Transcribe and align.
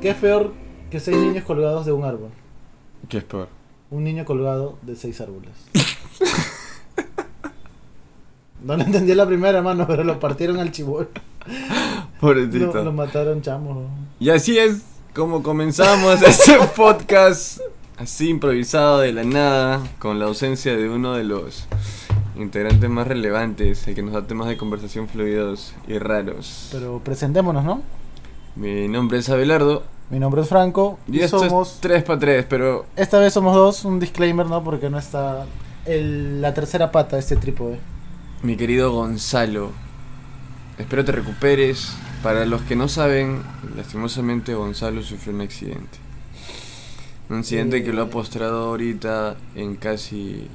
¿Qué 0.00 0.10
es 0.10 0.16
peor 0.16 0.52
que 0.90 1.00
seis 1.00 1.16
niños 1.16 1.44
colgados 1.44 1.84
de 1.84 1.90
un 1.92 2.04
árbol? 2.04 2.30
¿Qué 3.08 3.18
es 3.18 3.24
peor? 3.24 3.48
Un 3.90 4.04
niño 4.04 4.24
colgado 4.24 4.78
de 4.82 4.96
seis 4.96 5.20
árboles. 5.20 5.52
No 8.60 8.76
lo 8.76 8.82
entendí 8.82 9.14
la 9.14 9.24
primera, 9.24 9.62
mano, 9.62 9.86
pero 9.86 10.02
lo 10.02 10.18
partieron 10.18 10.58
al 10.58 10.72
chibol. 10.72 11.08
Pobrecito. 12.20 12.74
Lo, 12.74 12.84
lo 12.86 12.92
mataron 12.92 13.40
chamos. 13.40 13.86
Y 14.18 14.30
así 14.30 14.58
es 14.58 14.82
como 15.14 15.44
comenzamos 15.44 16.20
este 16.22 16.58
podcast 16.76 17.60
así 17.96 18.28
improvisado 18.28 18.98
de 18.98 19.12
la 19.12 19.22
nada, 19.22 19.80
con 20.00 20.18
la 20.18 20.26
ausencia 20.26 20.76
de 20.76 20.88
uno 20.88 21.14
de 21.14 21.22
los 21.22 21.66
integrantes 22.36 22.90
más 22.90 23.06
relevantes, 23.06 23.86
el 23.86 23.94
que 23.94 24.02
nos 24.02 24.12
da 24.12 24.26
temas 24.26 24.48
de 24.48 24.56
conversación 24.56 25.08
fluidos 25.08 25.72
y 25.86 25.98
raros. 25.98 26.68
Pero 26.72 27.00
presentémonos, 27.04 27.64
¿no? 27.64 27.82
Mi 28.58 28.88
nombre 28.88 29.18
es 29.18 29.28
Abelardo 29.30 29.84
Mi 30.10 30.18
nombre 30.18 30.42
es 30.42 30.48
Franco 30.48 30.98
y 31.06 31.20
esto 31.20 31.38
somos... 31.38 31.74
es 31.74 31.80
3 31.80 32.02
para 32.02 32.18
3, 32.18 32.46
pero 32.48 32.86
Esta 32.96 33.18
vez 33.18 33.32
somos 33.32 33.54
dos, 33.54 33.84
un 33.84 34.00
disclaimer, 34.00 34.46
¿no? 34.46 34.62
Porque 34.64 34.90
no 34.90 34.98
está 34.98 35.46
el- 35.86 36.40
la 36.42 36.52
tercera 36.54 36.90
pata 36.90 37.16
de 37.16 37.20
este 37.20 37.36
trípode. 37.36 37.78
mi 38.42 38.56
querido 38.56 38.92
Gonzalo, 38.92 39.70
espero 40.78 41.04
te 41.04 41.12
recuperes. 41.12 41.92
Para 42.22 42.44
los 42.46 42.62
que 42.62 42.74
no 42.74 42.88
saben, 42.88 43.42
lastimosamente 43.76 44.52
Gonzalo 44.54 45.02
sufrió 45.04 45.32
un 45.32 45.40
accidente. 45.42 45.98
Un 47.30 47.38
accidente 47.38 47.84
que 47.84 47.92
lo 47.92 48.02
ha 48.02 48.10
postrado 48.10 48.64
ahorita 48.70 49.36
en 49.54 49.76
casi 49.76 50.48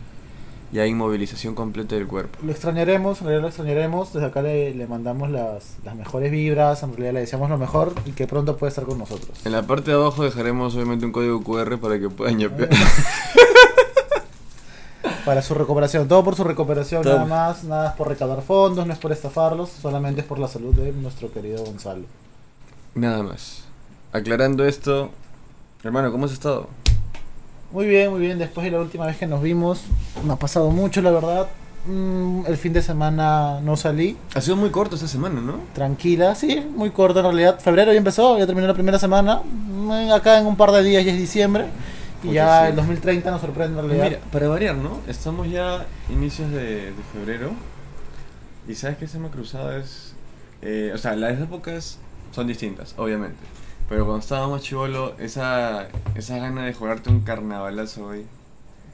ya 0.74 0.86
inmovilización 0.88 1.54
completa 1.56 1.96
del 1.96 2.08
cuerpo. 2.08 2.40
Lo 2.44 2.52
extrañaremos, 2.52 3.20
en 3.22 3.28
realidad 3.28 3.42
lo 3.44 3.48
extrañaremos. 3.50 4.12
Desde 4.12 4.26
acá 4.28 4.42
le, 4.42 4.74
le 4.74 4.88
mandamos 4.88 5.30
las, 5.30 5.76
las 5.86 5.96
mejores 5.96 6.32
vibras, 6.32 6.82
en 6.84 6.90
realidad 6.92 7.14
le 7.14 7.20
deseamos 7.22 7.50
lo 7.50 7.58
mejor 7.60 7.94
y 8.06 8.12
que 8.12 8.26
pronto 8.28 8.58
pueda 8.58 8.70
estar 8.70 8.84
con 8.84 8.98
nosotros. 8.98 9.46
En 9.46 9.52
la 9.52 9.62
parte 9.62 9.92
de 9.92 9.98
abajo 9.98 10.24
dejaremos 10.24 10.76
obviamente 10.76 11.06
un 11.06 11.12
código 11.12 11.44
QR 11.44 11.78
para 11.78 12.00
que 12.00 12.10
puedan 12.10 12.40
yapear. 12.40 12.70
Para 15.26 15.42
su 15.42 15.54
recuperación, 15.54 16.08
todo 16.10 16.22
por 16.24 16.36
su 16.36 16.44
recuperación, 16.44 17.02
Todo. 17.04 17.14
nada 17.14 17.26
más, 17.26 17.64
nada 17.64 17.90
es 17.90 17.94
por 17.96 18.10
recaudar 18.10 18.42
fondos, 18.42 18.86
no 18.86 18.92
es 18.92 19.00
por 19.00 19.12
estafarlos, 19.14 19.70
solamente 19.70 20.20
es 20.20 20.28
por 20.28 20.38
la 20.38 20.50
salud 20.50 20.74
de 20.76 20.92
nuestro 20.92 21.32
querido 21.32 21.64
Gonzalo. 21.64 22.04
Nada 22.96 23.24
más. 23.24 23.64
Aclarando 24.12 24.66
esto, 24.66 25.12
hermano, 25.84 26.12
¿cómo 26.12 26.26
has 26.26 26.34
estado? 26.34 26.68
Muy 27.74 27.88
bien, 27.88 28.12
muy 28.12 28.20
bien, 28.20 28.38
después 28.38 28.64
de 28.66 28.72
la 28.72 28.80
última 28.80 29.08
vez 29.08 29.18
que 29.18 29.26
nos 29.26 29.42
vimos, 29.42 29.82
me 30.24 30.34
ha 30.34 30.36
pasado 30.36 30.70
mucho, 30.70 31.02
la 31.02 31.10
verdad. 31.12 31.48
Mm, 31.88 32.46
el 32.48 32.56
fin 32.56 32.72
de 32.72 32.82
semana 32.82 33.60
no 33.62 33.76
salí, 33.76 34.16
Ha 34.36 34.40
sido 34.42 34.56
muy 34.56 34.70
corto 34.70 34.96
esta 34.96 35.08
semana, 35.08 35.42
¿no? 35.42 35.56
tranquila, 35.74 36.34
sí, 36.36 36.66
muy 36.76 36.92
corto 36.92 37.20
en 37.20 37.26
realidad. 37.26 37.60
Febrero 37.60 37.92
ya 37.92 37.98
empezó, 37.98 38.38
ya 38.38 38.46
terminó 38.46 38.68
la 38.68 38.74
primera 38.76 39.00
semana. 39.00 39.42
Mm, 39.44 40.12
Acá 40.14 40.40
en 40.40 40.46
un 40.46 40.56
par 40.56 40.72
de 40.72 40.84
días 40.84 41.04
ya 41.04 41.12
es 41.12 41.18
diciembre. 41.18 41.66
Y 42.24 42.28
Puta, 42.28 42.36
ya 42.36 42.62
sí. 42.66 42.70
el 42.70 42.76
2030 42.78 43.32
nos 43.32 43.42
sorprende 43.42 43.80
en 43.82 43.86
realidad. 43.88 44.06
Mira, 44.08 44.20
para 44.32 44.48
variar, 44.48 44.76
¿no? 44.76 45.00
Estamos 45.08 45.50
ya 45.50 45.86
inicios 46.10 46.52
de, 46.52 46.92
de 46.92 47.04
febrero. 47.12 47.52
Y 48.68 48.76
sabes 48.76 48.98
que 48.98 49.06
ha 49.06 49.30
cruzado 49.32 49.76
es. 49.76 50.14
eh, 50.62 50.92
o 50.94 50.98
sea, 50.98 51.16
las 51.16 51.38
épocas 51.42 51.98
son 52.32 52.48
distintas, 52.48 52.94
obviamente. 52.98 53.40
Pero 53.94 54.06
cuando 54.06 54.22
estábamos 54.24 54.64
chivolo, 54.64 55.14
esa, 55.20 55.86
esa 56.16 56.38
gana 56.38 56.66
de 56.66 56.74
jugarte 56.74 57.12
un 57.12 57.20
carnavalazo 57.20 58.08
hoy 58.08 58.26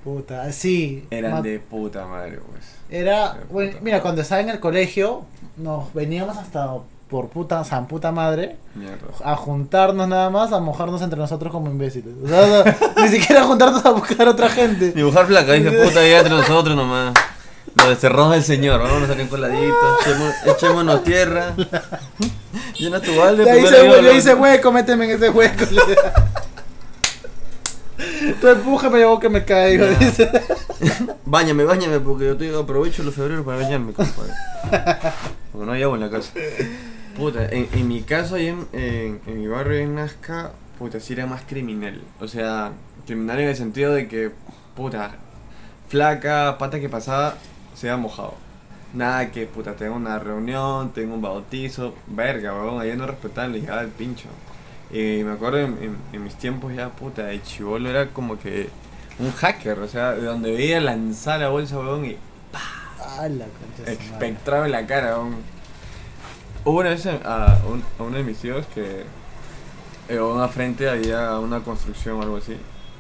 Puta, 0.04 0.52
sí. 0.52 1.06
eran 1.10 1.32
ma- 1.32 1.42
de 1.42 1.58
puta 1.60 2.06
madre, 2.06 2.40
pues. 2.52 2.66
Era, 2.90 3.38
bueno, 3.50 3.78
mira, 3.82 3.96
madre. 3.98 4.02
cuando 4.02 4.22
estaba 4.24 4.42
en 4.42 4.50
el 4.50 4.60
colegio, 4.60 5.24
nos 5.56 5.94
veníamos 5.94 6.36
hasta 6.36 6.70
por 7.10 7.30
puta, 7.30 7.64
san 7.64 7.88
puta 7.88 8.12
madre, 8.12 8.58
Mierda. 8.76 8.98
a 9.24 9.38
juntarnos 9.38 10.06
nada 10.10 10.30
más, 10.30 10.52
a 10.52 10.60
mojarnos 10.60 11.02
entre 11.02 11.18
nosotros 11.18 11.50
como 11.54 11.70
imbéciles. 11.72 12.14
O 12.22 12.28
sea, 12.28 12.42
o 12.44 12.64
sea, 12.64 12.78
ni 13.04 13.08
siquiera 13.08 13.46
juntarnos 13.46 13.86
a 13.86 13.92
buscar 13.92 14.28
a 14.28 14.32
otra 14.32 14.50
gente. 14.50 14.92
Dibujar 14.92 15.28
flaca, 15.28 15.54
dije, 15.54 15.72
puta, 15.84 16.06
ya 16.06 16.18
entre 16.20 16.36
nosotros 16.36 16.76
nomás. 16.76 17.14
Lo 17.76 17.90
desterramos 17.90 18.34
del 18.34 18.44
señor, 18.44 18.82
vamos 18.82 19.10
a 19.10 19.14
un 19.14 19.28
coladito, 19.28 19.76
echemos, 20.02 20.34
echémonos 20.46 21.04
tierra. 21.06 21.54
Llena 22.80 23.00
tu 23.02 23.16
balde, 23.16 23.46
Ya 23.46 23.52
pues, 23.54 23.64
hice, 23.66 23.78
bueno, 23.80 23.94
hue- 23.94 23.96
ya 23.96 24.02
lo- 24.12 24.14
hice 24.18 24.34
hueco, 24.34 24.72
méteme 24.72 25.06
en 25.06 25.12
ese 25.12 25.30
hueco. 25.30 25.66
Tú 28.40 28.48
empújame, 28.48 29.02
yo 29.02 29.20
que 29.20 29.28
me 29.30 29.44
caigo. 29.44 29.86
Ya. 29.86 29.96
dice. 30.00 30.30
Báñame, 31.26 31.66
báñame, 31.66 32.00
porque 32.00 32.26
yo 32.26 32.38
te 32.38 32.56
aprovecho 32.56 33.04
los 33.04 33.14
febreros 33.14 33.46
para 33.46 33.58
bañarme, 33.58 33.92
compadre. 33.94 34.32
Porque 35.52 35.66
no 35.66 35.72
hay 35.74 35.84
agua 35.84 35.96
en 35.98 36.02
la 36.02 36.10
casa. 36.10 36.32
Puta, 37.18 37.46
en, 37.50 37.68
en 37.74 37.88
mi 37.88 38.02
caso, 38.04 38.36
ahí 38.36 38.48
en, 38.48 38.66
en, 38.72 39.20
en 39.28 39.40
mi 39.42 39.48
barrio 39.48 39.78
en 39.80 39.96
Nazca, 39.96 40.52
puta, 40.78 41.00
sí 41.02 41.12
era 41.14 41.26
más 41.26 41.42
criminal. 41.48 42.02
O 42.22 42.28
sea, 42.30 42.72
criminal 43.06 43.40
en 43.42 43.50
el 43.50 43.56
sentido 43.58 43.94
de 43.94 44.08
que, 44.08 44.32
puta, 44.76 45.12
flaca, 45.90 46.58
pata 46.58 46.80
que 46.80 46.88
pasaba, 46.88 47.36
se 47.76 47.90
ha 47.90 47.98
mojado. 47.98 48.36
Nada 48.94 49.30
que, 49.32 49.46
puta, 49.46 49.74
tengo 49.76 49.96
una 49.96 50.18
reunión, 50.18 50.92
tengo 50.94 51.14
un 51.16 51.22
bautizo, 51.22 51.94
verga, 52.08 52.54
weón, 52.54 52.82
ahí 52.82 52.96
no 52.98 53.06
respetaban, 53.06 53.52
le 53.52 53.62
llegaba 53.62 53.82
el 53.82 53.90
pincho. 53.90 54.28
Y 54.92 55.24
me 55.24 55.34
acuerdo 55.34 55.60
en, 55.60 55.78
en- 55.84 55.98
en 56.12 56.24
mis 56.24 56.34
tiempos 56.36 56.74
ya, 56.74 56.90
puta, 56.90 57.24
de 57.26 57.42
chivolo 57.44 57.88
era 57.90 58.08
como 58.08 58.40
que 58.40 58.70
un 59.20 59.32
hacker, 59.32 59.78
o 59.80 59.88
sea, 59.88 60.14
de 60.14 60.24
donde 60.24 60.52
veía 60.52 60.80
lanzar 60.80 61.40
la 61.40 61.50
bolsa, 61.50 61.78
weón, 61.78 62.06
y 62.06 62.18
Ah, 63.02 63.28
la 63.30 63.46
su 63.46 63.82
madre. 63.82 63.94
espectraba 63.94 64.66
en 64.66 64.72
la 64.72 64.86
cara. 64.88 65.18
weón. 65.20 65.36
Hubo 66.66 66.80
una 66.80 66.90
vez 66.90 67.06
a, 67.06 67.60
un- 67.70 67.84
a 68.00 68.04
uno 68.04 68.18
de 68.18 68.24
mis 68.24 68.38
tíos 68.40 68.66
que 68.74 69.04
eh, 70.10 70.18
a 70.18 70.24
una 70.24 70.48
frente 70.48 70.90
había 70.90 71.38
una 71.40 71.60
construcción 71.60 72.18
o 72.18 72.22
algo 72.24 72.38
así, 72.38 72.58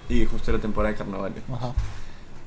y 0.08 0.26
justo 0.26 0.52
era 0.52 0.60
temporada 0.60 0.92
de 0.92 0.98
carnavales. 1.00 1.44
Ajá. 1.52 1.74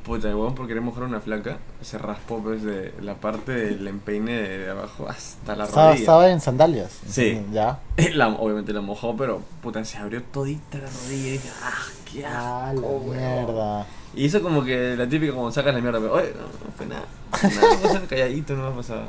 Puta, 0.04 0.34
weón 0.34 0.54
por 0.56 0.66
querer 0.66 0.82
mojar 0.82 1.04
una 1.04 1.20
flaca, 1.20 1.58
se 1.80 1.96
raspó 1.96 2.38
pues 2.42 2.62
de 2.64 2.92
la 3.00 3.14
parte 3.14 3.52
del 3.52 3.86
empeine 3.86 4.32
de, 4.32 4.70
abajo 4.70 5.08
hasta 5.08 5.54
la 5.54 5.66
rodilla. 5.66 5.92
estaba 5.94 6.28
en 6.30 6.40
sandalias. 6.40 6.98
Sí. 7.08 7.40
Ya. 7.52 7.78
La- 8.14 8.28
obviamente 8.28 8.72
la 8.72 8.80
mojó, 8.80 9.16
pero 9.16 9.40
puta, 9.62 9.84
se 9.84 9.98
abrió 9.98 10.20
todita 10.24 10.78
la 10.78 10.88
rodilla 10.90 11.28
y 11.28 11.30
dije, 11.32 11.48
ah, 11.62 11.72
qué 12.12 12.26
Ah, 12.26 12.70
asco, 12.70 12.86
weón". 12.88 13.16
mierda. 13.16 13.86
Y 14.14 14.24
hizo 14.24 14.42
como 14.42 14.64
que 14.64 14.96
la 14.96 15.08
típica 15.08 15.32
como 15.34 15.50
sacas 15.52 15.72
la 15.74 15.80
mierda, 15.80 16.00
pero 16.00 16.14
oye, 16.14 16.32
no, 16.34 16.66
no 16.66 16.72
fue 16.76 16.86
nada. 16.86 17.04
Nada, 17.40 18.00
no 18.00 18.06
calladito, 18.08 18.54
no 18.56 18.62
me 18.64 18.68
ha 18.72 18.76
pasado. 18.76 19.02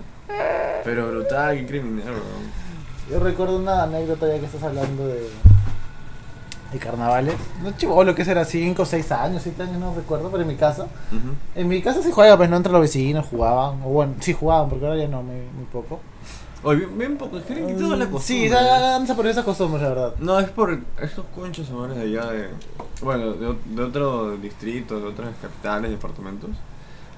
Pero 0.84 1.10
brutal, 1.12 1.58
qué 1.58 1.66
criminal, 1.66 2.06
weón. 2.12 2.64
Yo 3.10 3.20
recuerdo 3.20 3.58
una 3.58 3.84
anécdota 3.84 4.28
ya 4.28 4.40
que 4.40 4.46
estás 4.46 4.64
hablando 4.64 5.08
de, 5.08 5.28
de 6.74 6.80
carnavales. 6.80 7.36
No 7.64 7.72
chivolo, 7.78 8.14
que 8.16 8.26
será 8.26 8.44
5 8.46 8.82
o 8.82 8.86
6 8.86 9.12
años, 9.12 9.42
7 9.44 9.64
años, 9.64 9.78
no 9.80 9.94
recuerdo, 9.96 10.30
pero 10.30 10.42
en 10.44 10.48
mi 10.50 10.56
casa. 10.56 10.88
En 11.56 11.68
mi 11.68 11.82
casa 11.82 12.02
sí 12.02 12.10
juega, 12.12 12.36
pues 12.38 12.50
no 12.50 12.58
entre 12.58 12.72
los 12.72 12.82
vecinos 12.82 13.26
jugaban. 13.30 13.82
O 13.84 13.90
bueno, 13.90 14.14
sí 14.20 14.34
jugaban, 14.34 14.70
porque 14.70 14.86
ahora 14.86 15.00
ya 15.00 15.08
no, 15.08 15.22
muy, 15.24 15.36
muy 15.56 15.66
poco. 15.72 16.00
Oye, 16.66 16.80
bien, 16.80 16.98
bien 16.98 17.18
poco, 17.18 17.38
es 17.38 17.44
que 17.44 17.56
le 17.56 17.62
han 17.62 17.68
quitado 17.68 17.96
la 17.96 18.06
Mm, 18.06 18.12
costumbre. 18.12 18.44
Sí, 18.46 18.50
ya 18.50 18.96
han 18.96 19.02
desaparecido 19.02 19.32
esas 19.32 19.44
costumbres, 19.46 19.82
la 19.84 19.90
verdad. 19.90 20.14
No, 20.20 20.40
es 20.40 20.50
por 20.50 20.80
estos 21.02 21.26
conchos 21.36 21.70
amores 21.70 21.98
de 21.98 22.04
allá 22.04 22.26
de. 22.32 22.48
Bueno, 23.02 23.34
de, 23.34 23.48
o- 23.48 23.58
de 23.66 23.84
otro 23.84 24.38
distrito, 24.38 24.98
de 25.00 25.08
otras 25.08 25.30
capitales, 25.42 25.92
departamentos. 25.92 26.52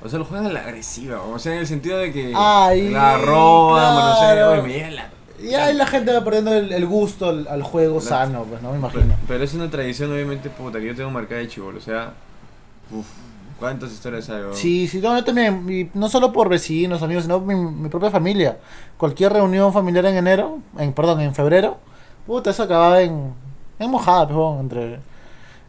O 0.04 0.10
sea, 0.10 0.18
lo 0.20 0.26
juegan 0.26 0.48
a 0.48 0.50
la 0.50 0.62
agresiva, 0.62 1.22
o 1.22 1.38
sea, 1.40 1.54
en 1.54 1.60
el 1.60 1.68
sentido 1.68 1.98
de 2.00 2.12
que. 2.12 2.34
Ay, 2.36 2.90
la 2.90 3.18
roban, 3.18 3.94
bueno, 3.94 4.10
no 4.10 4.16
sé, 4.16 4.26
claro. 4.26 4.52
oye, 4.52 4.62
me 4.64 4.92
la. 4.92 5.10
Y 5.42 5.54
ahí 5.54 5.74
la 5.76 5.86
gente 5.86 6.14
va 6.14 6.24
perdiendo 6.24 6.54
el, 6.54 6.72
el 6.72 6.86
gusto 6.86 7.28
al, 7.30 7.48
al 7.48 7.62
juego 7.64 7.96
La- 7.96 8.02
sano, 8.02 8.44
pues 8.44 8.62
no 8.62 8.72
me 8.72 8.78
imagino. 8.78 9.16
pero 9.28 9.44
es 9.44 9.54
una 9.54 9.70
tradición, 9.70 10.12
obviamente, 10.12 10.50
puta, 10.50 10.80
que 10.80 10.88
yo 10.88 10.96
tengo 10.96 11.12
marcada 11.12 11.42
de 11.42 11.48
chivolo, 11.48 11.78
o 11.78 11.82
sea. 11.82 12.14
Uff, 12.92 13.08
¿cuántas 13.60 13.92
historias 13.92 14.30
hay, 14.30 14.42
weón? 14.42 14.54
Sí, 14.56 14.88
sí, 14.88 15.00
no, 15.02 15.18
yo 15.18 15.24
también, 15.24 15.66
y 15.70 15.90
no 15.98 16.08
solo 16.10 16.32
por 16.32 16.50
vecinos, 16.50 17.02
amigos, 17.04 17.24
sino 17.24 17.40
mi, 17.42 17.56
mi 17.56 17.90
propia 17.90 18.10
familia. 18.12 18.58
Cualquier 18.98 19.34
reunión 19.34 19.74
familiar 19.74 20.06
en 20.06 20.16
enero, 20.18 20.60
en 20.78 20.94
perdón, 20.94 21.22
en 21.22 21.34
febrero, 21.36 21.78
puta, 22.26 22.52
eso 22.52 22.64
acababa 22.64 23.02
en, 23.02 23.34
en 23.80 23.90
mojada, 23.92 24.26
pues, 24.28 24.38
bueno, 24.38 24.60
entre... 24.62 25.00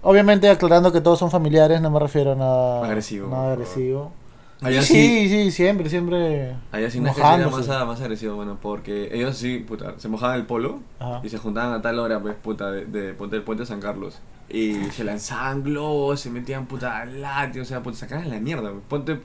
Obviamente 0.03 0.49
aclarando 0.49 0.93
que 0.93 1.01
todos 1.01 1.19
son 1.19 1.33
familiares, 1.33 1.81
no 1.81 1.91
me 1.91 1.99
refiero 1.99 2.33
a 2.33 2.35
nada 2.37 2.85
Agresivo, 2.85 3.29
Nada 3.29 3.53
agresivo. 3.55 4.13
Allá 4.63 4.81
sí, 4.83 4.95
sí. 4.95 5.29
sí, 5.29 5.51
siempre, 5.51 5.91
siempre 5.91 6.55
Allá 6.73 6.91
sí 6.91 6.99
mojándose. 7.01 7.69
más, 7.69 7.87
más 7.87 8.01
agresivo, 8.01 8.37
bueno, 8.37 8.59
porque 8.61 9.11
ellos 9.13 9.37
sí, 9.37 9.59
puta, 9.59 9.95
se 9.99 10.09
mojaban 10.09 10.37
el 10.37 10.47
polo 10.47 10.81
Ajá. 10.99 11.21
y 11.23 11.29
se 11.29 11.37
juntaban 11.39 11.75
a 11.75 11.83
tal 11.83 11.99
hora, 11.99 12.21
pues, 12.21 12.35
puta, 12.37 12.71
de, 12.71 12.87
de, 12.87 13.13
ponte 13.13 13.37
el 13.37 13.43
puente 13.43 13.63
de 13.63 13.67
San 13.67 13.81
Carlos. 13.81 14.19
Y 14.49 14.75
se 14.93 15.05
lanzaban 15.05 15.63
globos, 15.63 16.21
se 16.21 16.31
metían, 16.31 16.67
puta, 16.67 17.05
látigo, 17.05 17.63
o 17.63 17.67
sea, 17.67 17.83
puta, 17.83 17.99
sacaban 17.99 18.31
la 18.31 18.39
mierda, 18.41 18.71
pues, 18.71 18.83
ponte 18.89 19.21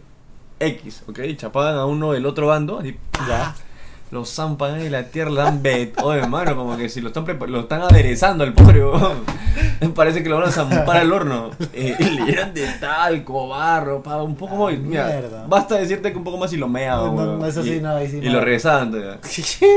X, 0.60 1.04
¿ok? 1.08 1.20
Y 1.20 1.36
chapaban 1.38 1.76
a 1.76 1.86
uno 1.86 2.12
del 2.12 2.26
otro 2.26 2.48
bando, 2.48 2.80
así, 2.80 2.98
Ya. 3.28 3.56
Lo 4.12 4.26
zampan 4.26 4.76
ahí 4.76 4.90
la 4.90 5.04
tierra, 5.04 5.32
le 5.32 5.38
dan 5.38 5.64
bet. 5.64 5.98
Oye, 6.04 6.20
hermano, 6.20 6.54
como 6.58 6.76
que 6.78 6.90
si 6.90 7.00
lo 7.00 7.08
están, 7.08 7.26
lo 7.48 7.62
están 7.62 7.82
aderezando 7.82 8.44
al 8.44 8.54
pobre. 8.54 8.84
Parece 9.96 10.22
que 10.22 10.28
lo 10.28 10.38
van 10.38 10.50
a 10.50 10.52
zampar 10.52 10.98
al 10.98 11.14
horno. 11.14 11.52
Eh, 11.74 11.96
le 12.00 12.26
llenan 12.26 12.54
de 12.54 12.68
talco, 12.80 13.48
barro, 13.48 14.04
pa, 14.04 14.22
un 14.22 14.36
poco 14.36 14.58
más. 14.58 14.78
Mira, 14.78 15.06
Mierda. 15.08 15.46
basta 15.48 15.76
decirte 15.76 16.12
que 16.12 16.18
un 16.18 16.26
poco 16.26 16.38
más 16.38 16.52
y 16.52 16.58
lo 16.58 16.68
mea, 16.68 16.98
No, 16.98 17.46
eso 17.46 17.64
sí, 17.64 17.76
y, 17.76 17.80
no, 17.80 17.92
ahí 17.92 18.10
sí 18.10 18.18
y 18.18 18.30
lo 18.30 18.42
regresaban. 18.42 18.92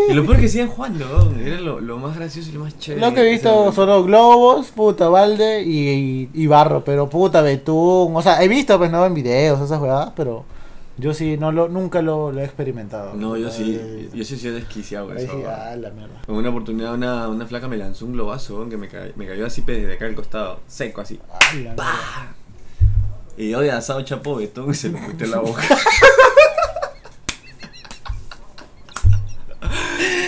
Y 0.08 0.12
lo 0.12 0.24
peor 0.26 0.40
que 0.40 0.48
siguen 0.48 0.68
jugando, 0.68 1.06
weón. 1.06 1.46
Era 1.46 1.60
lo, 1.60 1.80
lo 1.80 1.98
más 1.98 2.16
gracioso 2.16 2.50
y 2.50 2.52
lo 2.54 2.60
más 2.64 2.76
chévere. 2.76 3.06
Lo 3.06 3.14
que 3.14 3.20
he 3.20 3.30
visto 3.30 3.72
son 3.72 3.88
los 3.88 4.04
globos, 4.04 4.72
puta, 4.72 5.08
balde 5.08 5.62
y, 5.62 5.88
y, 5.88 6.30
y 6.34 6.46
barro, 6.48 6.84
pero 6.84 7.08
puta, 7.08 7.40
betún. 7.40 8.16
O 8.16 8.22
sea, 8.22 8.42
he 8.42 8.48
visto, 8.48 8.76
pues 8.78 8.90
no 8.90 9.06
en 9.06 9.14
videos, 9.14 9.60
esas 9.60 9.78
jugadas, 9.78 10.12
pero 10.16 10.44
yo 10.96 11.12
sí, 11.14 11.36
no 11.36 11.50
lo, 11.52 11.68
nunca 11.68 12.02
lo, 12.02 12.30
lo 12.32 12.40
he 12.40 12.44
experimentado. 12.44 13.14
No, 13.14 13.36
yo 13.36 13.50
sí, 13.50 14.08
yo 14.14 14.24
sí 14.24 14.38
soy 14.38 14.52
desquiciado 14.52 15.08
con 15.08 15.18
eso. 15.18 15.32
sí, 15.32 15.42
ah, 15.46 15.74
la 15.76 15.90
mierda. 15.90 16.22
En 16.28 16.34
una 16.34 16.50
oportunidad 16.50 16.94
una, 16.94 17.28
una 17.28 17.46
flaca 17.46 17.66
me 17.68 17.76
lanzó 17.76 18.04
un 18.06 18.12
globazo 18.12 18.68
que 18.68 18.76
me, 18.76 18.88
ca- 18.88 19.08
me 19.16 19.26
cayó 19.26 19.46
así 19.46 19.62
desde 19.62 19.94
acá 19.94 20.06
al 20.06 20.14
costado, 20.14 20.60
seco 20.68 21.00
así. 21.00 21.18
Ah, 21.32 21.38
la. 21.62 22.34
Y 23.36 23.50
yo 23.50 23.60
de 23.60 23.72
asado 23.72 24.00
chapo 24.02 24.36
betón 24.36 24.70
y 24.70 24.74
se 24.74 24.88
lo 24.90 24.98
metí 25.00 25.24
en 25.24 25.30
la 25.32 25.38
boca. 25.38 25.62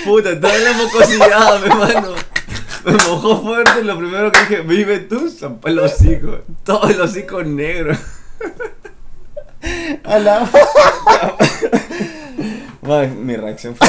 Puta, 0.05 0.31
estaba 0.31 0.55
en 0.57 0.65
la 0.65 0.73
mocosidad, 0.73 1.61
mi 1.61 1.67
hermano. 1.67 2.15
Me 2.85 2.93
mojó 2.93 3.43
fuerte, 3.43 3.83
lo 3.83 3.99
primero 3.99 4.31
que 4.31 4.39
dije, 4.41 4.61
vive 4.63 5.01
tú, 5.01 5.29
zampé 5.29 5.71
el 5.71 5.79
hocico. 5.81 6.39
Todo 6.65 6.89
el 6.89 7.01
hocico 7.01 7.43
negro. 7.43 7.97
A 10.05 10.19
la- 10.19 10.51
Man, 12.83 13.25
mi 13.27 13.37
reacción 13.37 13.75
fue, 13.75 13.89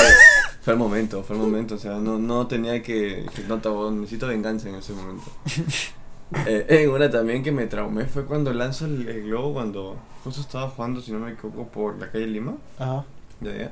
fue 0.62 0.74
el 0.74 0.80
momento, 0.80 1.24
fue 1.24 1.36
el 1.36 1.42
momento. 1.42 1.76
O 1.76 1.78
sea, 1.78 1.96
no, 1.98 2.18
no 2.18 2.48
tenía 2.48 2.82
que. 2.82 3.26
que 3.36 3.44
no, 3.48 3.60
te- 3.60 3.70
necesito 3.92 4.28
venganza 4.28 4.70
en 4.70 4.76
ese 4.76 4.94
momento. 4.94 5.26
Eh, 6.46 6.66
en 6.84 6.90
una 6.90 7.10
también 7.10 7.42
que 7.42 7.54
me 7.54 7.68
traumé 7.68 8.04
fue 8.04 8.26
cuando 8.26 8.52
lanzo 8.52 8.84
el, 8.86 9.08
el 9.08 9.24
globo, 9.28 9.54
cuando 9.54 9.96
justo 10.26 10.42
estaba 10.42 10.68
jugando, 10.68 11.00
si 11.00 11.14
no 11.14 11.20
me 11.20 11.32
equivoco, 11.32 11.70
por 11.70 11.98
la 11.98 12.12
calle 12.12 12.28
Lima. 12.28 12.58
Ajá. 12.78 13.06
Ya, 13.40 13.56
ya. 13.56 13.72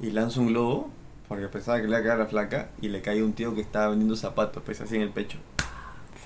Y 0.00 0.12
lanzo 0.12 0.42
un 0.42 0.46
globo 0.46 0.90
porque 1.26 1.48
pensaba 1.48 1.78
que 1.78 1.88
le 1.88 1.90
iba 1.90 1.98
a 1.98 2.02
caer 2.02 2.12
a 2.12 2.16
la 2.18 2.26
flaca 2.26 2.68
y 2.80 2.90
le 2.90 3.02
cae 3.02 3.20
un 3.20 3.32
tío 3.32 3.52
que 3.52 3.62
estaba 3.62 3.88
vendiendo 3.88 4.14
zapatos, 4.14 4.62
pues 4.64 4.80
así 4.80 4.94
en 4.94 5.02
el 5.02 5.10
pecho. 5.10 5.38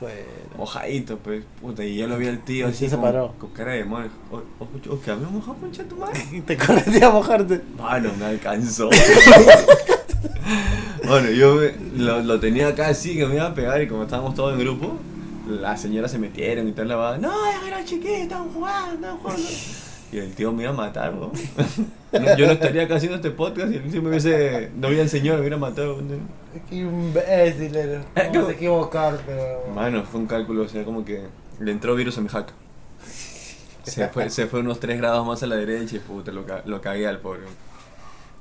Fue. 0.02 0.24
Mojadito, 0.58 1.16
pues, 1.18 1.44
puta. 1.60 1.84
Y 1.84 1.96
yo 1.96 2.08
lo 2.08 2.18
vi 2.18 2.26
al 2.26 2.40
tío 2.40 2.66
así 2.66 2.78
sí 2.78 2.88
se 2.90 2.98
paró. 2.98 3.34
con 3.38 3.50
cara 3.50 3.72
de 3.72 3.84
oh, 3.84 4.42
oh, 4.58 5.00
que 5.00 5.10
había 5.12 5.28
mojado, 5.28 5.56
concha 5.58 5.84
tu 5.84 5.94
madre. 5.96 6.20
Y 6.32 6.40
te 6.40 6.56
corretea 6.56 7.06
a 7.06 7.10
mojarte. 7.12 7.60
Mano, 7.78 8.10
me 8.18 8.24
alcanzó. 8.24 8.90
bueno, 11.06 11.30
yo 11.30 11.54
me- 11.54 11.74
lo, 12.02 12.20
lo 12.20 12.40
tenía 12.40 12.66
acá 12.68 12.88
así 12.88 13.16
que 13.16 13.26
me 13.26 13.36
iba 13.36 13.46
a 13.46 13.54
pegar 13.54 13.80
y 13.80 13.86
como 13.86 14.02
estábamos 14.02 14.34
todos 14.34 14.54
en 14.54 14.58
grupo, 14.58 14.96
las 15.48 15.80
señoras 15.80 16.10
se 16.10 16.18
metieron 16.18 16.66
y 16.66 16.72
tal 16.72 16.88
la 16.88 16.96
va, 16.96 17.18
no, 17.18 17.32
era 17.64 17.84
chiquito, 17.84 18.08
están 18.12 18.48
jugando, 18.52 18.94
están 18.94 19.18
jugando. 19.18 19.48
Y 20.12 20.18
el 20.18 20.34
tío 20.34 20.52
me 20.52 20.64
iba 20.64 20.72
a 20.72 20.74
matar, 20.74 21.14
¿no? 21.14 21.32
Yo 22.36 22.46
no 22.46 22.52
estaría 22.52 22.82
acá 22.82 22.96
haciendo 22.96 23.16
este 23.16 23.30
podcast 23.30 23.72
y 23.72 23.76
el 23.76 23.90
tío 23.90 24.02
me 24.02 24.10
hubiese, 24.10 24.70
no 24.76 24.88
hubiera 24.88 25.04
el 25.04 25.08
señor, 25.08 25.36
me 25.36 25.40
hubiera 25.40 25.56
matado. 25.56 26.02
¿no? 26.02 26.16
Qué 26.68 26.76
imbécil 26.76 27.74
eres. 27.74 28.04
Eh, 28.14 28.24
No 28.26 28.32
¿cómo? 28.32 28.46
te 28.48 28.52
equivocarte, 28.52 29.34
weón. 29.34 29.74
Mano, 29.74 30.02
fue 30.04 30.20
un 30.20 30.26
cálculo, 30.26 30.64
o 30.64 30.68
sea, 30.68 30.84
como 30.84 31.02
que 31.04 31.22
le 31.60 31.72
entró 31.72 31.94
virus 31.94 32.18
a 32.18 32.20
mi 32.20 32.28
hack. 32.28 32.52
Se 33.84 34.06
fue, 34.08 34.28
se 34.30 34.46
fue 34.46 34.60
unos 34.60 34.78
3 34.80 34.98
grados 34.98 35.26
más 35.26 35.42
a 35.42 35.46
la 35.46 35.56
derecha 35.56 35.96
y 35.96 35.98
puta, 35.98 36.30
lo, 36.30 36.44
lo 36.66 36.80
cagué 36.82 37.06
al 37.08 37.18
pobre. 37.18 37.40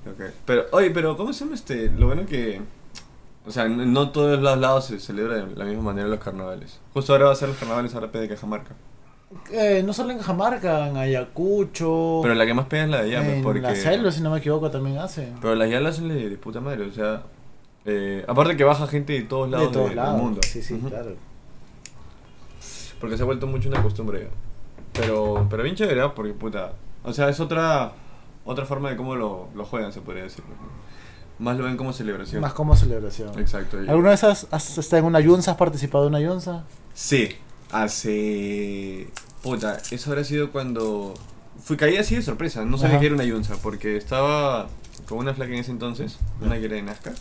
Cagué. 0.03 0.31
Pero, 0.45 0.65
oye, 0.71 0.91
pero 0.91 1.15
¿cómo 1.15 1.31
se 1.31 1.45
llama 1.45 1.55
este? 1.55 1.89
Lo 1.89 2.07
bueno 2.07 2.25
que. 2.25 2.61
O 3.47 3.51
sea, 3.51 3.67
no, 3.67 3.85
no 3.85 4.11
todos 4.11 4.39
los 4.39 4.57
lados 4.59 4.85
se 4.85 4.99
celebra 4.99 5.37
de 5.45 5.55
la 5.55 5.65
misma 5.65 5.81
manera 5.83 6.07
los 6.07 6.19
carnavales. 6.19 6.79
Justo 6.93 7.13
ahora 7.13 7.25
va 7.27 7.31
a 7.31 7.35
ser 7.35 7.47
los 7.49 7.57
carnavales 7.57 7.95
ahora 7.95 8.07
de 8.07 8.27
Cajamarca. 8.27 8.75
Eh, 9.51 9.81
no 9.85 9.93
solo 9.93 10.11
en 10.11 10.17
Cajamarca, 10.17 10.87
en 10.87 10.97
Ayacucho. 10.97 12.19
Pero 12.21 12.35
la 12.35 12.45
que 12.45 12.53
más 12.53 12.65
pega 12.65 12.83
es 12.83 12.89
la 12.89 13.01
de 13.03 13.15
pues, 13.15 13.27
en 13.29 13.43
porque. 13.43 13.61
la 13.61 13.75
selva, 13.75 14.11
si 14.11 14.21
no 14.21 14.31
me 14.31 14.39
equivoco, 14.39 14.69
también 14.69 14.97
hacen. 14.97 15.35
Pero 15.41 15.55
las 15.55 15.69
ya 15.69 15.79
las 15.79 15.95
hacen 15.95 16.09
de, 16.09 16.37
puta 16.37 16.59
madre, 16.59 16.85
o 16.85 16.91
sea. 16.91 17.23
eh, 17.85 18.25
aparte 18.27 18.57
que 18.57 18.63
baja 18.63 18.87
gente 18.87 19.13
de 19.13 19.21
todos 19.21 19.49
lados 19.49 19.67
de 19.67 19.73
todos 19.73 19.89
de- 19.89 19.95
lados. 19.95 20.13
del 20.15 20.23
mundo. 20.23 20.41
Sí, 20.43 20.61
sí, 20.61 20.77
claro. 20.79 21.15
Porque 22.99 23.17
se 23.17 23.23
ha 23.23 23.25
vuelto 23.25 23.47
mucho 23.47 23.69
una 23.69 23.81
costumbre. 23.81 24.27
Pero, 24.93 25.47
pero 25.49 25.63
bien 25.63 25.75
chévere, 25.75 26.01
¿ah? 26.01 26.13
porque 26.13 26.33
puta. 26.33 26.73
O 27.03 27.13
sea, 27.13 27.29
es 27.29 27.39
otra 27.39 27.93
otra 28.43 28.65
forma 28.65 28.89
de 28.89 28.97
cómo 28.97 29.15
lo, 29.15 29.47
lo 29.55 29.65
juegan, 29.65 29.91
se 29.93 30.01
podría 30.01 30.23
decir. 30.23 30.43
Más 31.39 31.57
lo 31.57 31.63
ven 31.63 31.77
como 31.77 31.93
celebración. 31.93 32.41
Más 32.41 32.53
como 32.53 32.75
celebración. 32.75 33.37
Exacto. 33.39 33.77
¿Alguna 33.79 34.09
vez 34.09 34.23
has, 34.23 34.47
has 34.51 34.77
estado 34.77 34.99
en 34.99 35.05
una 35.05 35.19
yunza? 35.19 35.51
¿Has 35.51 35.57
participado 35.57 36.03
en 36.05 36.09
una 36.09 36.19
yunza? 36.19 36.63
Sí, 36.93 37.29
hace. 37.71 39.07
Puta, 39.41 39.81
eso 39.91 40.11
habrá 40.11 40.23
sido 40.23 40.51
cuando. 40.51 41.13
Fui 41.63 41.77
caí 41.77 41.97
así 41.97 42.15
de 42.15 42.21
sorpresa, 42.21 42.65
no 42.65 42.77
sabía 42.77 42.93
Ajá. 42.93 42.99
que 43.01 43.05
era 43.07 43.15
una 43.15 43.23
yunza, 43.23 43.55
porque 43.61 43.95
estaba 43.95 44.67
con 45.07 45.19
una 45.19 45.33
flaca 45.33 45.53
en 45.53 45.59
ese 45.59 45.71
entonces, 45.71 46.17
una 46.41 46.57
que 46.57 46.65
era 46.65 46.75
de 46.75 46.81
Nazca. 46.81 47.13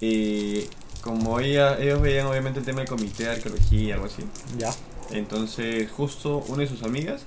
Y 0.00 0.64
como 1.02 1.40
ella, 1.40 1.78
ellos 1.78 2.00
veían 2.02 2.26
obviamente 2.26 2.58
el 2.60 2.64
tema 2.66 2.80
del 2.80 2.88
comité 2.88 3.24
de 3.24 3.30
arqueología 3.30 3.80
y 3.80 3.92
algo 3.92 4.06
así. 4.06 4.24
Ya. 4.58 4.70
Entonces, 5.10 5.90
justo 5.90 6.38
una 6.48 6.62
de 6.62 6.68
sus 6.68 6.82
amigas 6.82 7.24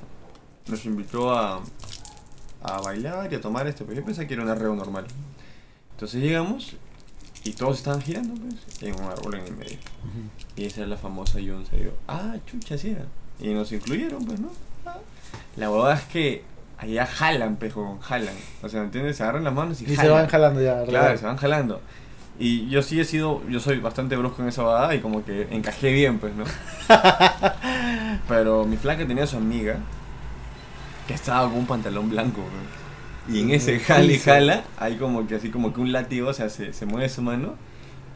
nos 0.68 0.86
invitó 0.86 1.34
a, 1.34 1.62
a 2.62 2.82
bailar 2.82 3.32
y 3.32 3.36
a 3.36 3.42
tomar 3.42 3.68
este, 3.68 3.84
pero 3.84 4.00
yo 4.00 4.06
pensé 4.06 4.28
que 4.28 4.34
era 4.36 4.44
un 4.44 4.50
arreo 4.50 4.76
normal. 4.76 5.06
Entonces 5.92 6.22
llegamos 6.22 6.76
y 7.44 7.52
todos 7.52 7.78
estaban 7.78 8.02
girando, 8.02 8.34
pues, 8.36 8.84
en 8.84 8.96
un 9.02 9.12
árbol 9.12 9.36
en 9.36 9.46
el 9.46 9.56
medio. 9.56 9.78
Y 10.56 10.66
esa 10.66 10.84
es 10.84 10.88
la 10.88 10.98
famosa. 10.98 11.40
Y 11.40 11.46
yo, 11.46 11.58
ah, 12.08 12.36
chucha, 12.46 12.78
sí 12.78 12.92
era. 12.92 13.06
Y 13.40 13.54
nos 13.54 13.72
incluyeron, 13.72 14.24
pues, 14.26 14.40
¿no? 14.40 14.50
Ah. 14.86 14.98
La 15.58 15.70
huevada 15.70 15.96
es 15.96 16.04
que 16.04 16.44
allá 16.78 17.06
jalan, 17.06 17.58
pejo, 17.58 17.98
jalan. 18.02 18.36
O 18.62 18.70
sea, 18.70 18.80
¿me 18.80 18.86
entiendes? 18.86 19.18
Se 19.18 19.24
agarran 19.24 19.44
las 19.44 19.54
manos 19.54 19.82
y, 19.82 19.92
Y 19.92 19.96
se 19.96 20.08
van 20.08 20.28
jalando 20.28 20.62
ya. 20.62 20.84
Claro, 20.86 21.06
¿verdad? 21.06 21.20
se 21.20 21.26
van 21.26 21.38
jalando. 21.38 21.82
Y 22.40 22.70
yo 22.70 22.82
sí 22.82 23.00
he 23.00 23.06
sido, 23.06 23.42
yo 23.50 23.60
soy 23.60 23.80
bastante 23.80 24.16
brusco 24.16 24.42
en 24.42 24.48
esa 24.48 24.64
badada 24.64 24.96
y 24.96 25.02
como 25.02 25.24
que 25.24 25.48
encajé 25.52 25.92
bien, 25.92 26.20
pues, 26.20 26.34
¿no? 26.36 26.46
Pero 28.28 28.66
mi 28.66 28.78
flaca 28.78 29.06
tenía 29.06 29.26
a 29.26 29.28
su 29.28 29.38
amiga 29.38 29.78
que 31.08 31.14
estaba 31.14 31.48
con 31.50 31.60
un 31.60 31.68
pantalón 31.68 32.10
blanco, 32.10 32.40
¿no? 32.40 32.83
Y 33.30 33.40
en 33.42 33.52
ese 33.52 33.80
jala 33.80 34.04
y 34.06 34.08
Piso. 34.10 34.32
jala, 34.32 34.64
hay 34.78 34.98
como 34.98 35.26
que 35.28 35.36
así 35.36 35.50
como 35.50 35.74
que 35.74 35.80
un 35.82 35.92
látigo, 35.92 36.30
o 36.30 36.34
sea, 36.34 36.50
se, 36.50 36.74
se 36.74 36.86
mueve 36.86 37.08
su 37.10 37.22
mano 37.22 37.56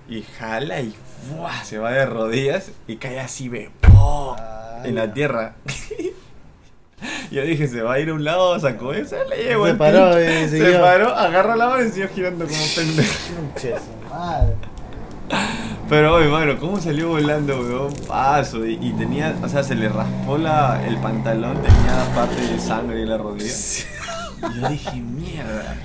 y 0.09 0.21
jala 0.23 0.81
y 0.81 0.93
¡fua! 1.29 1.63
se 1.63 1.77
va 1.77 1.91
de 1.91 2.05
rodillas 2.05 2.71
y 2.87 2.97
cae 2.97 3.19
así, 3.19 3.49
ve, 3.49 3.69
en 4.83 4.95
la 4.95 5.03
Ala. 5.03 5.13
tierra. 5.13 5.55
Yo 7.31 7.43
dije, 7.43 7.67
se 7.67 7.81
va 7.81 7.93
a 7.93 7.99
ir 7.99 8.09
a 8.09 8.13
un 8.13 8.23
lado, 8.23 8.59
sacó 8.59 8.93
esa, 8.93 9.23
le 9.25 9.43
llevo 9.43 9.65
Se 9.65 9.71
el 9.71 9.77
paró 9.77 10.19
y 10.19 10.47
Se 10.49 10.73
paró, 10.79 11.13
agarra 11.15 11.55
la 11.55 11.69
mano 11.69 11.83
y 11.83 11.89
siguió 11.89 12.09
girando 12.09 12.45
como 12.45 12.59
pendejo. 12.75 13.13
Pero, 15.89 16.15
oye, 16.15 16.27
mano, 16.27 16.57
¿cómo 16.59 16.81
salió 16.81 17.09
volando, 17.09 17.59
weón? 17.61 17.93
Paso. 18.07 18.65
Y, 18.65 18.73
y 18.81 18.93
tenía, 18.93 19.35
o 19.43 19.47
sea, 19.47 19.63
se 19.63 19.75
le 19.75 19.87
raspó 19.89 20.37
la, 20.37 20.85
el 20.85 20.97
pantalón, 20.97 21.61
tenía 21.61 22.05
parte 22.15 22.41
de 22.41 22.59
sangre 22.59 23.03
en 23.03 23.09
la 23.09 23.17
rodilla. 23.17 23.53
Y 24.55 24.61
yo 24.61 24.69
dije, 24.69 24.95
mierda. 25.01 25.75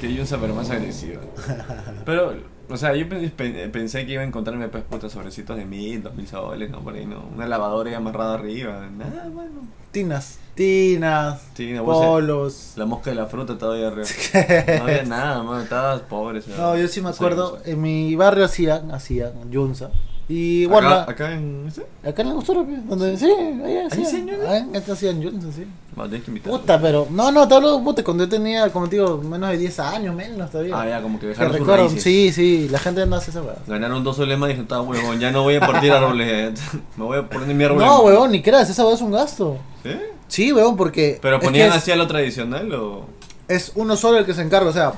Que 0.00 0.06
hay 0.06 0.18
un 0.20 0.26
super 0.26 0.50
más 0.52 0.70
agresivo. 0.70 1.20
Pero, 2.06 2.32
o 2.70 2.76
sea, 2.76 2.94
yo 2.94 3.08
pe- 3.08 3.28
pe- 3.30 3.68
pensé 3.68 4.06
que 4.06 4.12
iba 4.12 4.22
a 4.22 4.24
encontrarme, 4.24 4.68
pues, 4.68 4.82
putas 4.84 5.12
sobrecitos 5.12 5.56
de 5.56 5.64
mil, 5.66 6.02
dos 6.02 6.14
mil 6.14 6.26
soles, 6.26 6.70
¿no? 6.70 6.80
Por 6.80 6.94
ahí, 6.94 7.04
¿no? 7.04 7.22
Una 7.34 7.46
lavadora 7.46 7.90
ahí 7.90 7.96
amarrada 7.96 8.34
arriba. 8.34 8.88
Nada, 8.96 9.28
mano. 9.28 9.68
Tinas. 9.90 10.38
Tinas. 10.54 11.40
Polos. 11.84 12.72
La 12.76 12.86
mosca 12.86 13.10
de 13.10 13.16
la 13.16 13.26
fruta 13.26 13.58
todavía 13.58 13.88
arriba. 13.88 14.06
No 14.78 14.84
había 14.84 15.02
nada, 15.04 15.42
mano. 15.42 15.60
Estabas 15.62 16.00
pobre. 16.02 16.40
No, 16.56 16.76
yo 16.78 16.88
sí 16.88 17.00
me 17.02 17.10
acuerdo, 17.10 17.58
en 17.64 17.80
mi 17.82 18.14
barrio 18.16 18.44
hacían, 18.44 18.90
hacían 18.92 19.50
Yunza. 19.50 19.90
Y 20.32 20.64
bueno, 20.66 20.88
acá, 20.90 21.02
acá, 21.02 21.12
acá 21.24 21.32
en 21.32 21.64
este. 21.66 21.84
en 22.04 22.14
la 22.26 22.30
Angostura, 22.30 22.62
pues, 22.62 22.88
donde 22.88 23.16
sí, 23.16 23.26
allá 23.64 23.86
hacían. 23.88 24.06
hacían 24.06 24.26
Yunza? 24.28 24.44
Ah, 24.48 24.58
en- 24.58 24.76
acá 24.76 24.92
hacían 24.92 25.20
Yunza, 25.20 25.48
sí. 25.52 25.66
Va, 25.98 26.04
tienes 26.04 26.22
que 26.22 26.30
invitar. 26.30 26.52
Puta, 26.52 26.80
pero, 26.80 27.08
no, 27.10 27.32
no, 27.32 27.48
te 27.48 27.54
hablo, 27.56 27.82
puta, 27.82 28.04
cuando 28.04 28.22
yo 28.24 28.30
tenía, 28.30 28.70
como 28.70 28.88
te 28.88 28.94
digo, 28.94 29.18
menos 29.18 29.50
de 29.50 29.58
10 29.58 29.80
años, 29.80 30.14
menos 30.14 30.48
todavía. 30.48 30.80
Ah, 30.80 30.88
ya, 30.88 31.02
como 31.02 31.18
que 31.18 31.26
dejaron 31.26 31.58
sus 31.58 31.66
raíces. 31.66 32.02
sí, 32.04 32.32
sí, 32.32 32.68
la 32.70 32.78
gente 32.78 33.04
no 33.06 33.16
hace 33.16 33.32
esa 33.32 33.42
weá. 33.42 33.56
Ganaron 33.66 34.04
dos 34.04 34.14
soles 34.16 34.38
más 34.38 34.50
y 34.50 34.52
dije, 34.52 34.62
está 34.62 34.80
huevón, 34.80 35.18
ya 35.18 35.32
no 35.32 35.42
voy 35.42 35.56
a 35.56 35.60
partir 35.60 35.90
árboles, 35.90 36.60
me 36.96 37.04
voy 37.04 37.18
a 37.18 37.28
poner 37.28 37.52
mi 37.52 37.64
árbol. 37.64 37.78
No, 37.78 37.98
en- 38.00 38.06
weón, 38.06 38.30
ni 38.30 38.40
creas, 38.40 38.70
esa 38.70 38.84
weá 38.84 38.94
es 38.94 39.00
un 39.02 39.10
gasto. 39.10 39.56
¿Sí? 39.82 39.90
Sí, 40.28 40.52
weón, 40.52 40.76
porque. 40.76 41.18
Pero 41.20 41.40
ponían 41.40 41.72
así 41.72 41.90
a 41.90 41.96
lo 41.96 42.06
tradicional 42.06 42.72
o. 42.72 43.04
es 43.48 43.72
uno 43.74 43.96
solo 43.96 44.18
el 44.18 44.24
que 44.24 44.34
se 44.34 44.42
encarga, 44.42 44.70
o 44.70 44.72
sea. 44.72 44.92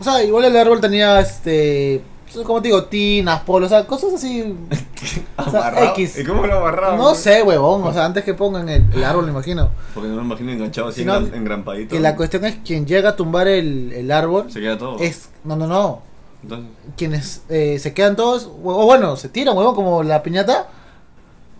O 0.00 0.04
sea, 0.04 0.22
igual 0.24 0.46
el 0.46 0.56
árbol 0.56 0.80
tenía 0.80 1.20
este. 1.20 2.00
Como 2.44 2.60
te 2.62 2.68
digo, 2.68 2.84
tinas, 2.84 3.40
polos, 3.42 3.70
o 3.72 3.74
sea, 3.76 3.86
cosas 3.86 4.14
así. 4.14 4.54
o 5.36 5.50
sea, 5.50 5.60
Amarrado. 5.60 5.86
X. 5.90 6.18
¿Y 6.18 6.24
cómo 6.24 6.46
lo 6.46 6.58
amarraba? 6.58 6.96
No 6.96 7.14
sé, 7.14 7.42
huevón, 7.42 7.82
o 7.84 7.92
sea, 7.92 8.04
antes 8.04 8.24
que 8.24 8.34
pongan 8.34 8.68
el, 8.68 8.84
el 8.92 9.04
árbol, 9.04 9.24
me 9.26 9.30
imagino. 9.32 9.70
Porque 9.94 10.08
no 10.08 10.16
me 10.16 10.22
imagino 10.22 10.52
enganchado 10.52 10.88
así 10.88 11.00
Si 11.00 11.06
no, 11.06 11.16
en, 11.16 11.34
engrampadito. 11.34 11.94
Que 11.94 12.00
la 12.00 12.16
cuestión 12.16 12.44
es 12.44 12.56
quien 12.64 12.86
llega 12.86 13.10
a 13.10 13.16
tumbar 13.16 13.48
el, 13.48 13.92
el 13.92 14.10
árbol 14.10 14.50
Se 14.52 14.60
queda 14.60 14.76
todo. 14.78 14.98
es. 14.98 15.30
No, 15.44 15.56
no, 15.56 15.66
no. 15.66 16.02
Entonces, 16.42 16.70
Quienes 16.96 17.42
eh, 17.48 17.78
se 17.80 17.92
quedan 17.94 18.14
todos, 18.14 18.48
o 18.62 18.84
bueno, 18.84 19.16
se 19.16 19.28
tiran, 19.28 19.56
huevón, 19.56 19.74
como 19.74 20.02
la 20.02 20.22
piñata. 20.22 20.68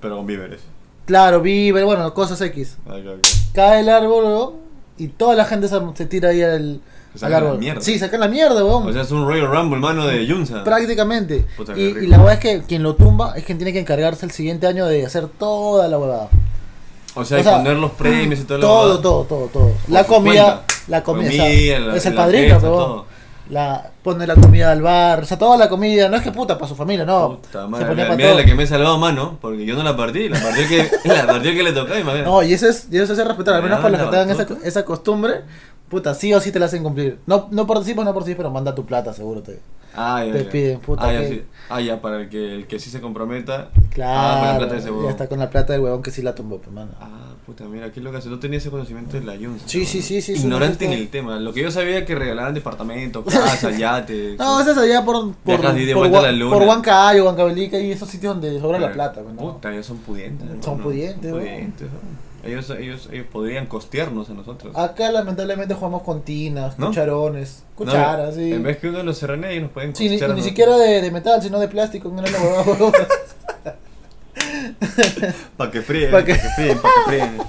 pero 0.01 0.17
con 0.17 0.27
víveres. 0.27 0.61
Claro, 1.07 1.41
vive, 1.41 1.83
bueno, 1.85 2.13
cosas 2.15 2.41
X. 2.43 2.77
Cae 3.55 3.81
el 3.81 3.89
árbol, 3.89 4.25
huevón, 4.25 4.55
y 4.99 5.09
toda 5.09 5.35
la 5.35 5.45
gente 5.47 5.67
se, 5.69 5.81
se 5.95 6.07
tira 6.07 6.29
ahí 6.29 6.43
al 6.43 6.81
sacan 7.19 7.45
la 7.45 7.55
mierda. 7.55 7.81
Sí, 7.81 7.99
sacan 7.99 8.21
la 8.21 8.29
mierda, 8.29 8.57
huevón. 8.57 8.89
O 8.89 8.93
sea, 8.93 9.03
es 9.03 9.11
un 9.11 9.27
Royal 9.27 9.49
Rumble, 9.49 9.79
mano 9.79 10.07
de 10.07 10.25
Yunza. 10.27 10.65
Prácticamente. 10.65 11.45
Puta, 11.57 11.77
Y, 11.77 12.07
la 12.07 12.19
verdad 12.19 12.35
es 12.35 12.41
que 12.41 12.63
quien 12.67 12.83
lo 12.83 12.95
tumba 12.95 13.35
es 13.37 13.45
quien 13.45 13.59
tiene 13.59 13.73
que 13.73 13.81
encargarse 13.81 14.25
el 14.25 14.33
siguiente 14.33 14.67
año 14.67 14.87
de 14.87 15.05
hacer 15.05 15.29
toda 15.29 15.89
la 15.89 15.99
huevada. 15.99 16.29
O 17.15 17.25
sea, 17.25 17.41
O 17.41 17.43
sea, 17.43 17.57
poner 17.59 17.77
los 17.77 17.91
premios 17.93 18.41
y 18.41 18.45
todo 18.45 18.59
lo 18.59 18.67
Todo, 18.67 19.01
todo, 19.01 19.25
todo, 19.25 19.47
todo. 19.49 19.73
La 19.89 20.05
comida, 20.05 20.63
la 20.87 21.03
comida, 21.03 21.33
la- 21.79 21.97
es 21.97 22.07
el 22.07 22.15
padrino, 22.15 23.07
la 23.51 23.91
pone 24.03 24.27
la 24.27 24.35
comida 24.35 24.71
al 24.71 24.83
bar, 24.83 25.23
o 25.23 25.25
sea, 25.25 25.39
toda 25.39 25.57
la 25.57 25.69
comida, 25.69 26.09
no 26.09 26.17
es 26.17 26.23
que 26.23 26.31
puta 26.33 26.59
para 26.59 26.69
su 26.69 26.75
familia, 26.77 27.05
no. 27.05 27.41
Puta 27.41 27.63
se 27.63 27.69
madre, 27.69 27.87
ponía 27.87 28.09
la, 28.09 28.17
mira 28.17 28.35
la 28.35 28.45
que 28.45 28.55
me 28.55 28.65
he 28.65 28.67
salvado 28.67 28.99
mano, 28.99 29.39
porque 29.41 29.65
yo 29.65 29.75
no 29.75 29.83
la 29.83 29.97
partí, 29.97 30.29
la 30.29 30.39
que, 30.39 30.91
la 31.05 31.27
partí 31.27 31.55
que 31.55 31.63
le 31.63 31.73
tocaba, 31.73 31.99
imagínate. 31.99 32.29
No, 32.29 32.43
y 32.43 32.53
eso 32.53 32.69
es, 32.69 32.89
y 32.91 32.99
eso 32.99 33.13
es 33.15 33.27
respetar, 33.27 33.55
al 33.55 33.63
menos 33.63 33.79
Ah, 33.79 33.83
para 33.83 33.97
los 33.97 34.07
que 34.07 34.17
tengan 34.17 34.31
esa, 34.31 34.47
esa 34.65 34.85
costumbre, 34.85 35.43
puta, 35.89 36.15
sí 36.15 36.33
o 36.35 36.41
sí 36.41 36.53
te 36.53 36.59
la 36.59 36.67
hacen 36.67 36.83
cumplir. 36.83 37.19
No, 37.27 37.49
no 37.51 37.67
participas, 37.67 38.05
no 38.05 38.13
participas, 38.15 38.39
pero 38.39 38.51
manda 38.51 38.75
tu 38.75 38.85
plata, 38.87 39.13
seguro 39.13 39.43
te. 39.43 39.59
Ah, 39.95 40.23
ya, 40.25 40.33
te 40.33 40.45
ya. 40.45 40.51
piden, 40.51 40.81
puta, 40.81 41.09
Ah, 41.09 41.13
ya, 41.13 41.27
sí. 41.29 41.43
Ah, 41.71 41.81
ya, 41.81 42.01
para 42.01 42.21
el 42.21 42.29
que, 42.29 42.55
el 42.55 42.67
que 42.67 42.79
sí 42.79 42.89
se 42.91 43.01
comprometa. 43.01 43.71
Claro, 43.91 44.13
Ah, 44.21 44.39
para 44.41 44.53
la 44.53 44.59
plata 44.59 44.75
de 44.75 44.81
ese 44.81 44.91
ya 45.03 45.11
está 45.11 45.29
con 45.29 45.39
la 45.39 45.51
plata 45.51 45.73
del 45.73 45.83
huevón 45.83 46.03
que 46.03 46.11
sí 46.11 46.23
la 46.23 46.35
tumbó, 46.35 46.59
pues, 46.59 46.71
mano. 46.73 46.91
Ah, 47.01 47.31
puta, 47.47 47.65
mira, 47.65 47.91
qué 47.91 48.01
lo 48.01 48.11
que 48.13 48.19
hace. 48.19 48.29
No 48.29 48.39
tenía 48.39 48.59
ese 48.59 48.71
conocimiento 48.71 49.19
de 49.19 49.25
la 49.25 49.35
Yunza. 49.35 49.67
Sí, 49.67 49.85
sí, 49.87 50.03
sí, 50.03 50.21
sí, 50.21 50.35
Ignorante 50.35 50.87
no, 50.87 50.93
en 50.93 50.99
el 50.99 51.09
tema. 51.09 51.41
Lo 51.41 51.53
que 51.53 51.63
yo 51.63 51.71
sabía 51.71 51.99
es 51.99 52.05
que 52.05 52.15
regalaban 52.15 52.55
departamentos, 52.55 53.25
casas, 53.25 53.77
yates. 53.79 54.39
No, 54.39 54.61
eso 54.61 54.71
es 54.73 54.79
allá 54.79 55.05
por, 55.05 55.33
por, 55.35 55.59
Viajas 55.59 55.75
de 55.75 55.95
por, 55.95 56.11
la 56.11 56.33
luna. 56.33 56.53
por 56.57 56.63
Huancayo, 56.69 57.25
Huancavelica 57.25 57.79
y 57.81 57.91
esos 57.91 58.09
sitios 58.09 58.35
donde 58.35 58.61
sobra 58.61 58.79
la 58.79 58.93
plata. 58.93 59.23
pues, 59.23 59.35
¿no? 59.35 59.55
Puta, 59.55 59.73
ellos 59.73 59.87
son 59.87 59.97
pudientes. 59.99 60.47
Son 60.49 60.59
hermano. 60.59 60.83
pudientes, 60.85 61.31
¿no? 61.33 61.39
Pudientes, 61.39 61.89
¿no? 61.91 62.28
Ellos, 62.49 62.71
ellos, 62.71 63.09
ellos 63.13 63.27
podrían 63.31 63.67
costearnos 63.67 64.31
a 64.31 64.35
nosotros. 64.35 64.77
Acá 64.77 65.11
lamentablemente 65.13 65.75
jugamos 65.75 66.03
con 66.03 66.23
tinas, 66.23 66.79
¿No? 66.79 66.89
cucharones, 66.89 67.65
No, 67.71 67.77
cucharas, 67.77 68.35
sí. 68.35 68.53
En 68.53 68.63
vez 68.63 68.79
que 68.79 68.89
uno 68.89 69.03
los 69.03 69.19
serrane, 69.19 69.51
ellos 69.53 69.65
nos 69.65 69.73
pueden 69.73 69.95
Sí, 69.95 70.05
ni, 70.05 70.11
costear. 70.17 70.31
ni 70.35 70.41
¿no? 70.41 70.47
siquiera 70.47 70.77
de, 70.77 71.01
de 71.03 71.11
metal, 71.11 71.43
sino 71.43 71.59
de 71.61 71.69
plástico, 71.69 72.09
no. 72.11 72.23
Para 75.57 75.71
que 75.71 75.83
fríen, 75.83 76.11
Pa' 76.11 76.19
para 76.19 76.25
que- 76.27 76.33
que 76.35 76.39
fríen, 76.57 76.79
para 76.81 76.95
que 76.95 77.11
fríen. 77.11 77.39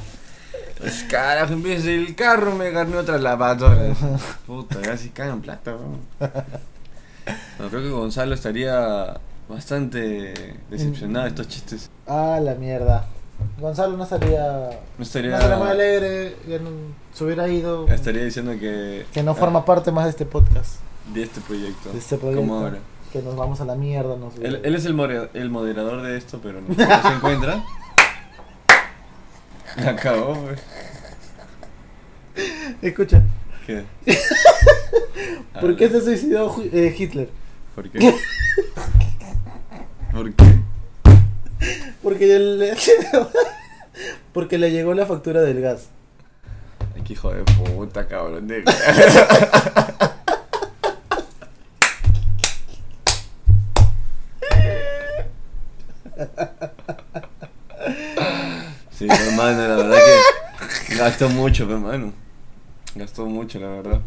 Pues 0.79 1.03
carajo, 1.10 1.51
empieza 1.51 1.89
el 1.91 2.15
carro, 2.15 2.56
me 2.56 2.72
gané 2.72 2.96
otra 2.96 3.18
lavadora. 3.18 3.94
Puta, 4.48 4.79
casi 4.82 5.10
cagan 5.10 5.41
plata. 5.41 5.75
No, 7.60 7.68
creo 7.70 7.82
que 7.82 7.89
Gonzalo 7.89 8.34
estaría 8.34 9.20
bastante 9.50 10.56
decepcionado 10.70 11.25
de 11.25 11.29
estos 11.32 11.50
chistes. 11.50 11.89
Ah, 12.08 12.39
la 12.41 12.56
mierda. 12.56 13.08
Gonzalo 13.60 13.98
no 13.98 14.03
estaría. 14.03 14.69
No 14.98 15.03
estaría, 15.03 15.38
No 15.38 15.58
muy 15.60 15.67
alegre, 15.69 16.36
ya 16.48 16.60
no- 16.60 16.69
se 17.13 17.24
hubiera 17.24 17.48
ido. 17.50 17.88
estaría 17.88 18.24
diciendo 18.24 18.53
que, 18.60 19.05
Que 19.13 19.24
no 19.24 19.36
forma 19.36 19.65
parte 19.65 19.91
más 19.91 20.05
de 20.05 20.12
este 20.12 20.25
podcast, 20.25 20.79
de 21.13 21.24
este 21.24 21.41
proyecto. 21.41 21.91
de 21.91 22.00
este 22.00 22.17
proyecto. 22.17 22.41
Como 22.41 22.55
ahora. 22.55 22.79
Que 23.12 23.22
nos 23.22 23.36
vamos 23.36 23.60
a 23.60 23.65
la 23.65 23.75
mierda, 23.75 24.15
no 24.17 24.31
sé. 24.31 24.46
Él, 24.46 24.62
él 24.63 24.75
es 24.75 24.86
el, 24.86 25.29
el 25.34 25.50
moderador 25.50 26.01
de 26.03 26.17
esto, 26.17 26.39
pero 26.43 26.62
no, 26.62 26.74
se 26.75 27.13
encuentra. 27.15 27.63
Acabó, 29.88 30.36
güey. 30.36 30.55
Escucha, 32.81 33.22
¿Qué? 33.65 33.84
¿por 35.60 35.75
qué 35.75 35.89
se 35.89 36.01
suicidó 36.01 36.55
eh, 36.72 36.96
Hitler? 36.98 37.29
¿Por 37.75 37.89
qué? 37.89 38.15
¿Por 40.12 40.34
qué? 40.34 40.60
Porque 42.01 42.25
le, 42.25 42.75
porque 44.34 44.58
le 44.58 44.72
llegó 44.72 44.94
la 44.94 45.06
factura 45.06 45.41
del 45.41 45.62
gas. 45.62 45.89
Ay, 46.96 47.01
qué 47.03 47.13
hijo 47.13 47.32
de 47.32 47.44
puta, 47.44 48.08
cabrón. 48.08 48.48
De... 48.48 48.63
Sí, 58.91 59.08
hermano, 59.10 59.68
la 59.68 59.75
verdad 59.75 59.98
que 60.88 60.96
gastó 60.96 61.29
mucho, 61.29 61.63
hermano. 61.63 62.13
Gastó 62.96 63.25
mucho, 63.25 63.60
la 63.60 63.68
verdad. 63.68 64.01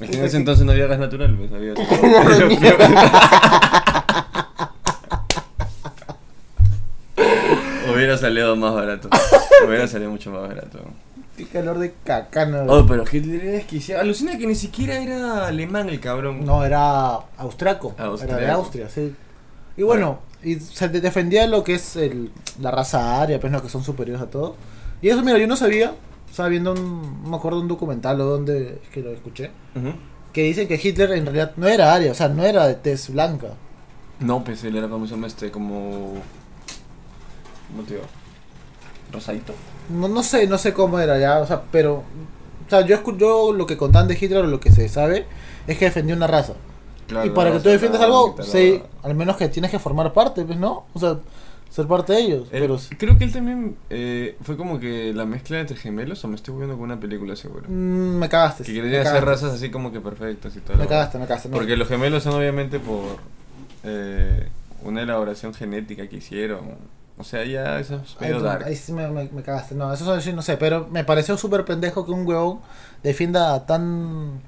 Es 0.00 0.10
que 0.10 0.16
en 0.16 0.24
ese 0.24 0.36
entonces 0.36 0.64
no 0.64 0.72
había 0.72 0.86
gas 0.86 0.98
natural, 0.98 1.36
pues 1.36 1.52
había. 1.52 1.74
Hubiera 8.04 8.18
salido 8.18 8.56
más 8.56 8.74
barato. 8.74 9.08
Hubiera 9.66 9.86
salido 9.88 10.10
mucho 10.10 10.30
más 10.30 10.42
barato. 10.48 10.80
Qué 11.36 11.46
calor 11.46 11.78
de 11.78 11.94
cacano. 12.04 12.64
Oh, 12.68 12.86
pero 12.86 13.04
Hitler 13.10 13.42
era 13.42 13.52
desquiciado. 13.52 14.02
Alucina 14.02 14.38
que 14.38 14.46
ni 14.46 14.54
siquiera 14.54 14.98
era 14.98 15.46
alemán 15.48 15.88
el 15.88 15.98
cabrón. 16.00 16.44
No, 16.44 16.64
era 16.64 17.14
austraco. 17.38 17.94
Austriaco. 17.98 18.38
Era 18.38 18.46
de 18.46 18.52
Austria, 18.52 18.88
sí. 18.88 19.14
Y 19.76 19.82
bueno, 19.82 20.20
y 20.42 20.56
se 20.56 20.88
de- 20.88 21.00
defendía 21.00 21.46
lo 21.48 21.64
que 21.64 21.74
es 21.74 21.96
el, 21.96 22.30
la 22.60 22.70
raza 22.70 23.20
aria, 23.20 23.40
pues 23.40 23.52
no, 23.52 23.60
que 23.60 23.68
son 23.68 23.82
superiores 23.82 24.22
a 24.22 24.30
todo. 24.30 24.54
Y 25.02 25.08
eso, 25.08 25.22
mira, 25.22 25.38
yo 25.38 25.46
no 25.48 25.56
sabía. 25.56 25.94
Estaba 26.30 26.48
viendo 26.48 26.72
un, 26.72 27.22
no 27.24 27.30
me 27.30 27.36
acuerdo 27.36 27.60
un 27.60 27.68
documental 27.68 28.20
o 28.20 28.24
donde 28.24 28.80
es 28.82 28.88
que 28.90 29.00
lo 29.00 29.10
escuché. 29.10 29.50
Que 30.32 30.42
dicen 30.42 30.68
que 30.68 30.80
Hitler 30.82 31.12
en 31.12 31.24
realidad 31.26 31.52
no 31.56 31.66
era 31.66 31.94
aria, 31.94 32.10
o 32.12 32.14
sea, 32.14 32.28
no 32.28 32.44
era 32.44 32.66
de 32.66 32.74
tez 32.74 33.10
blanca. 33.10 33.48
No, 34.20 34.42
pues 34.44 34.62
él 34.64 34.76
era 34.76 34.88
como 34.88 35.06
se 35.06 35.14
este, 35.26 35.50
como. 35.50 36.14
¿Cómo 37.70 37.82
te 37.84 37.94
digo? 37.94 38.06
Rosadito. 39.12 39.54
No, 39.90 40.08
no 40.08 40.22
sé, 40.22 40.46
no 40.46 40.58
sé 40.58 40.72
cómo 40.72 40.98
era 40.98 41.18
ya, 41.18 41.40
o 41.40 41.46
sea, 41.46 41.62
pero. 41.70 42.02
O 42.66 42.70
sea, 42.70 42.80
yo, 42.86 42.98
yo 43.16 43.52
lo 43.52 43.66
que 43.66 43.76
contaban 43.76 44.08
de 44.08 44.14
Hitler 44.18 44.44
o 44.44 44.46
lo 44.46 44.58
que 44.60 44.70
se 44.72 44.88
sabe 44.88 45.26
es 45.66 45.78
que 45.78 45.84
defendía 45.84 46.14
una 46.16 46.26
raza. 46.26 46.54
y 47.24 47.30
para 47.30 47.52
que 47.52 47.60
tú 47.60 47.68
defiendas 47.68 48.00
algo, 48.00 48.34
sí, 48.42 48.82
al 49.02 49.14
menos 49.14 49.36
que 49.36 49.48
tienes 49.48 49.70
que 49.70 49.78
formar 49.78 50.12
parte, 50.14 50.44
pues, 50.44 50.58
¿no? 50.58 50.86
O 50.94 50.98
sea, 50.98 51.18
ser 51.68 51.86
parte 51.86 52.14
de 52.14 52.20
ellos. 52.20 52.48
Él- 52.50 52.60
pero 52.62 52.78
creo 52.98 53.18
que 53.18 53.24
él 53.24 53.32
también 53.32 53.76
eh, 53.90 54.36
fue 54.42 54.56
como 54.56 54.80
que 54.80 55.12
la 55.12 55.26
mezcla 55.26 55.60
entre 55.60 55.76
gemelos 55.76 56.24
o 56.24 56.28
me 56.28 56.36
estoy 56.36 56.54
viendo 56.54 56.74
con 56.76 56.84
una 56.84 56.98
película 56.98 57.36
seguro. 57.36 57.64
Mm, 57.68 58.16
me 58.18 58.28
cagaste. 58.30 58.64
Que 58.64 58.72
me 58.72 58.80
querían 58.82 59.02
hacer 59.02 59.20
cagaste. 59.20 59.30
razas 59.46 59.56
así 59.58 59.70
como 59.70 59.92
que 59.92 60.00
perfectas 60.00 60.56
y 60.56 60.60
todo. 60.60 60.78
Me 60.78 60.86
cagaste, 60.86 61.18
me 61.18 61.26
cagaste. 61.26 61.48
no. 61.50 61.56
Porque 61.56 61.76
los 61.76 61.86
gemelos 61.88 62.22
son 62.22 62.34
obviamente 62.34 62.78
por 62.80 63.18
eh, 63.82 64.48
una 64.82 65.02
elaboración 65.02 65.52
genética 65.52 66.06
que 66.08 66.16
hicieron. 66.16 66.60
O 67.16 67.22
sea, 67.24 67.44
ya 67.44 67.78
eso 67.78 68.00
es 68.04 68.20
medio 68.20 68.38
tú- 68.38 68.44
dark. 68.44 68.64
ahí 68.66 68.74
sí 68.76 68.92
me, 68.92 69.06
me- 69.08 69.28
me 69.28 69.42
cagaste. 69.42 69.74
No, 69.76 69.92
eso 69.92 70.20
sí 70.20 70.32
no 70.32 70.42
sé, 70.42 70.56
pero 70.56 70.88
me 70.90 71.04
pareció 71.04 71.36
súper 71.38 71.64
pendejo 71.64 72.04
que 72.04 72.10
un 72.12 72.26
huevón 72.26 72.60
defienda 73.02 73.64
tan. 73.66 74.40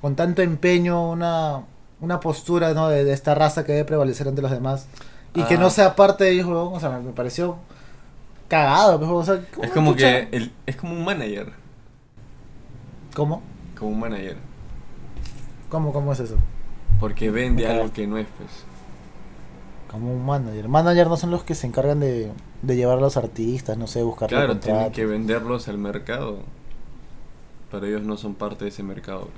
con 0.00 0.14
tanto 0.14 0.42
empeño 0.42 1.10
una, 1.10 1.62
una 2.00 2.20
postura 2.20 2.74
¿no? 2.74 2.88
de, 2.88 3.04
de 3.04 3.12
esta 3.12 3.34
raza 3.34 3.64
que 3.64 3.72
debe 3.72 3.84
prevalecer 3.86 4.28
ante 4.28 4.42
los 4.42 4.50
demás. 4.50 4.86
Y 5.34 5.42
que 5.44 5.56
no 5.56 5.70
sea 5.70 5.94
parte 5.96 6.24
de 6.24 6.32
ellos, 6.32 6.46
huevón. 6.46 6.74
O 6.74 6.80
sea, 6.80 6.90
me, 6.90 7.00
me 7.00 7.12
pareció 7.12 7.56
cagado. 8.48 8.98
pues, 8.98 9.10
o 9.10 9.24
sea, 9.24 9.44
¿cómo 9.54 9.64
Es 9.64 9.70
como 9.72 9.94
que 9.96 10.28
el, 10.32 10.52
es 10.66 10.76
como 10.76 10.92
un 10.94 11.04
manager. 11.04 11.52
¿Cómo? 13.14 13.42
Como 13.78 13.92
un 13.92 14.00
manager. 14.00 14.36
¿Cómo, 15.68 15.92
cómo 15.92 16.12
es 16.12 16.20
eso? 16.20 16.36
Porque 17.00 17.30
vende 17.30 17.66
algo 17.66 17.92
que 17.92 18.06
no 18.06 18.18
es, 18.18 18.26
pues. 18.36 18.50
Como 19.90 20.12
un 20.12 20.24
manager. 20.26 20.68
Manager 20.68 21.06
no 21.08 21.16
son 21.16 21.30
los 21.30 21.44
que 21.44 21.54
se 21.54 21.66
encargan 21.66 22.00
de, 22.00 22.30
de 22.62 22.76
llevar 22.76 22.98
a 22.98 23.00
los 23.00 23.16
artistas, 23.16 23.76
no 23.78 23.86
sé, 23.86 24.02
buscar 24.02 24.28
Claro, 24.28 24.58
tienen 24.58 24.92
que 24.92 25.06
venderlos 25.06 25.66
al 25.68 25.78
mercado. 25.78 26.40
Pero 27.70 27.86
ellos 27.86 28.02
no 28.02 28.16
son 28.16 28.34
parte 28.34 28.64
de 28.64 28.70
ese 28.70 28.82
mercado. 28.82 29.28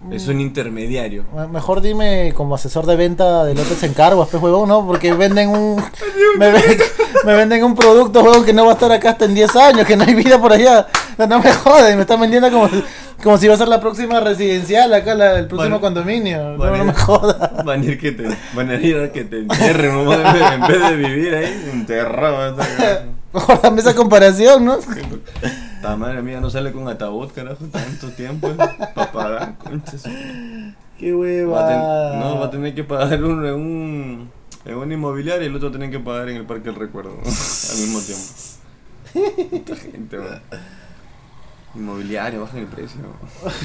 pues. 0.00 0.22
Es 0.22 0.28
un 0.28 0.40
intermediario. 0.40 1.24
Me- 1.34 1.46
Mejor 1.46 1.80
dime 1.80 2.32
como 2.34 2.54
asesor 2.56 2.86
de 2.86 2.96
venta 2.96 3.44
de 3.44 3.54
lotes 3.54 3.82
en 3.84 3.94
cargos, 3.94 4.28
pues 4.30 4.42
huevón, 4.42 4.68
¿no? 4.68 4.86
Porque 4.86 5.12
venden 5.14 5.48
un. 5.50 5.76
me, 6.38 6.50
ven- 6.50 6.78
me 7.24 7.34
venden 7.34 7.62
un 7.64 7.74
producto, 7.74 8.22
huevón, 8.22 8.44
que 8.44 8.52
no 8.52 8.64
va 8.64 8.72
a 8.72 8.74
estar 8.74 8.90
acá 8.92 9.10
hasta 9.10 9.24
en 9.24 9.34
10 9.34 9.56
años, 9.56 9.86
que 9.86 9.96
no 9.96 10.04
hay 10.04 10.14
vida 10.14 10.40
por 10.40 10.52
allá. 10.52 10.86
No, 11.18 11.38
me 11.40 11.52
joden, 11.52 11.96
me 11.96 12.02
están 12.02 12.20
vendiendo 12.20 12.50
como, 12.50 12.68
como 13.22 13.38
si 13.38 13.46
iba 13.46 13.54
a 13.54 13.58
ser 13.58 13.68
la 13.68 13.80
próxima 13.80 14.18
residencial 14.20 14.92
acá, 14.94 15.14
la- 15.14 15.38
el 15.38 15.46
próximo 15.46 15.80
condominio. 15.80 16.56
No, 16.56 16.76
no 16.76 16.84
me 16.84 16.94
jodas. 16.94 17.64
Van 17.64 17.80
a 17.80 17.84
ir 17.84 17.98
que 17.98 18.12
te, 18.12 18.24
van 18.54 18.70
a 18.70 18.74
ir 18.74 19.10
que 19.12 19.24
te 19.24 19.38
entierren, 19.40 19.94
mamá, 19.96 20.54
en 20.54 20.60
vez, 20.62 20.88
de 20.90 20.96
vivir 20.96 21.34
ahí, 21.34 21.70
enterrado. 21.72 22.56
dame 23.62 23.80
esa 23.80 23.94
comparación, 23.94 24.64
¿no? 24.64 24.78
La 25.82 25.96
madre 25.96 26.22
mía 26.22 26.40
no 26.40 26.48
sale 26.50 26.70
con 26.72 26.88
ataúd, 26.88 27.30
carajo, 27.32 27.64
tanto 27.72 28.08
tiempo 28.10 28.48
para 28.56 29.10
pagar, 29.12 29.54
concha 29.62 29.98
su- 29.98 30.08
Qué 30.98 31.12
Va 31.12 31.18
hueva. 31.18 31.68
ten- 31.68 32.20
no, 32.20 32.38
va 32.38 32.46
a 32.46 32.50
tener 32.50 32.74
que 32.74 32.84
pagar 32.84 33.22
uno 33.24 33.46
en 33.48 33.54
un, 33.54 34.30
en 34.64 34.76
un 34.76 34.92
inmobiliario 34.92 35.42
y 35.42 35.46
el 35.46 35.56
otro 35.56 35.70
tener 35.70 35.90
que 35.90 35.98
pagar 35.98 36.28
en 36.28 36.36
el 36.36 36.44
Parque 36.44 36.64
del 36.64 36.76
Recuerdo 36.76 37.10
al 37.24 37.78
mismo 37.78 38.00
tiempo. 38.00 38.24
Mucha 39.52 39.76
gente, 39.76 40.18
weón. 40.18 40.40
Inmobiliario, 41.74 42.42
bajan 42.42 42.60
el 42.60 42.66
precio. 42.66 43.00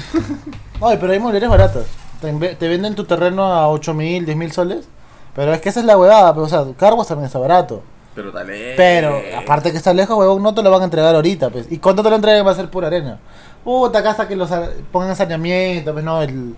Ay, 0.80 0.96
pero 0.98 1.12
hay 1.12 1.18
inmobiliarias 1.18 1.50
baratas. 1.50 1.86
Te, 2.20 2.68
venden 2.68 2.94
tu 2.94 3.04
terreno 3.04 3.44
a 3.44 3.68
8 3.68 3.94
mil, 3.94 4.24
10 4.24 4.36
mil 4.36 4.50
soles. 4.50 4.88
Pero 5.34 5.52
es 5.52 5.60
que 5.60 5.68
esa 5.68 5.80
es 5.80 5.86
la 5.86 5.98
huevada. 5.98 6.32
Pero, 6.32 6.46
o 6.46 6.48
sea, 6.48 6.64
Carwas 6.76 7.06
también 7.06 7.26
está 7.26 7.38
barato. 7.38 7.82
Pero 8.14 8.32
dale. 8.32 8.74
Pero, 8.76 9.20
aparte 9.36 9.70
que 9.70 9.76
está 9.76 9.92
lejos, 9.92 10.16
huevón, 10.18 10.42
no 10.42 10.54
te 10.54 10.62
lo 10.62 10.70
van 10.70 10.82
a 10.82 10.84
entregar 10.86 11.14
ahorita, 11.14 11.50
pues. 11.50 11.70
¿Y 11.70 11.78
cuánto 11.78 12.02
te 12.02 12.10
lo 12.10 12.16
entregan? 12.16 12.46
Va 12.46 12.52
a 12.52 12.56
ser 12.56 12.70
pura 12.70 12.88
arena. 12.88 13.18
Puta, 13.62 13.98
acá 13.98 14.10
hasta 14.10 14.26
que 14.26 14.36
los 14.36 14.50
pongan 14.90 15.14
saneamiento, 15.14 15.92
pues, 15.92 16.04
no, 16.04 16.22
el, 16.22 16.56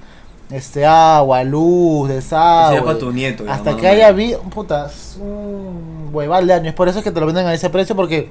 este, 0.50 0.84
agua, 0.86 1.44
luz, 1.44 2.08
desagüe. 2.08 2.76
Eso 2.76 2.84
ya 2.86 2.92
pa' 2.92 2.98
tu 2.98 3.12
nieto, 3.12 3.44
ya, 3.44 3.54
Hasta 3.54 3.76
que 3.76 3.86
haya 3.88 4.12
menos. 4.12 4.16
vida, 4.16 4.50
puta, 4.50 4.86
es 4.86 5.16
un 5.20 6.10
hueval 6.12 6.46
de 6.46 6.54
años. 6.54 6.74
Por 6.74 6.88
eso 6.88 6.98
es 6.98 7.04
que 7.04 7.10
te 7.10 7.20
lo 7.20 7.26
venden 7.26 7.46
a 7.46 7.54
ese 7.54 7.70
precio, 7.70 7.94
porque 7.96 8.30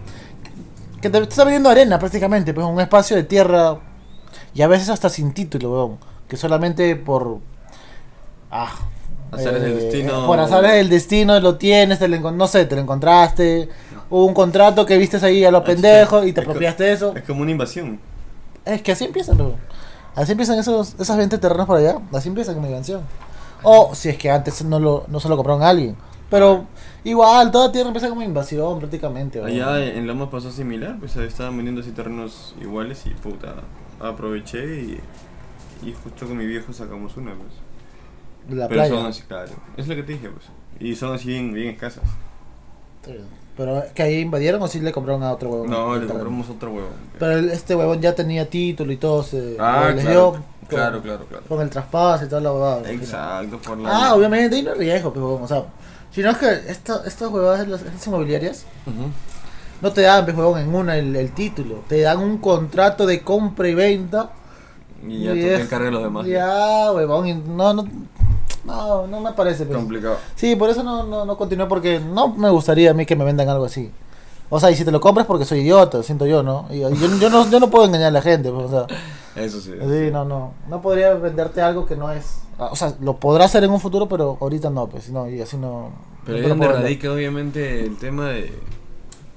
que 1.02 1.10
te, 1.10 1.18
te 1.22 1.24
está 1.30 1.44
vendiendo 1.44 1.70
arena 1.70 1.98
prácticamente, 2.00 2.54
pues, 2.54 2.66
un 2.68 2.80
espacio 2.82 3.16
de 3.16 3.24
tierra, 3.24 3.78
y 4.54 4.62
a 4.62 4.68
veces 4.68 4.90
hasta 4.90 5.10
sin 5.10 5.34
título, 5.34 5.72
huevón. 5.72 5.98
Que 6.28 6.38
solamente 6.38 6.96
por... 6.96 7.40
Ah, 8.52 8.72
Azares 9.32 9.62
del 9.62 9.76
destino. 9.80 10.26
Por 10.26 10.40
azares 10.40 10.72
del 10.74 10.90
destino 10.90 11.40
lo 11.40 11.56
tienes, 11.58 12.00
te 12.00 12.08
lo 12.08 12.32
no 12.32 12.48
sé, 12.48 12.66
te 12.66 12.76
lo 12.76 12.82
encontraste. 12.82 13.70
Hubo 14.10 14.26
un 14.26 14.34
contrato 14.34 14.86
que 14.88 14.98
vistes 14.98 15.22
ahí 15.24 15.46
a 15.46 15.52
los 15.52 15.62
que- 15.62 15.74
pendejos 15.74 16.26
y 16.26 16.34
te 16.34 16.42
apropiaste 16.42 16.84
de 16.84 16.92
eso. 16.94 17.16
Es 17.16 17.24
como 17.24 17.44
una 17.44 17.52
invasión. 17.52 18.00
Es 18.66 18.82
que 18.82 18.92
así 18.92 19.06
empiezan, 19.06 19.38
pero. 19.38 19.54
Así 20.16 20.32
empiezan 20.34 20.60
esos, 20.60 20.96
esas 21.00 21.18
ventas 21.18 21.40
de 21.40 21.42
terrenos 21.48 21.66
por 21.68 21.78
allá. 21.78 22.00
Así 22.14 22.30
empiezan 22.30 22.56
con 22.56 22.64
mi 22.64 22.72
canción. 22.72 23.02
O 23.64 23.94
si 23.94 24.10
es 24.10 24.18
que 24.18 24.30
antes 24.32 24.64
no, 24.64 24.80
lo, 24.80 25.06
no 25.08 25.20
se 25.20 25.30
lo 25.30 25.36
compraron 25.36 25.64
a 25.64 25.70
alguien. 25.70 25.96
Pero 26.30 26.66
igual, 27.04 27.52
toda 27.52 27.72
tierra 27.72 27.88
empieza 27.88 28.10
como 28.10 28.22
invasión 28.22 28.80
prácticamente. 28.80 29.40
weón. 29.40 29.52
Allá 29.52 29.84
en 29.84 30.06
Loma 30.06 30.30
pasó 30.30 30.52
similar, 30.52 30.98
pues 31.00 31.16
estaban 31.18 31.56
vendiendo 31.56 31.82
así 31.82 31.92
terrenos 31.92 32.56
iguales 32.62 33.06
y 33.06 33.10
puta, 33.12 33.56
aproveché 34.00 34.82
y, 34.82 35.00
y 35.84 35.94
justo 36.04 36.28
con 36.28 36.38
mi 36.38 36.46
viejo 36.46 36.72
sacamos 36.72 37.18
una, 37.18 37.34
pues. 37.34 37.54
La 38.58 38.68
Pero 38.68 38.82
playa. 38.82 38.96
son 38.96 39.06
así, 39.08 39.22
claro. 39.24 39.52
Es 39.76 39.88
lo 39.88 39.96
que 39.96 40.04
te 40.04 40.14
dije, 40.14 40.30
pues. 40.30 40.46
Y 40.80 40.96
son 40.96 41.14
así 41.14 41.28
bien, 41.28 41.52
bien 41.54 41.70
escasas. 41.70 42.04
Sí. 43.06 43.16
Pero 43.60 43.84
que 43.94 44.04
ahí 44.04 44.20
invadieron 44.20 44.62
o 44.62 44.68
si 44.70 44.80
le 44.80 44.94
compraron 44.94 45.22
a 45.22 45.34
otro 45.34 45.50
huevón. 45.50 45.70
No, 45.70 45.94
le 45.98 46.08
compramos 46.08 46.50
otro 46.50 46.72
huevo. 46.72 46.88
Pero 47.20 47.32
el- 47.34 47.50
este 47.50 47.76
huevón 47.76 48.00
ya 48.00 48.16
tenía 48.16 48.50
título 48.50 48.90
y 48.94 48.96
todo. 48.98 49.22
Se, 49.22 49.58
Ah, 49.60 49.92
les 49.94 50.06
claro, 50.06 50.32
dio 50.32 50.44
claro, 50.70 50.94
con, 50.94 51.02
claro, 51.02 51.26
claro. 51.26 51.44
con 51.50 51.62
el 51.62 51.70
traspaso 51.70 52.24
y 52.24 52.30
toda 52.30 52.40
la 52.42 52.54
huevada. 52.54 52.90
Exacto, 52.90 53.60
por 53.60 53.78
la... 53.80 53.90
Ah, 53.92 54.16
obviamente, 54.16 54.56
ahí 54.56 54.64
no 54.64 54.72
hay 54.72 54.78
riesgo, 54.78 55.12
pero 55.12 55.26
huevón, 55.26 55.44
o 55.44 55.48
sea. 55.48 55.66
Si 56.12 56.22
no 56.24 56.30
es 56.32 56.38
que 56.38 56.50
esta, 56.70 57.04
estas 57.06 57.30
huevadas, 57.30 57.68
las, 57.68 57.82
estas 57.82 58.08
inmobiliarias, 58.08 58.66
no 59.82 59.92
te 59.92 60.02
dan, 60.04 60.24
pues, 60.24 60.38
huevón, 60.38 60.60
en 60.62 60.74
una 60.74 60.98
el, 60.98 61.14
el 61.16 61.32
título. 61.34 61.84
Te 61.90 62.00
dan 62.02 62.20
un 62.20 62.38
contrato 62.38 63.06
de 63.06 63.22
compra 63.22 63.68
y 63.68 63.74
venta. 63.76 64.30
Y 65.06 65.24
ya 65.26 65.32
tú 65.32 65.38
y 65.38 65.42
te 65.42 65.56
es- 65.56 65.62
encargas 65.62 65.86
de 65.88 65.92
los 65.92 66.04
demás. 66.04 66.26
Ya, 66.28 66.92
huevón, 66.94 67.28
y 67.28 67.34
no, 67.34 67.74
no, 67.74 67.86
no, 68.66 69.08
no 69.08 69.20
me 69.22 69.32
parece. 69.34 69.66
Pues. 69.66 69.78
Complicado. 69.78 70.18
Sí, 70.36 70.56
por 70.56 70.70
eso 70.70 70.84
no, 70.84 71.04
no, 71.04 71.26
no 71.26 71.38
continué, 71.38 71.66
porque 71.68 72.00
no 72.00 72.30
me 72.30 72.50
gustaría 72.50 72.92
a 72.92 72.94
mí 72.94 73.06
que 73.06 73.16
me 73.16 73.24
vendan 73.26 73.48
algo 73.50 73.66
así. 73.66 73.92
O 74.52 74.60
sea, 74.60 74.72
y 74.72 74.76
si 74.76 74.84
te 74.84 74.92
lo 74.92 75.00
compras 75.00 75.28
porque 75.28 75.46
soy 75.46 75.60
idiota, 75.60 76.02
siento 76.02 76.26
yo, 76.26 76.42
¿no? 76.42 76.66
Y 76.72 76.80
yo, 76.80 76.90
yo 76.90 77.30
no, 77.30 77.50
yo 77.50 77.60
no 77.60 77.70
puedo 77.70 77.86
engañar 77.86 78.08
a 78.08 78.12
la 78.12 78.22
gente, 78.22 78.52
pues, 78.52 78.66
o 78.66 78.70
sea. 78.88 78.98
Eso 79.44 79.62
sí. 79.62 79.72
Sí, 79.80 80.10
no, 80.12 80.26
no. 80.26 80.54
No 80.68 80.82
podría 80.82 81.14
venderte 81.14 81.62
algo 81.62 81.86
que 81.86 81.96
no 81.96 82.12
es. 82.12 82.40
ah, 82.58 82.70
O 82.72 82.76
sea, 82.76 82.94
lo 83.00 83.16
podrá 83.18 83.46
hacer 83.46 83.64
en 83.64 83.70
un 83.72 83.80
futuro, 83.80 84.08
pero 84.08 84.38
ahorita 84.42 84.70
no, 84.72 84.88
pues. 84.88 85.10
No, 85.12 85.30
y 85.30 85.40
así 85.40 85.56
no. 85.56 85.92
Pero 86.26 86.38
no 86.40 86.44
ahí 86.44 86.50
lo 86.50 86.50
donde 86.50 86.68
radica 86.68 87.12
obviamente 87.12 87.86
el 87.86 87.98
tema 87.98 88.30
de, 88.30 88.52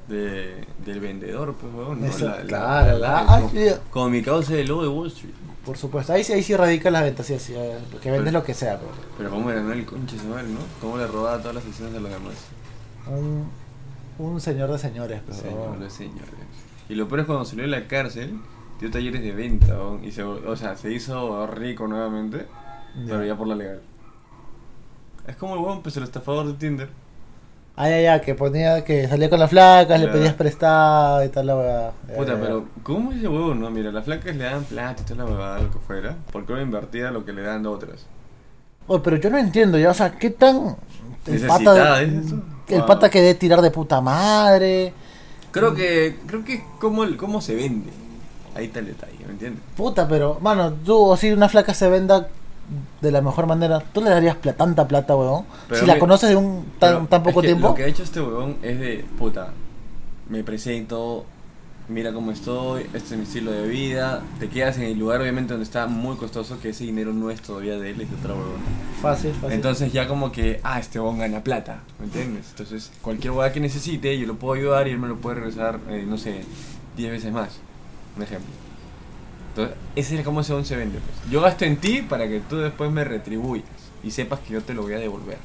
de 0.08 0.66
del 0.84 0.98
vendedor, 1.00 1.54
pues, 1.60 1.72
huevón, 1.74 2.00
¿no? 2.00 2.06
Eso, 2.06 2.24
La- 2.24 2.38
la- 2.38 2.42
claro, 2.46 2.98
la- 2.98 3.22
la- 3.52 3.78
como, 3.90 4.08
mi 4.08 4.22
causa 4.22 4.54
del 4.54 4.66
lobo 4.68 4.82
de 4.82 4.88
Wall 4.88 5.08
Street. 5.08 5.34
Por 5.64 5.76
supuesto. 5.76 6.12
Ahí 6.12 6.25
sí, 6.25 6.33
ahí 6.33 6.42
sí 6.42 6.57
radica 6.57 6.90
las 6.90 7.02
ventas, 7.04 7.26
sí, 7.26 7.35
así. 7.35 7.54
eh, 7.54 7.78
Que 8.02 8.11
vendes 8.11 8.31
Pero- 8.31 8.40
lo 8.40 8.45
que 8.45 8.52
sea, 8.54 8.78
pero. 8.78 8.90
Pero 9.16 9.31
cómo 9.31 9.49
ganó 9.49 9.73
el 9.73 9.85
conche 9.87 10.16
mal, 10.25 10.52
¿no? 10.52 10.61
Cómo 10.81 10.99
le 10.99 11.07
robaba 11.07 11.38
todas 11.38 11.54
las 11.57 11.64
acciones 11.66 11.95
de 11.95 12.00
los 12.00 12.11
demás. 12.11 12.35
Un, 13.07 13.49
un 14.19 14.40
señor 14.40 14.71
de 14.73 14.78
señores, 14.78 15.21
pero. 15.25 15.38
Señores, 15.38 15.92
señores. 15.92 16.28
Y 16.88 16.95
lo 16.97 17.07
peor 17.09 17.21
es 17.21 17.26
cuando 17.26 17.45
salió 17.45 17.62
de 17.62 17.71
la 17.71 17.87
cárcel, 17.87 18.40
dio 18.81 18.90
talleres 18.90 19.23
de 19.23 19.33
venta, 19.33 19.69
huevón, 19.69 20.04
y 20.04 20.11
se, 20.11 20.25
o 20.25 20.57
sea, 20.57 20.76
se 20.76 20.92
hizo 20.92 21.47
rico 21.47 21.87
nuevamente, 21.87 22.47
pero 23.07 23.25
ya 23.25 23.37
por 23.37 23.47
la 23.47 23.54
legal. 23.54 23.81
Es 25.28 25.37
como 25.37 25.54
el 25.54 25.61
huevón, 25.61 25.83
pues 25.83 25.97
el 25.97 26.02
estafador 26.02 26.47
de 26.47 26.54
Tinder. 26.54 26.88
Ah, 27.74 27.88
ya, 27.88 28.00
ya, 28.02 28.20
que 28.20 28.34
ponía 28.34 28.84
que 28.84 29.08
salía 29.08 29.30
con 29.30 29.40
las 29.40 29.48
flacas, 29.48 29.98
le 29.98 30.08
pedías 30.08 30.35
prestado 30.35 31.24
y 31.24 31.28
tal 31.30 31.46
la. 31.46 31.92
Ya, 32.06 32.14
Puta, 32.14 32.32
ya, 32.32 32.35
ya. 32.35 32.40
pero 32.40 32.66
¿cómo 32.82 33.12
es 33.12 33.18
ese 33.18 33.28
huevo? 33.28 33.54
No, 33.54 33.70
mira, 33.70 33.90
las 33.90 34.04
flacas 34.04 34.37
le 34.37 34.44
dan 34.44 34.64
plata 34.64 35.02
y 35.02 35.04
toda 35.06 35.24
la 35.24 35.30
huevada, 35.30 35.58
lo 35.61 35.70
que 35.70 35.78
fuera, 35.78 36.16
porque 36.32 36.52
ahora 36.52 36.62
invertía 36.64 37.11
lo 37.11 37.24
que 37.24 37.32
le 37.32 37.42
dan 37.42 37.64
otras. 37.66 38.06
Oye, 38.87 39.00
pero 39.02 39.16
yo 39.16 39.30
no 39.30 39.38
entiendo 39.38 39.78
ya, 39.78 39.90
o 39.90 39.94
sea, 39.94 40.12
¿qué 40.12 40.30
tan. 40.30 40.76
El 41.26 41.46
pata, 41.46 42.02
¿es 42.02 42.26
eso? 42.26 42.42
el 42.68 42.78
Wow. 42.78 42.87
pata 42.87 43.08
que 43.11 43.20
debe 43.20 43.35
tirar 43.37 43.61
de 43.62 43.70
puta 43.70 44.00
madre. 44.00 44.92
Creo 45.50 45.74
que, 45.74 46.18
creo 46.26 46.44
que 46.44 46.64
cómo, 46.78 47.04
cómo 47.16 47.40
se 47.40 47.54
vende. 47.54 47.90
Ahí 48.54 48.66
está 48.66 48.80
el 48.80 48.87
detalle, 48.87 49.18
¿me 49.26 49.32
entiendes? 49.32 49.62
Puta, 49.76 50.06
pero, 50.08 50.38
mano, 50.40 50.72
tú, 50.72 50.96
o 50.98 51.16
si 51.16 51.32
una 51.32 51.48
flaca 51.48 51.72
se 51.74 51.88
venda 51.88 52.28
de 53.01 53.11
la 53.11 53.20
mejor 53.20 53.46
manera, 53.46 53.81
¿tú 53.81 54.01
le 54.03 54.11
darías 54.11 54.37
pla- 54.37 54.55
tanta 54.55 54.87
plata, 54.88 55.14
weón? 55.16 55.44
Pero 55.68 55.81
si 55.81 55.87
la 55.87 55.98
conoces 55.98 56.31
de 56.31 56.37
un 56.37 56.64
tan, 56.79 57.07
tan 57.07 57.22
poco 57.22 57.40
es 57.40 57.44
que 57.44 57.48
tiempo. 57.53 57.68
Lo 57.68 57.75
que 57.75 57.85
ha 57.85 57.87
hecho 57.87 58.03
este 58.03 58.20
huevón 58.20 58.57
es 58.62 58.79
de, 58.79 59.05
puta, 59.18 59.48
me 60.29 60.42
presento, 60.44 61.27
mira 61.88 62.12
cómo 62.12 62.31
estoy, 62.31 62.85
este 62.94 63.14
es 63.14 63.16
mi 63.16 63.22
estilo 63.25 63.51
de 63.51 63.66
vida, 63.68 64.22
te 64.38 64.48
quedas 64.48 64.77
en 64.79 64.85
el 64.85 64.98
lugar 64.98 65.20
obviamente 65.20 65.53
donde 65.53 65.64
está 65.64 65.87
muy 65.87 66.16
costoso, 66.16 66.59
que 66.61 66.70
ese 66.70 66.85
dinero 66.85 67.12
no 67.12 67.31
es 67.31 67.42
todavía 67.42 67.79
de 67.79 67.90
él, 67.90 68.01
es 68.01 68.09
de 68.11 68.16
otro 68.16 68.35
huevón. 68.37 68.61
Fácil, 69.03 69.33
fácil. 69.33 69.53
Entonces 69.53 69.92
ya 69.92 70.07
como 70.09 70.33
que, 70.33 70.61
ah, 70.62 70.79
este 70.79 70.98
huevón 71.01 71.18
gana 71.18 71.42
plata, 71.44 71.81
¿me 71.98 72.07
entiendes? 72.07 72.46
Entonces 72.51 72.90
cualquier 73.03 73.33
huevada 73.33 73.53
que 73.53 73.61
necesite, 73.61 74.16
yo 74.18 74.27
lo 74.27 74.37
puedo 74.37 74.55
ayudar 74.55 74.87
y 74.88 74.92
él 74.92 74.98
me 74.98 75.09
lo 75.09 75.16
puede 75.16 75.37
regresar, 75.40 75.81
eh, 75.90 76.05
no 76.09 76.16
sé, 76.16 76.44
10 76.96 77.11
veces 77.11 77.33
más, 77.33 77.51
un 78.16 78.22
ejemplo. 78.22 78.51
Entonces, 79.54 79.76
ese 79.96 80.16
es 80.18 80.24
como 80.24 80.40
ese 80.40 80.52
huevón 80.52 80.64
se 80.66 80.76
vende. 80.76 80.98
Pues. 80.98 81.30
Yo 81.30 81.40
gasto 81.42 81.64
en 81.64 81.76
ti 81.76 82.02
para 82.02 82.26
que 82.26 82.40
tú 82.40 82.56
después 82.58 82.90
me 82.90 83.04
retribuyas 83.04 83.66
y 84.02 84.10
sepas 84.10 84.40
que 84.40 84.54
yo 84.54 84.62
te 84.62 84.72
lo 84.74 84.82
voy 84.82 84.94
a 84.94 84.98
devolver. 84.98 85.38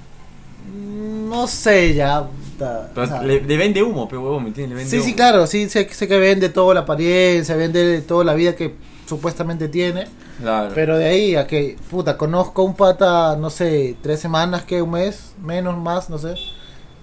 Mm, 0.73 1.29
No 1.29 1.47
sé, 1.47 1.93
ya. 1.93 2.23
puta, 2.25 2.89
Pero 2.93 3.05
o 3.05 3.09
sea, 3.09 3.21
le, 3.21 3.41
le 3.41 3.57
vende 3.57 3.83
humo, 3.83 4.07
pero 4.07 4.21
huevón, 4.23 4.43
¿me 4.43 4.49
entiendes? 4.49 4.77
Le 4.77 4.83
vende 4.83 4.97
sí, 4.97 5.01
sí, 5.03 5.09
humo. 5.09 5.15
claro, 5.17 5.47
sí, 5.47 5.69
sé, 5.69 5.87
sé 5.89 6.07
que 6.07 6.17
vende 6.19 6.49
toda 6.49 6.73
la 6.73 6.81
apariencia, 6.81 7.55
vende 7.55 8.01
toda 8.01 8.23
la 8.23 8.33
vida 8.33 8.55
que 8.55 8.75
supuestamente 9.05 9.67
tiene. 9.69 10.07
Claro. 10.39 10.71
Pero 10.75 10.97
de 10.97 11.05
ahí 11.05 11.35
a 11.35 11.47
que, 11.47 11.77
puta, 11.89 12.17
conozco 12.17 12.61
a 12.61 12.65
un 12.65 12.75
pata, 12.75 13.35
no 13.37 13.49
sé, 13.49 13.95
tres 14.01 14.19
semanas, 14.19 14.63
que 14.63 14.81
un 14.81 14.91
mes, 14.91 15.33
menos, 15.43 15.77
más, 15.77 16.09
no 16.09 16.17
sé. 16.17 16.33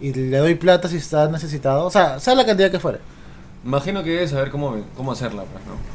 Y 0.00 0.12
le 0.12 0.38
doy 0.38 0.54
plata 0.54 0.88
si 0.88 0.96
está 0.96 1.28
necesitado. 1.28 1.84
O 1.86 1.90
sea, 1.90 2.18
sea 2.20 2.34
la 2.34 2.44
cantidad 2.46 2.70
que 2.70 2.80
fuera. 2.80 2.98
Imagino 3.64 4.02
que 4.02 4.10
debes 4.10 4.30
saber 4.30 4.50
cómo, 4.50 4.76
cómo 4.96 5.12
hacerla, 5.12 5.42
pues, 5.44 5.64
¿no? 5.66 5.93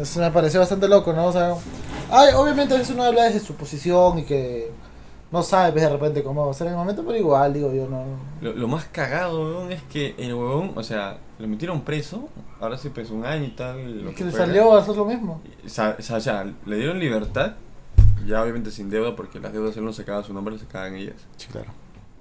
Eso 0.00 0.20
me 0.20 0.30
pareció 0.30 0.60
bastante 0.60 0.88
loco, 0.88 1.12
¿no? 1.12 1.26
O 1.26 1.32
sea, 1.32 1.54
ay, 2.10 2.34
obviamente 2.34 2.74
a 2.74 2.78
veces 2.78 2.94
uno 2.94 3.04
habla 3.04 3.24
desde 3.24 3.40
su 3.40 3.54
posición 3.54 4.18
y 4.18 4.24
que 4.24 4.70
no 5.30 5.42
sabe 5.42 5.72
pues, 5.72 5.82
de 5.82 5.90
repente 5.90 6.22
cómo 6.22 6.44
va 6.44 6.50
a 6.50 6.54
ser 6.54 6.68
en 6.68 6.74
el 6.74 6.78
momento, 6.78 7.04
pero 7.04 7.18
igual, 7.18 7.52
digo 7.52 7.72
yo, 7.72 7.88
no. 7.88 8.04
Lo, 8.40 8.52
lo 8.52 8.68
más 8.68 8.84
cagado, 8.86 9.42
huevón, 9.42 9.72
es 9.72 9.82
que 9.84 10.14
el 10.18 10.34
huevón, 10.34 10.72
o 10.76 10.82
sea, 10.82 11.18
lo 11.38 11.48
metieron 11.48 11.82
preso, 11.82 12.28
ahora 12.60 12.78
sí 12.78 12.90
pues 12.90 13.10
un 13.10 13.24
año 13.24 13.44
y 13.44 13.50
tal. 13.50 14.04
Lo 14.04 14.10
Es 14.10 14.16
que 14.16 14.24
le 14.24 14.30
fuera. 14.30 14.46
salió 14.46 14.74
a 14.76 14.80
hacer 14.80 14.96
lo 14.96 15.04
mismo. 15.04 15.40
O 15.64 15.68
sea, 15.68 15.96
o 15.98 16.20
sea, 16.20 16.44
le 16.66 16.76
dieron 16.76 16.98
libertad, 16.98 17.54
ya 18.26 18.42
obviamente 18.42 18.70
sin 18.70 18.90
deuda, 18.90 19.16
porque 19.16 19.40
las 19.40 19.52
deudas 19.52 19.76
él 19.76 19.84
no 19.84 19.92
sacaba 19.92 20.22
su 20.22 20.32
nombre, 20.32 20.54
las 20.54 20.62
sacaban 20.62 20.94
ellas. 20.94 21.16
Sí, 21.36 21.48
claro. 21.50 21.70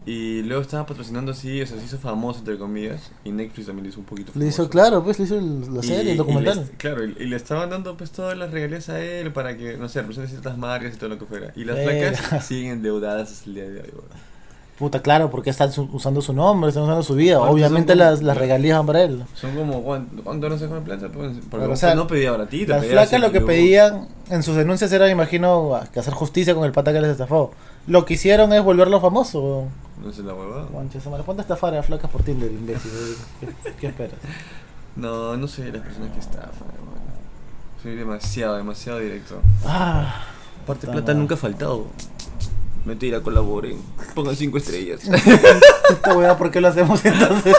Y 0.05 0.41
luego 0.43 0.61
estaba 0.61 0.85
patrocinando 0.85 1.31
así, 1.31 1.61
o 1.61 1.65
sea, 1.65 1.77
se 1.79 1.85
hizo 1.85 1.97
famoso, 1.97 2.39
entre 2.39 2.57
comillas, 2.57 3.11
y 3.23 3.31
Netflix 3.31 3.67
también 3.67 3.83
le 3.85 3.89
hizo 3.91 3.99
un 4.01 4.05
poquito 4.05 4.27
Le 4.27 4.33
famoso. 4.33 4.47
hizo, 4.63 4.69
claro, 4.69 5.01
pues 5.03 5.17
le 5.17 5.25
hizo 5.25 5.37
el- 5.39 5.73
la 5.73 5.79
Y- 5.79 5.87
serie, 5.87 6.03
y 6.03 6.11
el 6.11 6.17
documental. 6.17 6.57
le- 6.69 6.77
claro, 6.77 7.05
y, 7.05 7.15
y 7.19 7.25
le 7.25 7.35
estaban 7.37 7.69
dando 7.69 7.95
pues 7.95 8.11
todas 8.11 8.37
las 8.37 8.51
regalías 8.51 8.89
a 8.89 8.99
él 9.01 9.31
para 9.31 9.55
que, 9.55 9.77
no 9.77 9.87
sé, 9.87 10.01
represente 10.01 10.29
ciertas 10.29 10.57
marcas 10.57 10.93
y 10.93 10.97
todo 10.97 11.09
lo 11.09 11.17
que 11.19 11.25
fuera. 11.25 11.53
Y 11.55 11.63
las 11.63 11.77
Verga. 11.77 12.17
flacas 12.17 12.45
siguen 12.45 12.71
endeudadas 12.73 13.31
hasta 13.31 13.45
el 13.49 13.55
día 13.55 13.63
de 13.63 13.79
hoy, 13.81 13.89
weón. 13.93 14.33
Puta, 14.77 15.01
claro, 15.01 15.29
porque 15.29 15.51
están 15.51 15.71
su- 15.71 15.87
usando 15.93 16.19
su 16.21 16.33
nombre, 16.33 16.67
están 16.69 16.83
usando 16.83 17.03
su 17.03 17.13
vida. 17.15 17.39
Obviamente 17.39 17.93
como- 17.93 18.03
las, 18.03 18.21
las 18.23 18.35
regalías 18.35 18.75
van 18.79 18.87
para 18.87 19.03
él. 19.03 19.23
Son 19.35 19.55
como, 19.55 19.83
¿cuánto, 19.83 20.49
no 20.49 20.57
se 20.57 20.67
come 20.67 20.81
plata? 20.81 21.07
Pues, 21.13 21.31
porque 21.49 21.67
o 21.67 21.75
sea, 21.77 21.95
no 21.95 22.07
pedía 22.07 22.31
baratito. 22.31 22.71
Las 22.73 22.81
pedía 22.81 22.93
flacas 22.93 23.21
lo 23.21 23.31
que 23.31 23.39
pedían 23.39 24.09
en 24.29 24.43
sus 24.43 24.55
denuncias 24.57 24.91
era, 24.91 25.09
imagino, 25.09 25.79
que 25.93 25.99
hacer 26.01 26.13
justicia 26.13 26.53
con 26.55 26.65
el 26.65 26.73
pata 26.73 26.91
que 26.91 26.99
les 26.99 27.11
estafó. 27.11 27.53
Lo 27.87 28.03
que 28.03 28.15
hicieron 28.15 28.51
es 28.51 28.61
volverlo 28.63 28.99
famoso. 28.99 29.67
No 30.03 30.11
sé 30.11 30.21
la 30.23 30.33
huevada. 30.33 30.67
Concha, 30.67 30.99
su 30.99 31.09
madre, 31.09 31.23
ponte 31.23 31.41
a 31.41 31.43
estafar 31.43 31.73
a 31.75 31.83
flacas 31.83 32.11
por 32.11 32.23
Tinder, 32.23 32.51
imbécil. 32.51 32.91
¿Qué, 33.39 33.73
qué 33.79 33.87
esperas? 33.87 34.17
No, 34.95 35.37
no 35.37 35.47
soy 35.47 35.65
de 35.65 35.73
las 35.73 35.81
personas 35.81 36.11
que 36.11 36.19
estafan, 36.19 36.67
weón. 36.67 37.03
Soy 37.81 37.95
demasiado, 37.95 38.57
demasiado 38.57 38.99
directo. 38.99 39.41
Ah, 39.65 40.23
Aparte, 40.63 40.81
Puta 40.87 40.91
plata 40.93 41.07
madre. 41.07 41.15
nunca 41.19 41.35
ha 41.35 41.37
faltado. 41.37 41.87
Mentira, 42.85 43.21
colaboren. 43.21 43.77
Pongan 44.13 44.35
5 44.35 44.57
estrellas. 44.57 45.01
Esta 45.89 46.13
weá, 46.17 46.37
¿por 46.37 46.51
qué 46.51 46.59
lo 46.61 46.67
hacemos 46.67 47.03
entonces? 47.05 47.55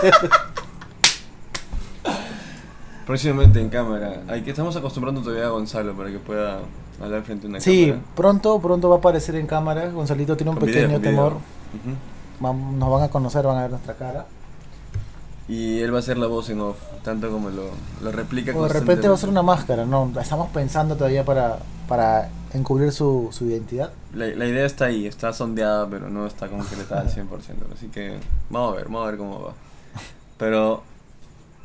Próximamente 3.06 3.60
en 3.60 3.68
cámara. 3.68 4.22
Hay 4.28 4.42
que 4.42 4.50
estamos 4.50 4.74
acostumbrando 4.76 5.20
todavía 5.22 5.46
a 5.46 5.50
Gonzalo 5.50 5.94
para 5.94 6.10
que 6.10 6.18
pueda 6.18 6.60
hablar 7.02 7.22
frente 7.22 7.46
a 7.46 7.50
una 7.50 7.60
Sí, 7.60 7.86
cámara. 7.88 8.02
pronto, 8.14 8.60
pronto 8.60 8.88
va 8.88 8.96
a 8.96 8.98
aparecer 8.98 9.34
en 9.36 9.46
cámara. 9.46 9.90
Gonzalito 9.90 10.36
tiene 10.36 10.50
un 10.50 10.56
Con 10.56 10.66
video, 10.66 10.82
pequeño 10.82 10.98
video. 11.00 11.10
temor. 11.12 11.32
Ujú. 11.32 11.96
Nos 12.40 12.90
van 12.90 13.02
a 13.02 13.08
conocer, 13.08 13.46
van 13.46 13.58
a 13.58 13.62
ver 13.62 13.70
nuestra 13.70 13.94
cara. 13.94 14.26
Y 15.46 15.80
él 15.80 15.94
va 15.94 15.98
a 15.98 16.02
ser 16.02 16.16
la 16.16 16.26
voz 16.26 16.48
en 16.48 16.60
off, 16.60 16.78
tanto 17.02 17.30
como 17.30 17.50
lo, 17.50 17.64
lo 18.02 18.12
replica 18.12 18.56
O 18.56 18.62
de 18.62 18.72
repente 18.72 19.08
va 19.08 19.14
a 19.14 19.18
ser 19.18 19.28
una 19.28 19.42
máscara, 19.42 19.84
¿no? 19.84 20.10
Estamos 20.18 20.48
pensando 20.50 20.96
todavía 20.96 21.22
para, 21.24 21.58
para 21.86 22.30
encubrir 22.54 22.92
su, 22.92 23.28
su 23.30 23.44
identidad. 23.46 23.92
La, 24.14 24.26
la 24.26 24.46
idea 24.46 24.64
está 24.64 24.86
ahí, 24.86 25.06
está 25.06 25.34
sondeada, 25.34 25.86
pero 25.88 26.08
no 26.08 26.26
está 26.26 26.46
está 26.46 27.00
al 27.00 27.08
100%. 27.14 27.28
Así 27.74 27.88
que 27.88 28.18
vamos 28.48 28.72
a 28.72 28.76
ver, 28.76 28.84
vamos 28.86 29.02
a 29.02 29.10
ver 29.10 29.18
cómo 29.18 29.42
va. 29.42 29.52
Pero, 30.38 30.82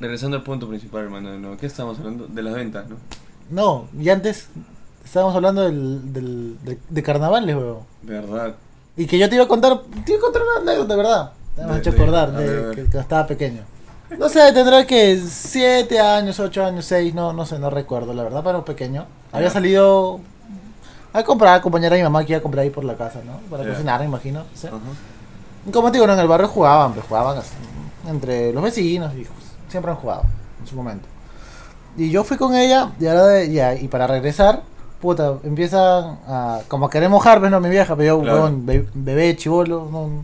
regresando 0.01 0.35
al 0.35 0.43
punto 0.43 0.67
principal, 0.67 1.03
hermano, 1.03 1.55
¿qué 1.57 1.65
estamos 1.65 1.97
hablando? 1.99 2.27
De 2.27 2.41
las 2.41 2.53
ventas, 2.53 2.85
¿no? 2.89 2.97
No, 3.49 3.87
y 3.97 4.09
antes 4.09 4.49
estábamos 5.05 5.35
hablando 5.35 5.61
del, 5.61 6.13
del, 6.13 6.57
de, 6.63 6.77
de 6.89 7.03
carnavales, 7.03 7.55
weón. 7.55 7.79
Verdad. 8.03 8.55
Y 8.99 9.07
que 9.07 9.17
yo 9.17 9.29
te 9.29 9.35
iba 9.35 9.45
a 9.45 9.47
contar, 9.47 9.79
te 10.05 10.11
iba 10.11 10.19
a 10.19 10.21
contar 10.21 10.41
una 10.41 10.71
anécdota, 10.71 10.95
¿verdad? 10.97 11.31
Te 11.55 11.63
me 11.63 11.71
has 11.71 11.77
hecho 11.77 11.91
acordar 11.91 12.33
de. 12.33 12.75
Que, 12.75 12.89
que 12.89 12.97
estaba 12.99 13.25
pequeño. 13.25 13.61
No 14.17 14.27
sé, 14.27 14.51
tendrá 14.51 14.85
que 14.85 15.17
7 15.17 15.97
años, 16.01 16.37
8 16.37 16.65
años, 16.65 16.83
6, 16.83 17.13
no, 17.13 17.31
no 17.31 17.45
sé, 17.45 17.59
no 17.59 17.69
recuerdo, 17.69 18.13
la 18.13 18.23
verdad, 18.23 18.41
pero 18.43 18.65
pequeño. 18.65 19.05
Había 19.31 19.49
salido 19.49 20.19
a 21.13 21.23
comprar, 21.23 21.53
a 21.53 21.55
acompañar 21.55 21.93
a 21.93 21.95
mi 21.95 22.03
mamá 22.03 22.25
que 22.25 22.33
iba 22.33 22.39
a 22.39 22.41
comprar 22.41 22.63
ahí 22.63 22.71
por 22.71 22.83
la 22.83 22.95
casa, 22.95 23.21
¿no? 23.25 23.37
Para 23.49 23.65
cocinar, 23.69 24.01
me 24.01 24.07
imagino. 24.07 24.41
Ajá. 24.41 24.77
Y 25.65 25.71
Como 25.71 25.91
te 25.91 25.97
digo, 25.97 26.11
en 26.11 26.19
el 26.19 26.27
barrio 26.27 26.49
jugaban, 26.49 26.93
pues 26.93 27.05
jugaban 27.05 27.37
así, 27.37 27.55
entre 28.05 28.51
los 28.51 28.61
vecinos 28.61 29.13
y 29.15 29.25
siempre 29.69 29.91
han 29.91 29.97
jugado 29.97 30.23
en 30.59 30.67
su 30.67 30.75
momento. 30.75 31.07
Y 31.95 32.09
yo 32.09 32.25
fui 32.25 32.35
con 32.35 32.53
ella 32.53 32.91
y 32.99 33.07
ahora 33.07 33.27
de, 33.27 33.49
ya, 33.49 33.75
y 33.75 33.87
para 33.87 34.07
regresar, 34.07 34.63
puta, 35.01 35.35
empiezan 35.43 36.19
a 36.27 36.59
como 36.67 36.85
a 36.87 36.89
querer 36.89 37.09
mojarme, 37.09 37.49
no 37.49 37.59
mi 37.59 37.69
vieja, 37.69 37.95
pero 37.95 38.17
yo, 38.17 38.21
Claro. 38.23 38.49
be- 38.53 38.87
bebé, 38.93 39.35
chivolo, 39.35 39.87
no, 39.91 40.23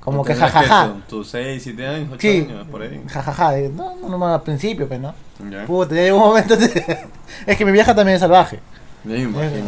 como 0.00 0.22
que 0.24 0.32
¿Tendrás 0.34 0.52
jajaja. 0.52 0.84
eso? 0.84 0.96
¿Tus 1.08 1.28
6, 1.30 1.62
7 1.64 1.86
años, 1.86 2.08
8 2.12 2.20
Sí, 2.20 2.46
años, 2.48 2.66
por 2.68 2.82
ahí? 2.82 3.02
jajaja, 3.08 3.58
eh, 3.58 3.70
no, 3.74 3.94
no, 3.96 4.16
no, 4.18 4.34
al 4.34 4.42
principio, 4.42 4.86
pues, 4.86 5.00
¿no? 5.00 5.14
Ya. 5.50 5.66
Puta, 5.66 5.94
ya 5.94 6.02
llegó 6.02 6.18
un 6.18 6.28
momento, 6.28 6.56
de- 6.56 6.98
es 7.46 7.56
que 7.56 7.64
mi 7.64 7.72
vieja 7.72 7.94
también 7.94 8.14
es 8.14 8.20
salvaje. 8.20 8.60
Me 9.04 9.18
imagino. 9.18 9.66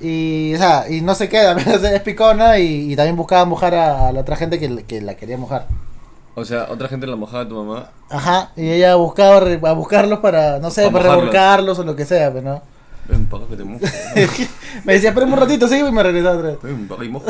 Y, 0.00 0.52
o 0.54 0.58
sea, 0.58 0.84
y 0.90 1.00
no 1.00 1.14
se 1.14 1.28
queda, 1.28 1.52
es 1.92 2.00
picona 2.02 2.58
y, 2.58 2.92
y 2.92 2.96
también 2.96 3.16
buscaba 3.16 3.44
mojar 3.44 3.74
a, 3.74 4.08
a 4.08 4.12
la 4.12 4.20
otra 4.20 4.36
gente 4.36 4.58
que, 4.58 4.84
que 4.84 5.00
la 5.00 5.14
quería 5.14 5.38
mojar. 5.38 5.66
O 6.34 6.44
sea, 6.44 6.66
otra 6.70 6.88
gente 6.88 7.06
la 7.06 7.16
mojaba 7.16 7.44
a 7.44 7.48
tu 7.48 7.54
mamá. 7.64 7.88
Ajá, 8.10 8.50
y 8.56 8.68
ella 8.68 8.94
buscaba 8.96 9.38
a 9.38 9.72
buscarlos 9.72 10.18
para, 10.18 10.58
no 10.58 10.70
sé, 10.70 10.90
Para 10.90 11.04
para, 11.04 11.14
revolcarlos 11.16 11.78
o 11.78 11.82
lo 11.84 11.96
que 11.96 12.04
sea, 12.04 12.30
pero 12.32 12.42
no. 12.42 12.62
Ven, 13.08 13.26
paga 13.26 13.46
que 13.46 13.56
te 13.56 13.64
mojo. 13.64 13.84
me 14.84 14.92
decía, 14.94 15.10
espera 15.10 15.26
un 15.26 15.36
ratito, 15.36 15.68
sí, 15.68 15.76
y 15.78 15.92
me 15.92 16.02
regresaba 16.02 16.36
otra 16.36 16.48
vez. 16.50 16.58
Ven, 16.62 16.88
paga 16.88 17.04
y 17.04 17.08
mojo. 17.08 17.26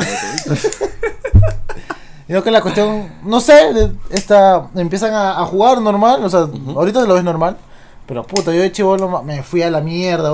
Y 2.27 2.33
no 2.33 2.43
que 2.43 2.51
la 2.51 2.61
cuestión, 2.61 3.09
no 3.23 3.39
sé, 3.39 3.91
esta, 4.09 4.69
empiezan 4.75 5.13
a, 5.13 5.39
a 5.39 5.45
jugar 5.45 5.81
normal, 5.81 6.23
o 6.23 6.29
sea, 6.29 6.41
Ujú. 6.41 6.71
ahorita 6.79 7.05
lo 7.05 7.15
ves 7.15 7.23
normal. 7.23 7.57
Pero 8.07 8.23
puta, 8.25 8.53
yo 8.53 8.61
de 8.61 8.71
chivolo 8.71 9.21
me 9.21 9.43
fui 9.43 9.61
a 9.61 9.69
la 9.69 9.81
mierda. 9.81 10.31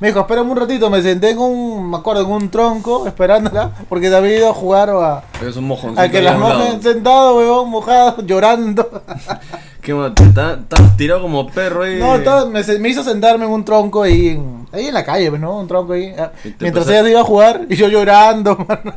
Me 0.00 0.08
dijo, 0.08 0.20
espérame 0.20 0.50
un 0.50 0.56
ratito, 0.56 0.88
me 0.88 1.02
senté 1.02 1.30
en 1.30 1.38
un, 1.38 1.90
me 1.90 1.98
acuerdo, 1.98 2.22
en 2.22 2.30
un 2.30 2.50
tronco 2.50 3.06
esperándola, 3.06 3.70
porque 3.88 4.08
se 4.08 4.16
había 4.16 4.38
ido 4.38 4.48
a 4.50 4.54
jugar 4.54 4.88
o 4.90 5.02
a, 5.02 5.22
Es 5.46 5.56
un 5.56 5.64
mojoncito. 5.66 6.00
a 6.00 6.08
que 6.08 6.22
las 6.22 6.38
mojen 6.38 6.82
sentado, 6.82 7.36
weón, 7.36 7.68
mojado, 7.68 8.22
llorando. 8.26 9.02
¿Qué 9.82 9.92
más? 9.94 10.12
¿Estás 10.18 10.96
tirado 10.96 11.22
como 11.22 11.46
perro 11.48 11.82
ahí? 11.82 11.98
No, 11.98 12.46
me, 12.46 12.62
me 12.62 12.88
hizo 12.88 13.02
sentarme 13.02 13.44
en 13.44 13.50
un 13.50 13.64
tronco 13.64 14.02
ahí 14.02 14.28
en, 14.28 14.66
ahí 14.72 14.86
en 14.88 14.94
la 14.94 15.04
calle, 15.04 15.28
pues, 15.30 15.40
¿no? 15.40 15.58
Un 15.58 15.68
tronco 15.68 15.92
ahí. 15.92 16.14
ah, 16.18 16.32
te 16.42 16.54
Mientras 16.60 16.86
ella 16.88 17.02
se 17.04 17.10
iba 17.10 17.20
a 17.20 17.24
jugar 17.24 17.66
y 17.68 17.76
yo 17.76 17.88
llorando, 17.88 18.56
mano. 18.68 18.94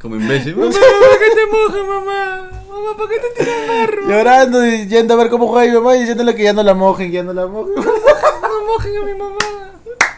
Como 0.00 0.16
imbécil. 0.16 0.56
Mamá, 0.56 0.70
¿por 0.70 1.18
qué 1.18 1.34
te 1.34 1.46
mojas, 1.50 1.88
mamá? 1.88 2.50
Mamá, 2.68 2.96
¿por 2.96 3.08
qué 3.08 3.16
te 3.18 3.44
tiras 3.44 3.68
barro? 3.68 4.08
Llorando 4.08 4.66
y 4.66 4.86
yendo 4.88 5.14
a 5.14 5.16
ver 5.16 5.28
cómo 5.30 5.46
juega 5.48 5.72
mi 5.72 5.78
mamá 5.78 5.96
y 5.96 6.00
diciéndole 6.00 6.34
que 6.34 6.42
ya 6.44 6.52
no 6.52 6.62
la 6.62 6.74
mojen, 6.74 7.08
que 7.10 7.16
ya 7.16 7.22
no 7.22 7.32
la 7.32 7.46
mojen. 7.46 7.74
No 7.76 8.72
mojen 8.74 8.92
a 8.96 9.04
mi 9.06 9.14
mamá. 9.14 9.36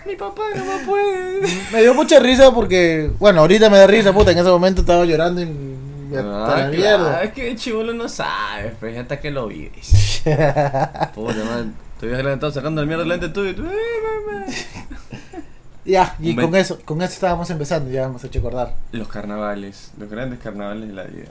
Mi 0.06 0.16
papá 0.16 0.42
no 0.56 0.64
me 0.64 0.84
puede. 0.86 1.40
me 1.72 1.80
dio 1.82 1.94
mucha 1.94 2.18
risa 2.18 2.52
porque, 2.52 3.10
bueno, 3.18 3.40
ahorita 3.40 3.68
me 3.70 3.78
da 3.78 3.86
risa, 3.86 4.12
puta, 4.12 4.32
en 4.32 4.38
ese 4.38 4.48
momento 4.48 4.80
estaba 4.80 5.04
llorando 5.04 5.42
y, 5.42 5.76
hasta 6.16 6.22
la 6.22 6.44
Ah, 6.44 6.54
claro, 6.54 6.70
mierda. 6.72 7.22
es 7.24 7.32
que 7.32 7.54
chivolo 7.56 7.92
no 7.92 8.08
sabes, 8.08 8.72
pues 8.80 8.98
hasta 8.98 9.20
que 9.20 9.30
lo 9.30 9.46
vives. 9.48 10.22
Puta 11.14 11.44
man, 11.44 11.74
te 12.00 12.06
habías 12.06 12.22
levantado 12.24 12.50
sacando 12.52 12.80
el 12.80 12.86
mierda 12.86 13.04
delante 13.04 13.28
tuyo 13.28 13.50
y 13.50 13.54
tú, 13.54 13.64
¡eh, 13.66 14.54
ya, 15.84 16.14
y 16.18 16.30
Un 16.30 16.36
con 16.36 16.56
eso, 16.56 16.78
con 16.84 17.02
eso 17.02 17.12
estábamos 17.14 17.48
empezando, 17.50 17.90
ya 17.90 18.04
hemos 18.04 18.22
hecho 18.24 18.38
acordar. 18.40 18.74
Los 18.92 19.08
carnavales, 19.08 19.90
los 19.98 20.10
grandes 20.10 20.38
carnavales 20.40 20.88
de 20.88 20.94
la 20.94 21.04
vida. 21.04 21.28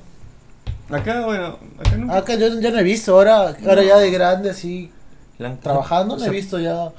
Acá, 0.90 1.26
bueno, 1.26 1.60
acá 1.80 1.96
nunca. 1.98 2.18
Acá 2.18 2.36
yo 2.36 2.48
ya 2.60 2.72
no 2.72 2.80
he 2.80 2.84
visto, 2.84 3.14
ahora, 3.14 3.40
ahora 3.48 3.76
No. 3.76 3.84
ya 3.84 3.98
de 3.98 4.12
grande, 4.12 4.50
así, 4.50 4.92
la- 5.38 5.56
trabajando, 5.58 6.16
o 6.16 6.18
no 6.18 6.24
sea, 6.24 6.30
he 6.32 6.36
visto 6.36 6.60
ya 6.60 6.90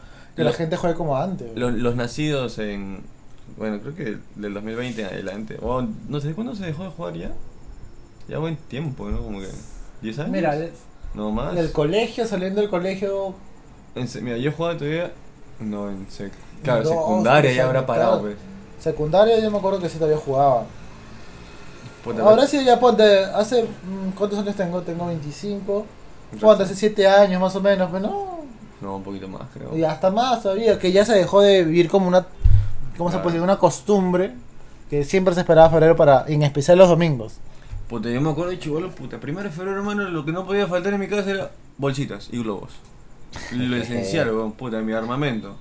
que 0.41 0.45
la 0.51 0.53
gente 0.53 0.77
juegue 0.77 0.95
como 0.97 1.17
antes. 1.17 1.49
Los, 1.57 1.73
los 1.75 1.97
nacidos 1.97 2.59
en. 2.59 3.01
Bueno, 3.57 3.81
creo 3.81 3.95
que 3.95 4.17
del 4.37 4.55
2020 4.55 5.01
en 5.03 5.07
adelante. 5.09 5.59
O 5.63 5.83
no 6.09 6.21
sé, 6.21 6.33
¿cuándo 6.33 6.55
se 6.55 6.65
dejó 6.67 6.85
de 6.85 6.91
jugar 6.91 7.15
ya? 7.15 7.31
Ya 8.29 8.39
buen 8.39 8.57
tiempo, 8.57 9.09
¿no? 9.09 9.23
Como 9.23 9.41
que. 9.41 9.49
¿10 10.03 10.19
años? 10.19 10.31
Mira, 10.31 10.57
No 11.15 11.31
más. 11.31 11.53
en 11.53 11.59
el 11.59 11.73
colegio, 11.73 12.27
saliendo 12.27 12.61
del 12.61 12.71
colegio, 12.71 13.35
En 13.95 14.09
mira, 14.25 14.37
yo 14.39 14.53
jugaba 14.53 14.77
todavía. 14.79 15.13
No, 15.59 15.91
en 15.91 16.07
sec. 16.11 16.33
Claro, 16.63 16.83
Dos, 16.85 16.93
secundaria 16.93 17.53
ya 17.53 17.65
habrá 17.67 17.85
parado, 17.87 18.21
pues. 18.23 18.37
secundaria, 18.79 19.39
yo 19.41 19.51
me 19.51 19.59
acuerdo 19.59 19.79
que 19.81 19.89
sí 19.89 19.99
todavía 19.99 20.19
jugaba. 20.19 20.65
Puta, 22.05 22.23
Ahora 22.23 22.47
sí, 22.47 22.65
ya 22.65 22.81
ponte, 22.81 23.25
hace, 23.25 23.65
mm, 23.65 24.11
¿cuántos 24.17 24.39
años 24.39 24.55
tengo? 24.57 24.81
Tengo 24.83 25.07
25. 25.07 25.85
Ponte, 26.41 26.63
hace 26.63 26.75
7 26.75 27.07
años 27.07 27.41
más 27.41 27.55
o 27.57 27.61
menos, 27.61 27.89
pero 27.93 28.07
no, 28.09 28.40
No, 28.81 28.97
un 28.97 29.03
poquito 29.03 29.29
más, 29.29 29.43
creo. 29.53 29.77
y 29.77 29.85
hasta 29.85 30.11
más 30.11 30.43
todavía, 30.43 30.79
que 30.79 30.91
ya 30.91 31.05
se 31.05 31.15
dejó 31.15 31.43
de 31.43 31.65
vivir 31.65 31.89
como 31.89 32.09
una, 32.09 32.27
¿cómo 32.97 33.11
se 33.11 33.19
puede 33.19 33.35
decir? 33.35 33.43
Una 33.43 33.59
costumbre 33.59 34.33
que 34.89 35.05
siempre 35.05 35.35
se 35.35 35.41
esperaba 35.41 35.71
febrero 35.71 35.97
para, 35.97 36.25
en 36.27 36.43
especial 36.43 36.79
los 36.79 36.89
domingos. 36.89 37.35
Puta, 37.89 38.09
yo 38.09 38.21
me 38.21 38.31
acuerdo 38.31 38.53
de 38.53 38.59
chivolo, 38.59 38.91
puta. 38.91 39.19
Primero 39.19 39.49
de 39.49 39.55
febrero, 39.55 39.79
hermano, 39.79 40.09
lo 40.09 40.25
que 40.25 40.33
no 40.33 40.47
podía 40.47 40.67
faltar 40.67 40.95
en 40.95 41.01
mi 41.01 41.09
casa 41.09 41.31
era 41.31 41.51
bolsitas 41.77 42.29
y 42.33 42.39
globos. 42.39 42.71
Lo 43.53 43.77
esencial, 43.83 44.33
weón, 44.35 44.53
puta, 44.53 44.81
mi 44.81 44.93
armamento. 44.93 45.57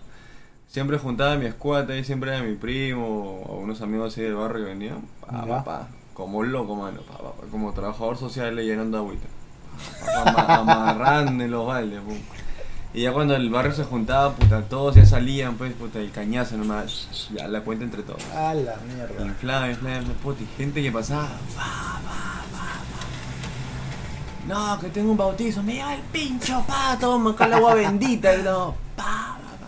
Siempre 0.68 1.00
juntaba 1.00 1.34
a 1.34 1.38
mi 1.38 1.48
escuata 1.48 1.96
y 1.96 2.04
siempre 2.04 2.32
era 2.32 2.44
mi 2.44 2.56
primo 2.56 3.42
o 3.48 3.58
unos 3.60 3.82
amigos 3.82 4.14
así 4.14 4.22
del 4.22 4.36
barrio 4.36 4.66
que 4.66 4.70
venían. 4.70 5.02
Pa, 5.22 5.46
pa, 5.46 5.64
pa, 5.64 5.88
como 6.14 6.44
loco, 6.44 6.76
mano. 6.76 7.02
Pa, 7.02 7.18
pa, 7.18 7.32
pa, 7.32 7.48
como 7.50 7.74
trabajador 7.74 8.18
social 8.18 8.56
le 8.56 8.66
llenando 8.66 9.00
agüita. 9.00 9.28
Pa, 10.06 10.24
pa, 10.26 10.46
pa, 10.46 10.56
amarrando 10.58 11.44
en 11.44 11.50
los 11.50 11.66
baldes, 11.66 12.00
pum. 12.02 12.18
Y 12.92 13.02
ya 13.04 13.14
cuando 13.14 13.36
el 13.36 13.50
barrio 13.52 13.72
se 13.72 13.84
juntaba, 13.84 14.34
puta, 14.34 14.64
todos 14.64 14.96
ya 14.96 15.06
salían, 15.06 15.56
pues, 15.56 15.74
puta, 15.74 16.00
el 16.00 16.12
cañazo 16.12 16.58
nomás. 16.58 17.30
Ya 17.32 17.48
la 17.48 17.62
cuenta 17.62 17.86
entre 17.86 18.02
todos. 18.02 18.24
A 18.36 18.56
la 18.56 18.78
mierda. 18.78 19.26
Inflame, 19.26 19.72
inflame, 19.72 20.06
puta, 20.24 20.42
y 20.42 20.48
gente 20.58 20.82
que 20.82 20.92
pasaba. 20.92 21.28
fa, 21.56 21.62
fa, 21.62 22.02
fa, 22.02 22.44
fa. 22.52 22.80
No, 24.48 24.80
que 24.80 24.90
tengo 24.90 25.12
un 25.12 25.18
bautizo, 25.18 25.62
me 25.62 25.74
lleva 25.74 25.94
el 25.94 26.02
pincho, 26.02 26.64
pa, 26.68 26.98
toma 27.00 27.36
con 27.36 27.46
el 27.46 27.54
agua 27.54 27.76
bendita, 27.76 28.34
y 28.34 28.42
no, 28.42 28.76
pa, 28.96 29.04
pa, 29.04 29.38
pa. 29.38 29.68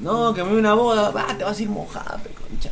No, 0.00 0.34
que 0.34 0.42
me 0.42 0.50
voy 0.50 0.58
a 0.58 0.60
una 0.60 0.74
boda, 0.74 1.10
va, 1.10 1.28
te 1.28 1.44
vas 1.44 1.58
a 1.58 1.62
ir 1.62 1.70
mojada, 1.70 2.18
pe, 2.18 2.30
concha. 2.34 2.70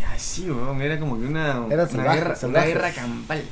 Y 0.00 0.04
así, 0.04 0.50
weón, 0.50 0.80
era 0.80 0.98
como 0.98 1.18
que 1.20 1.26
una, 1.26 1.66
Eran 1.68 1.88
una, 1.92 2.14
guerra, 2.14 2.34
una 2.44 2.64
guerra 2.64 2.90
campal. 2.92 3.44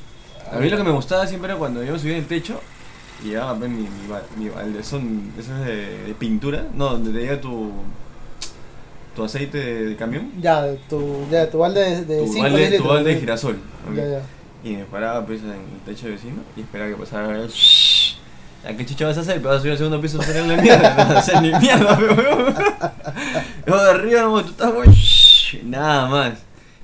A 0.51 0.57
mí 0.57 0.71
lo 0.71 0.79
que 0.79 0.85
me 0.85 0.91
gustaba 0.91 1.27
siempre 1.27 1.51
era 1.51 1.59
cuando 1.59 1.85
yo 1.85 1.99
subía 1.99 2.15
en 2.15 2.21
el 2.21 2.27
techo 2.27 2.63
llevaba 3.29 3.59
pues, 3.59 3.71
mi, 3.71 3.83
mi, 3.83 4.07
ba- 4.09 4.23
mi 4.37 4.49
baldezón, 4.49 5.33
eso 5.39 5.55
es 5.57 5.67
de, 5.67 5.99
de 6.07 6.15
pintura, 6.15 6.65
no, 6.75 6.91
donde 6.91 7.13
te 7.13 7.19
llega 7.21 7.41
tu, 7.41 7.71
tu 9.15 9.25
aceite 9.25 9.59
de, 9.59 9.87
de 9.91 9.97
camión. 9.97 10.31
Ya, 10.41 10.65
tu, 10.89 11.27
ya, 11.31 11.51
tu 11.51 11.59
balde 11.59 11.81
de, 11.81 12.05
de 12.05 12.19
tu 12.27 12.33
cinco 12.33 12.43
balde, 12.43 12.79
tu 12.79 12.85
balde 12.85 13.15
de 13.15 13.21
girasol. 13.21 13.57
¿ok? 13.89 13.97
Ya, 13.97 14.07
ya. 14.09 14.23
Y 14.63 14.77
me 14.77 14.85
paraba 14.85 15.25
pues 15.25 15.41
en 15.43 15.51
el 15.51 15.81
techo 15.87 16.07
de 16.07 16.13
vecino 16.13 16.43
y 16.57 16.61
esperaba 16.61 16.91
que 16.91 16.97
pasara. 16.97 17.47
shhh. 17.49 18.17
¿A 18.63 18.75
qué 18.77 18.85
chucha 18.85 19.07
vas 19.07 19.17
a 19.17 19.21
hacer? 19.23 19.41
¿Vas 19.41 19.57
a 19.57 19.59
subir 19.61 19.73
al 19.73 19.79
segundo 19.79 20.01
piso 20.03 20.19
a 20.21 20.23
hacer 20.23 20.45
la 20.45 20.57
mierda? 20.61 20.91
No 20.99 21.15
vas 21.15 21.17
a 21.17 21.19
hacer 21.19 21.41
ni 21.43 21.49
mierda, 21.59 21.97
pero 21.99 22.15
weón. 22.15 22.55
Yo 23.67 23.85
de 23.85 23.91
arriba, 23.91 24.23
no, 24.23 24.43
tú 24.45 24.51
estás 24.51 24.73
weón. 24.73 24.95
Nada 25.71 26.09
más. 26.09 26.33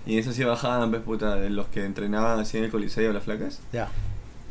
Y 0.07 0.19
eso 0.19 0.33
sí 0.33 0.43
bajaban, 0.43 0.89
pues 0.91 1.03
puta, 1.03 1.37
de 1.37 1.51
los 1.51 1.67
que 1.67 1.85
entrenaban 1.85 2.39
así 2.41 2.57
en 2.57 2.65
el 2.65 2.71
coliseo, 2.71 3.13
las 3.13 3.25
flacas. 3.25 3.61
Ya. 3.73 3.89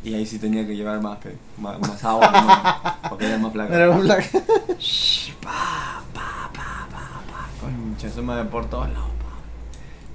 Y 0.06 0.14
ahí 0.14 0.24
sí 0.24 0.38
tenía 0.38 0.68
que 0.68 0.76
llevar 0.76 1.02
más, 1.02 1.18
pe, 1.18 1.36
más, 1.58 1.80
más 1.80 2.04
agua, 2.04 2.30
¿no? 2.32 3.10
porque 3.10 3.26
eran 3.26 3.42
más 3.42 3.52
flacas. 3.52 3.76
Era 3.76 3.90
más 3.90 4.02
black. 4.02 4.78
Shhh, 4.78 5.34
pa, 5.42 6.04
pa, 6.14 6.52
pa, 6.54 6.88
pa, 6.92 7.22
pa, 7.28 7.50
concha, 7.60 8.08
eso 8.08 8.22
me 8.22 8.44
por 8.46 8.70
todos 8.70 8.88
lados. 8.90 9.10
pa. 9.18 9.26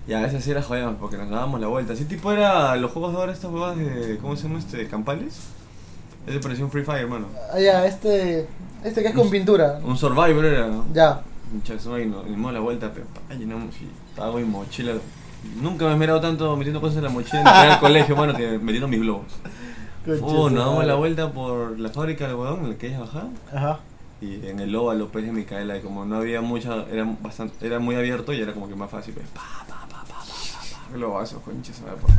Y 0.06 0.12
a 0.12 0.20
veces 0.20 0.44
sí 0.44 0.52
era 0.52 0.62
jodíamos 0.62 0.94
porque 1.00 1.16
nos 1.16 1.28
dábamos 1.28 1.60
la 1.60 1.66
vuelta. 1.66 1.94
Así 1.94 2.04
tipo 2.04 2.30
era 2.30 2.76
los 2.76 2.92
juegos 2.92 3.12
de 3.12 3.18
ahora, 3.18 3.32
estas 3.32 3.50
huevas 3.50 3.76
de. 3.76 4.16
¿Cómo 4.22 4.36
se 4.36 4.44
llama 4.44 4.60
este? 4.60 4.86
¿Campales? 4.86 5.40
Ese 6.24 6.38
parecía 6.38 6.64
un 6.64 6.70
Free 6.70 6.84
Fire, 6.84 7.00
hermano. 7.00 7.26
Ah, 7.52 7.58
ya, 7.58 7.84
este. 7.84 8.46
Este 8.84 9.02
que 9.02 9.08
es 9.08 9.14
con 9.14 9.28
pintura. 9.28 9.80
Un 9.82 9.96
Survivor 9.96 10.44
era, 10.44 10.68
¿no? 10.68 10.86
Ya. 10.94 11.20
Concha, 11.50 11.74
eso 11.74 11.98
y 11.98 12.06
nos 12.06 12.24
dimos 12.26 12.52
la 12.52 12.60
vuelta, 12.60 12.92
pero 12.94 13.06
pa, 13.06 13.34
llenamos 13.34 13.74
y 13.80 13.88
estaba 14.08 14.36
mi 14.36 14.44
mochila. 14.44 14.92
Nunca 15.60 15.86
me 15.86 15.94
he 15.94 15.96
mirado 15.96 16.20
tanto 16.20 16.56
metiendo 16.56 16.80
cosas 16.80 16.98
en 16.98 17.04
la 17.04 17.10
mochila 17.10 17.64
en 17.64 17.72
el 17.72 17.78
colegio, 17.80 18.14
mano, 18.14 18.36
que 18.36 18.56
metiendo 18.58 18.86
mis 18.86 19.00
globos. 19.00 19.32
Oh, 20.22 20.48
nos 20.48 20.64
damos 20.64 20.84
la 20.86 20.94
vuelta 20.94 21.30
por 21.30 21.78
la 21.78 21.90
fábrica 21.90 22.26
del 22.26 22.36
huevón 22.36 22.64
en 22.64 22.70
la 22.70 22.78
que 22.78 22.86
ella 22.88 23.00
bajaba. 23.00 23.28
Ajá. 23.52 23.80
Y 24.20 24.46
en 24.46 24.60
el 24.60 24.74
óvalo 24.74 25.08
pues 25.08 25.24
de 25.24 25.32
Micaela, 25.32 25.76
y 25.76 25.80
como 25.80 26.04
no 26.04 26.16
había 26.16 26.40
mucha, 26.40 26.84
era 26.90 27.06
bastante, 27.20 27.66
era 27.66 27.78
muy 27.78 27.96
abierto 27.96 28.32
y 28.32 28.40
era 28.40 28.52
como 28.52 28.68
que 28.68 28.74
más 28.74 28.90
fácil, 28.90 29.14
pues, 29.14 29.26
pa, 29.28 29.40
pa, 29.66 29.86
pa, 29.86 29.86
pa, 29.88 30.04
pa, 30.04 30.14
pa, 30.14 30.24
pa, 30.24 30.94
globazos, 30.94 31.42
concha, 31.42 31.72
se 31.72 31.82
me 31.82 31.90
por 31.92 32.10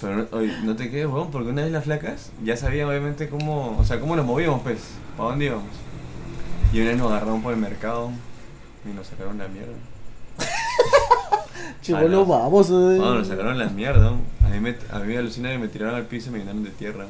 Pero 0.00 0.16
no, 0.16 0.26
oye, 0.32 0.56
no 0.62 0.76
te 0.76 0.90
quedes, 0.90 1.06
huevón, 1.06 1.30
porque 1.30 1.50
una 1.50 1.62
vez 1.62 1.72
las 1.72 1.84
flacas 1.84 2.30
ya 2.44 2.56
sabían 2.56 2.88
obviamente 2.88 3.28
cómo, 3.28 3.76
o 3.78 3.84
sea, 3.84 3.98
cómo 3.98 4.14
nos 4.14 4.24
movíamos, 4.24 4.62
pues, 4.62 4.80
para 5.16 5.30
dónde 5.30 5.46
íbamos. 5.46 5.64
Y 6.72 6.80
una 6.80 6.90
vez 6.90 6.98
nos 6.98 7.10
agarraron 7.10 7.42
por 7.42 7.52
el 7.52 7.58
mercado 7.58 8.10
y 8.88 8.94
nos 8.94 9.08
sacaron 9.08 9.38
la 9.38 9.48
mierda. 9.48 9.74
Chivolo, 11.82 12.08
no. 12.08 12.26
vamos. 12.26 12.68
eh. 12.70 12.72
No, 12.72 13.14
nos 13.14 13.28
sacaron 13.28 13.58
la 13.58 13.66
mierda. 13.66 14.12
A 14.44 14.48
mí 14.48 14.60
me, 14.60 14.76
a 14.90 14.98
mí 15.00 15.16
alucina 15.16 15.50
que 15.50 15.58
me 15.58 15.68
tiraron 15.68 15.94
al 15.94 16.06
piso 16.06 16.28
y 16.30 16.32
me 16.32 16.38
llenaron 16.40 16.64
de 16.64 16.70
tierra. 16.70 17.06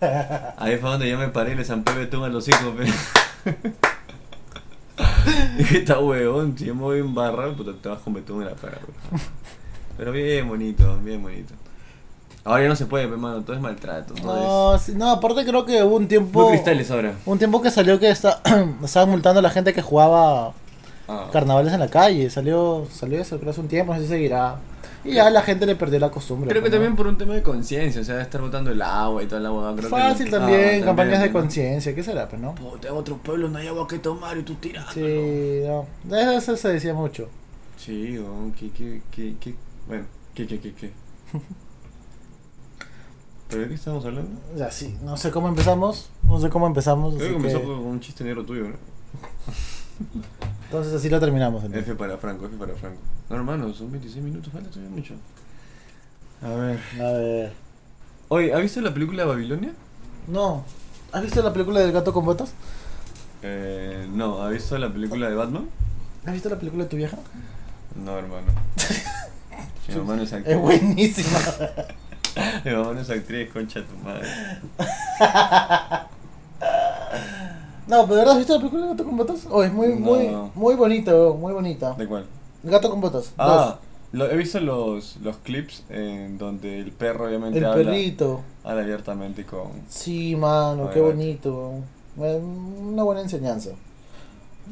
Ahí 0.58 0.76
fue 0.78 0.90
donde 0.90 1.08
yo 1.08 1.18
me 1.18 1.28
paré 1.28 1.52
y 1.52 1.54
le 1.54 1.64
zampé 1.64 1.92
betún 1.94 2.24
a 2.24 2.28
los 2.28 2.46
hijos. 2.48 2.74
Dije, 5.56 5.78
está 5.78 5.98
huevón, 5.98 6.56
si 6.58 6.66
yo 6.66 6.74
me 6.74 6.82
voy 6.82 6.98
en 7.00 7.14
barra, 7.14 7.50
puta, 7.52 7.72
te 7.80 7.88
vas 7.88 8.00
con 8.00 8.12
betún 8.14 8.42
en 8.42 8.48
la 8.50 8.54
cara, 8.54 8.78
pe. 8.78 9.18
Pero 9.96 10.12
bien 10.12 10.46
bonito, 10.48 10.98
bien 11.02 11.22
bonito. 11.22 11.54
Ahora 12.44 12.64
ya 12.64 12.68
no 12.68 12.76
se 12.76 12.84
puede, 12.86 13.08
pe, 13.08 13.16
mano, 13.16 13.40
todo 13.42 13.56
es 13.56 13.62
maltrato. 13.62 14.14
No, 14.22 14.76
sí, 14.78 14.92
no, 14.94 15.10
aparte 15.10 15.44
creo 15.46 15.64
que 15.64 15.82
hubo 15.82 15.96
un 15.96 16.02
es... 16.02 16.08
tiempo. 16.10 16.42
Muy 16.42 16.50
cristales 16.52 16.90
ahora. 16.90 17.14
Un 17.24 17.38
tiempo 17.38 17.62
que 17.62 17.70
salió 17.70 17.98
que 17.98 18.10
está, 18.10 18.40
estaban 18.84 19.08
multando 19.10 19.38
a 19.38 19.42
la 19.42 19.50
gente 19.50 19.72
que 19.72 19.80
jugaba 19.82 20.52
Ah. 21.08 21.28
carnavales 21.32 21.72
en 21.72 21.80
la 21.80 21.88
calle. 21.88 22.30
Salió, 22.30 22.86
salió 22.90 23.20
eso, 23.20 23.38
creo 23.38 23.50
hace 23.50 23.60
un 23.60 23.68
tiempo, 23.68 23.92
no 23.92 23.98
sé 24.00 24.06
si 24.06 24.12
seguirá. 24.12 24.56
Y 25.04 25.12
ya 25.14 25.28
la 25.28 25.42
gente 25.42 25.66
le 25.66 25.76
perdió 25.76 25.98
la 26.00 26.10
costumbre. 26.10 26.48
Creo 26.48 26.62
que 26.62 26.70
pues, 26.70 26.72
¿no? 26.72 26.84
también 26.84 26.96
por 26.96 27.06
un 27.06 27.18
tema 27.18 27.34
de 27.34 27.42
conciencia, 27.42 28.00
o 28.00 28.04
sea, 28.04 28.16
de 28.16 28.22
estar 28.22 28.40
botando 28.40 28.70
el 28.70 28.80
agua 28.80 29.22
y 29.22 29.26
toda 29.26 29.40
la 29.42 29.48
agua. 29.50 29.74
Creo 29.76 29.90
que- 29.90 29.96
Fácil 29.96 30.28
Ah, 30.28 30.30
también, 30.30 30.82
campañas 30.82 31.20
de 31.20 31.26
¿no? 31.26 31.32
conciencia, 31.34 31.94
¿qué 31.94 32.02
será, 32.02 32.26
pues, 32.26 32.40
no? 32.40 32.54
Puta, 32.54 32.88
en 32.88 32.94
otros 32.94 33.18
pueblos 33.22 33.50
no 33.50 33.58
hay 33.58 33.68
agua 33.68 33.86
que 33.86 33.98
tomar 33.98 34.38
y 34.38 34.42
tú 34.44 34.54
tiras. 34.54 34.86
Sí, 34.94 35.60
no. 35.66 35.84
De 36.04 36.36
eso 36.36 36.56
se 36.56 36.68
decía 36.68 36.94
mucho. 36.94 37.28
Sí, 37.76 38.18
weón, 38.18 38.52
que, 38.52 38.70
que, 38.70 39.02
que, 39.10 39.34
que, 39.38 39.54
bueno, 39.86 40.04
que, 40.34 40.46
que, 40.46 40.58
que, 40.58 40.72
que. 40.72 40.90
¿Pero 43.50 43.62
de 43.62 43.68
qué 43.68 43.74
estamos 43.74 44.04
hablando? 44.06 44.40
Ya, 44.56 44.70
sí, 44.70 44.96
no 45.04 45.18
sé 45.18 45.30
cómo 45.30 45.48
empezamos, 45.48 46.08
no 46.22 46.40
sé 46.40 46.48
cómo 46.48 46.66
empezamos. 46.66 47.14
Creo 47.16 47.36
así 47.36 47.46
que 47.46 47.52
que- 47.52 47.62
con 47.62 47.70
un 47.78 48.00
chiste 48.00 48.24
negro 48.24 48.42
tuyo, 48.44 48.68
¿no? 48.68 48.74
Entonces 50.74 50.94
así 50.94 51.08
lo 51.08 51.20
terminamos. 51.20 51.62
entonces. 51.62 51.88
F 51.88 51.94
para 51.96 52.18
Franco, 52.18 52.46
F 52.46 52.56
para 52.56 52.74
Franco. 52.74 52.98
No, 53.30 53.36
hermano, 53.36 53.72
son 53.72 53.92
26 53.92 54.24
minutos, 54.24 54.52
falta 54.52 54.68
todavía 54.70 54.90
mucho. 54.90 55.14
A 56.42 56.48
ver. 56.48 56.80
A 57.00 57.12
ver. 57.12 57.52
Oye, 58.26 58.52
¿has 58.52 58.60
visto 58.60 58.80
la 58.80 58.92
película 58.92 59.24
Babilonia? 59.24 59.72
No. 60.26 60.64
¿Has 61.12 61.22
visto 61.22 61.40
la 61.44 61.52
película 61.52 61.78
del 61.78 61.92
gato 61.92 62.12
con 62.12 62.24
botas? 62.24 62.54
Eh, 63.42 64.08
no, 64.10 64.42
¿has 64.42 64.52
visto 64.52 64.76
la 64.76 64.92
película 64.92 65.28
de 65.28 65.36
Batman? 65.36 65.68
¿Has 66.26 66.32
visto 66.32 66.48
la 66.48 66.58
película 66.58 66.82
de 66.82 66.90
tu 66.90 66.96
vieja? 66.96 67.18
No, 67.94 68.18
hermano. 68.18 68.48
Mi 69.88 69.94
mamá 69.94 70.16
no 70.16 70.22
es 70.24 70.32
actriz. 70.32 70.56
Es 70.56 70.60
buenísima. 70.60 71.38
Mi 72.64 72.72
mamá 72.72 72.94
no 72.94 73.00
es 73.00 73.10
actriz, 73.10 73.48
concha 73.52 73.78
de 73.78 73.86
tu 73.86 73.96
madre. 73.98 74.26
No, 77.86 78.02
pero 78.04 78.14
¿de 78.14 78.16
verdad 78.16 78.32
has 78.32 78.38
visto 78.38 78.54
la 78.54 78.58
película 78.60 78.82
de 78.82 78.88
gato 78.88 79.04
con 79.04 79.16
botas? 79.16 79.46
Oh, 79.50 79.62
es 79.62 79.72
muy, 79.72 79.88
No. 79.88 79.96
muy, 79.96 80.28
muy 80.54 80.74
bonita, 80.74 81.14
oh, 81.14 81.34
muy 81.34 81.52
bonita. 81.52 81.94
¿De 81.94 82.06
cuál? 82.06 82.24
Gato 82.62 82.88
con 82.90 83.00
botas. 83.00 83.32
Ah, 83.36 83.78
lo- 84.12 84.30
he 84.30 84.36
visto 84.36 84.58
los, 84.60 85.16
los 85.22 85.36
clips 85.38 85.84
en 85.90 86.38
donde 86.38 86.78
el 86.80 86.92
perro 86.92 87.26
obviamente 87.26 87.58
El 87.58 87.64
habla, 87.66 87.84
perrito. 87.90 88.40
habla 88.62 88.82
abiertamente 88.82 89.44
con... 89.44 89.68
Sí, 89.88 90.34
mano, 90.36 90.88
qué 90.90 91.00
bonito. 91.00 91.72
Una 92.16 93.02
buena 93.02 93.20
enseñanza. 93.20 93.70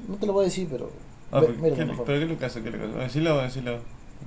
No 0.09 0.15
te 0.17 0.27
lo 0.27 0.33
voy 0.33 0.43
a 0.43 0.49
decir, 0.49 0.69
pero. 0.71 0.89
Ah, 1.33 1.41
ve- 1.41 1.49
pero, 1.49 1.63
mírala, 1.63 1.93
¿qué, 1.97 2.03
pero 2.07 2.19
qué 2.21 2.27
Lucas, 2.27 2.53
qué 2.55 2.71
Lucas. 2.71 2.95
Decilo, 2.97 3.37
decilo. 3.43 3.73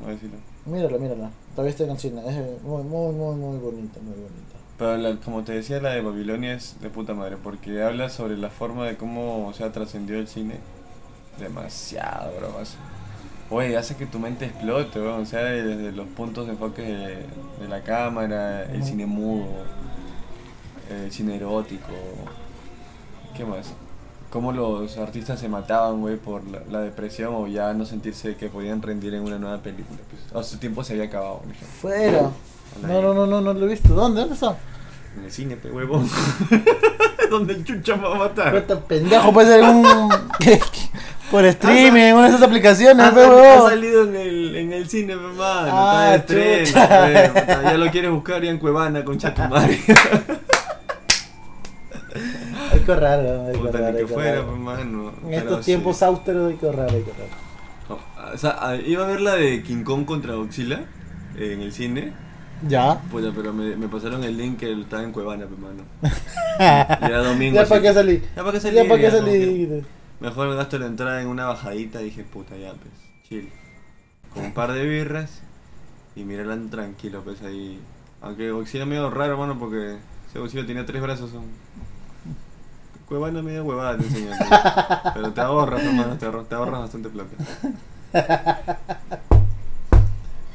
No, 0.02 0.08
decilo. 0.10 0.34
Mírala, 0.66 0.98
mírala. 0.98 1.32
Todavía 1.56 1.72
está 1.72 1.86
en 1.86 1.92
el 1.92 1.98
cine. 2.00 2.22
Es 2.28 2.62
muy, 2.64 2.84
muy, 2.84 3.14
muy, 3.14 3.36
muy 3.36 3.58
bonita, 3.58 4.00
muy 4.02 4.14
bonita. 4.14 4.55
Pero 4.78 4.98
la- 4.98 5.16
como 5.18 5.44
te 5.44 5.54
decía, 5.54 5.80
la 5.80 5.92
de 5.92 6.02
Babilonia 6.02 6.54
es 6.54 6.76
de 6.82 6.90
puta 6.90 7.14
madre, 7.14 7.38
porque 7.42 7.82
habla 7.82 8.10
sobre 8.10 8.38
la 8.38 8.50
forma 8.50 8.86
de 8.86 8.98
cómo 8.98 9.52
se 9.56 9.64
ha 9.64 9.72
trascendido 9.72 10.20
el 10.20 10.28
cine. 10.28 10.56
Demasiado, 11.40 12.32
bro. 12.38 12.50
Oye, 13.50 13.78
hace 13.78 13.96
que 13.96 14.06
tu 14.06 14.20
mente 14.20 14.46
explote, 14.46 15.00
weón. 15.00 15.22
O 15.22 15.26
sea, 15.26 15.42
desde 15.44 15.92
los 15.92 16.08
puntos 16.08 16.46
de 16.48 16.54
enfoque 16.54 16.82
de, 16.82 17.16
de 17.62 17.68
la 17.70 17.82
cámara, 17.84 18.64
el 18.64 18.84
cine 18.84 19.06
mudo, 19.06 19.48
el 20.90 21.12
cine 21.12 21.36
erótico. 21.38 21.92
¿Qué 23.36 23.46
más? 23.46 23.74
Cómo 24.36 24.52
los 24.52 24.98
artistas 24.98 25.40
se 25.40 25.48
mataban, 25.48 26.02
güey, 26.02 26.18
por 26.18 26.46
la, 26.52 26.60
la 26.70 26.82
depresión 26.82 27.34
o 27.34 27.48
ya 27.48 27.74
no 27.74 27.86
sentirse 27.86 28.36
que 28.36 28.50
podían 28.50 28.82
rendir 28.82 29.14
en 29.14 29.22
una 29.22 29.40
nueva 29.40 29.60
película. 29.60 29.98
Pues. 30.10 30.36
A 30.36 30.46
su 30.46 30.58
tiempo 30.58 30.84
se 30.84 30.92
había 30.92 31.06
acabado, 31.06 31.38
por 31.38 31.52
ejemplo. 31.52 31.68
Fuera. 31.80 32.22
No, 32.82 33.02
no, 33.02 33.14
no, 33.14 33.26
no, 33.28 33.40
no 33.40 33.54
lo 33.54 33.66
he 33.66 33.70
visto. 33.70 33.94
¿Dónde? 33.94 34.20
¿Dónde 34.20 34.34
está? 34.34 34.58
En 35.18 35.24
el 35.24 35.32
cine, 35.32 35.56
pe 35.56 35.72
huevón. 35.72 36.10
¿Dónde 37.30 37.54
el 37.54 37.64
chucha 37.64 37.96
va 37.96 38.14
a 38.14 38.20
matar? 38.20 38.62
Puta 38.62 38.78
pendejo, 38.82 39.32
puede 39.32 39.54
ser 39.54 39.64
un. 39.64 39.86
por 41.32 41.46
streaming, 41.46 42.02
en 42.02 42.16
una 42.16 42.24
de 42.24 42.30
esas 42.32 42.44
aplicaciones, 42.44 43.06
Ha, 43.06 43.16
pe, 43.16 43.22
ha 43.24 43.30
huevón. 43.30 43.70
salido 43.70 44.04
en 44.04 44.16
el, 44.18 44.56
en 44.58 44.74
el 44.74 44.90
cine, 44.90 45.16
mano. 45.16 45.70
Ah, 45.72 46.14
está 46.18 46.34
de 46.34 46.64
estreno, 46.64 47.34
Ya 47.64 47.78
lo 47.78 47.90
quieres 47.90 48.12
buscar 48.12 48.44
ya 48.44 48.52
en 48.52 48.58
Cuevana 48.60 49.06
con 49.06 49.18
Chatumare. 49.18 49.80
Que 52.86 53.58
Puta, 53.58 53.92
ni 53.92 54.06
fuera, 54.06 54.46
pe, 54.46 54.52
mano. 54.52 55.14
En 55.26 55.34
estos 55.34 55.60
sí. 55.60 55.72
tiempos 55.72 56.02
austeros 56.04 56.52
hay 56.52 56.58
que 56.58 56.66
ahorrar, 56.66 56.90
hay 56.92 57.02
que 57.02 57.12
ahorrar. 57.12 57.28
No, 57.90 58.34
o 58.34 58.38
sea, 58.38 58.58
ah, 58.60 58.76
iba 58.76 59.04
a 59.04 59.08
ver 59.08 59.22
la 59.22 59.36
de 59.36 59.64
King 59.64 59.84
Kong 59.84 60.06
contra 60.06 60.36
Godzilla 60.36 60.86
en 61.38 61.62
el 61.62 61.72
cine. 61.72 62.14
Ya. 62.68 63.02
Puta, 63.12 63.32
pero 63.36 63.54
me, 63.54 63.76
me 63.76 63.88
pasaron 63.88 64.24
el 64.24 64.38
link 64.38 64.60
que 64.60 64.72
estaba 64.72 65.04
en 65.04 65.12
Cuevana, 65.12 65.46
pe, 65.46 65.56
mano. 65.56 65.84
Y 67.02 67.06
era 67.06 67.24
domingo. 67.24 67.56
ya 67.56 67.68
para 67.68 67.82
qué 67.82 67.94
salí. 67.94 68.24
Ya 68.36 68.44
para 68.44 68.52
qué 68.54 68.60
salí. 68.60 68.76
Ya 68.76 68.84
para 68.84 68.96
qué 68.96 69.02
ya 69.02 69.12
salí. 69.12 69.84
Mejor 70.20 70.48
me 70.48 70.56
gasto 70.56 70.80
la 70.80 70.86
entrada 70.86 71.22
en 71.22 71.28
una 71.28 71.46
bajadita 71.46 72.02
y 72.02 72.06
dije, 72.06 72.24
puta, 72.24 72.56
ya, 72.56 72.72
pues, 72.72 72.94
chill. 73.28 73.50
Con 74.34 74.46
un 74.46 74.54
par 74.54 74.72
de 74.72 74.86
birras 74.86 75.42
y 76.16 76.24
mirarla 76.24 76.58
tranquilo, 76.70 77.22
pues 77.24 77.42
ahí. 77.42 77.80
Aunque 78.22 78.52
Godzilla 78.52 78.86
medio 78.86 79.10
raro, 79.10 79.34
hermano, 79.34 79.60
porque 79.60 79.98
ese 80.30 80.40
Godzilla 80.40 80.66
tenía 80.66 80.86
tres 80.86 81.02
brazos. 81.02 81.32
Cuevana 83.08 83.42
media 83.42 83.62
huevada 83.64 83.98
te 83.98 84.04
enseñan. 84.06 84.40
Pero 85.14 85.32
te 85.32 85.42
ahorras, 85.42 85.84
hermano, 85.84 86.18
te 86.18 86.26
ahorras, 86.26 86.50
te 86.50 86.56
ahorras 86.56 86.80
bastante 86.82 87.10
plata. 87.10 87.36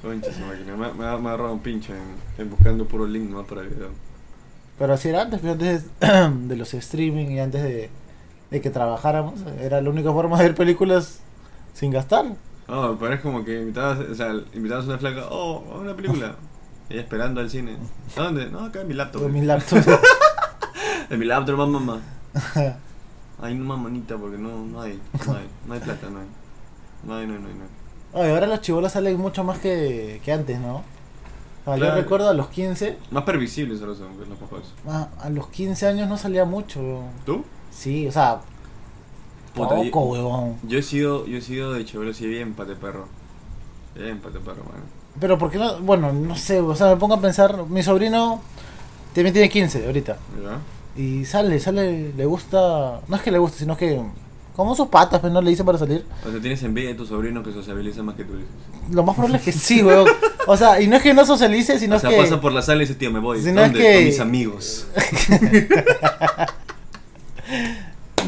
Concha 0.03 0.33
su 0.33 0.41
máquina, 0.41 0.77
me, 0.77 0.93
me, 0.95 1.07
ha- 1.07 1.19
me 1.19 1.29
ha 1.29 1.33
agarrado 1.35 1.53
un 1.53 1.61
pinche 1.61 1.93
en, 1.93 2.15
en 2.39 2.51
buscando 2.51 2.87
puro 2.87 3.07
link 3.07 3.31
más 3.31 3.47
para 3.47 3.61
el 3.63 3.69
video. 3.69 3.89
Pero 4.79 4.95
así 4.95 5.11
era 5.11 5.23
antes, 5.23 5.41
pero 5.41 5.53
antes 5.53 5.85
de 6.49 6.57
los 6.57 6.73
streaming 6.75 7.27
y 7.27 7.39
antes 7.41 7.63
de, 7.63 7.91
de 8.51 8.61
que 8.61 8.71
trabajáramos, 8.71 9.35
era 9.61 9.81
la 9.83 9.91
única 9.91 10.11
forma 10.11 10.39
de 10.39 10.45
ver 10.45 10.55
películas 10.55 11.21
sin 11.75 11.91
gastar. 11.93 12.25
No, 12.67 12.97
pero 12.99 13.15
es 13.15 13.21
como 13.21 13.45
que 13.45 13.61
invitabas, 13.61 13.99
o 13.99 14.15
sea, 14.15 14.33
invitabas 14.55 14.87
a 14.87 14.89
una 14.89 14.99
flaca, 14.99 15.27
oh, 15.31 15.65
a 15.75 15.79
una 15.79 15.95
película. 15.95 16.35
Ella 16.89 17.03
esperando 17.03 17.41
al 17.41 17.51
cine. 17.51 17.77
¿A 18.17 18.23
dónde? 18.23 18.47
No, 18.47 18.65
acá 18.65 18.81
en 18.81 18.89
mi 18.89 18.95
laptop. 18.95 19.23
Con 19.23 19.33
mis 19.33 19.45
laptops. 19.45 19.87
En 21.11 21.19
mi 21.19 21.25
laptop, 21.27 21.57
mamá, 21.59 21.81
mamá. 21.81 22.01
Ay, 23.43 23.55
no 23.55 23.65
mamanita, 23.65 24.17
porque 24.19 24.37
no, 24.37 24.65
no 24.67 24.83
hay, 24.83 25.01
no 25.27 25.35
hay, 25.35 25.49
no 25.67 25.75
hay 25.75 25.81
plata, 25.81 26.11
no 26.11 26.19
hay. 26.21 26.27
No 27.07 27.15
hay, 27.17 27.27
no 27.27 27.35
hay, 27.35 27.41
no 27.41 27.49
hay. 27.49 27.55
No 27.55 28.21
hay. 28.23 28.31
Ahora 28.33 28.47
los 28.47 28.61
chibolos 28.61 28.93
salen 28.93 29.17
mucho 29.19 29.45
más 29.45 29.59
que, 29.59 30.21
que 30.25 30.33
antes, 30.33 30.59
¿no? 30.61 30.83
Ah, 31.67 31.77
Yo 31.77 31.95
recuerdo 31.95 32.29
a 32.29 32.35
los 32.35 32.49
15, 32.49 32.99
Más 33.11 33.23
previsibles 33.25 33.81
ahora 33.81 33.95
son 33.95 34.09
los 34.29 34.39
papás. 34.39 34.63
ah, 34.89 35.09
a 35.21 35.31
los 35.31 35.49
15 35.49 35.87
años 35.87 36.09
no 36.09 36.17
salía 36.19 36.45
mucho. 36.45 36.81
weón. 36.81 37.05
¿Tú? 37.25 37.45
Sí, 37.71 38.07
o 38.09 38.13
sea, 38.13 38.41
Puta, 39.55 39.77
poco, 39.77 39.85
yo- 39.85 40.01
huevón. 40.23 40.57
Yo 40.65 40.79
he 40.79 40.83
sido, 40.83 41.27
yo 41.27 41.39
he 41.39 41.41
sido 41.41 41.73
de 41.73 41.85
chévere, 41.85 42.13
sí, 42.15 42.27
bien 42.27 42.55
pate 42.55 42.75
perro. 42.75 43.07
Bien 43.95 44.19
pate 44.21 44.39
perro, 44.41 44.65
man. 44.65 44.83
Pero 45.21 45.39
¿por 45.39 45.51
qué 45.51 45.59
no? 45.59 45.79
Bueno, 45.81 46.13
no 46.13 46.35
sé, 46.37 46.61
o 46.61 46.75
sea, 46.75 46.89
me 46.89 46.97
pongo 46.97 47.15
a 47.15 47.21
pensar, 47.21 47.65
mi 47.69 47.83
sobrino 47.83 48.41
también 49.15 49.33
tiene 49.33 49.49
15 49.49 49.87
ahorita. 49.87 50.17
¿Ya? 50.43 50.59
Y 51.01 51.25
sale, 51.25 51.59
sale, 51.61 52.13
le 52.15 52.25
gusta, 52.27 53.01
no 53.09 53.17
es 53.17 53.23
que 53.23 53.31
le 53.31 53.39
guste, 53.39 53.59
sino 53.61 53.77
que 53.77 54.01
Como 54.55 54.75
sus 54.75 54.89
patas, 54.89 55.21
pues 55.21 55.33
no 55.33 55.41
le 55.41 55.51
hice 55.53 55.65
para 55.65 55.79
salir. 55.79 56.05
O 56.27 56.31
sea, 56.31 56.41
tienes 56.41 56.63
envidia 56.63 56.91
de 56.91 56.95
tu 56.97 57.07
sobrino 57.07 57.43
que 57.43 57.53
sociabiliza 57.53 58.03
más 58.03 58.17
que 58.17 58.25
tú. 58.25 58.35
Lo 58.91 59.03
más 59.05 59.15
probable 59.15 59.39
es 59.39 59.45
que 59.45 59.53
sí, 59.53 59.83
weón. 59.83 60.07
O 60.47 60.57
sea, 60.57 60.81
y 60.81 60.87
no 60.89 60.97
es 60.97 61.03
que 61.03 61.15
no 61.15 61.25
socialice, 61.25 61.79
sino 61.79 61.95
o 61.95 61.97
es 61.97 62.03
sea, 62.03 62.11
que. 62.11 62.17
pasa 62.17 62.41
por 62.41 62.53
la 62.53 62.61
sala 62.61 62.83
y 62.83 62.87
dice, 62.87 62.97
tío, 62.99 63.11
me 63.11 63.21
voy. 63.21 63.41
Si 63.41 63.51
no 63.53 63.63
es 63.63 63.73
¿Dónde? 63.73 63.79
que- 63.81 63.95
Con 63.95 64.05
mis 64.05 64.21
amigos. 64.21 64.87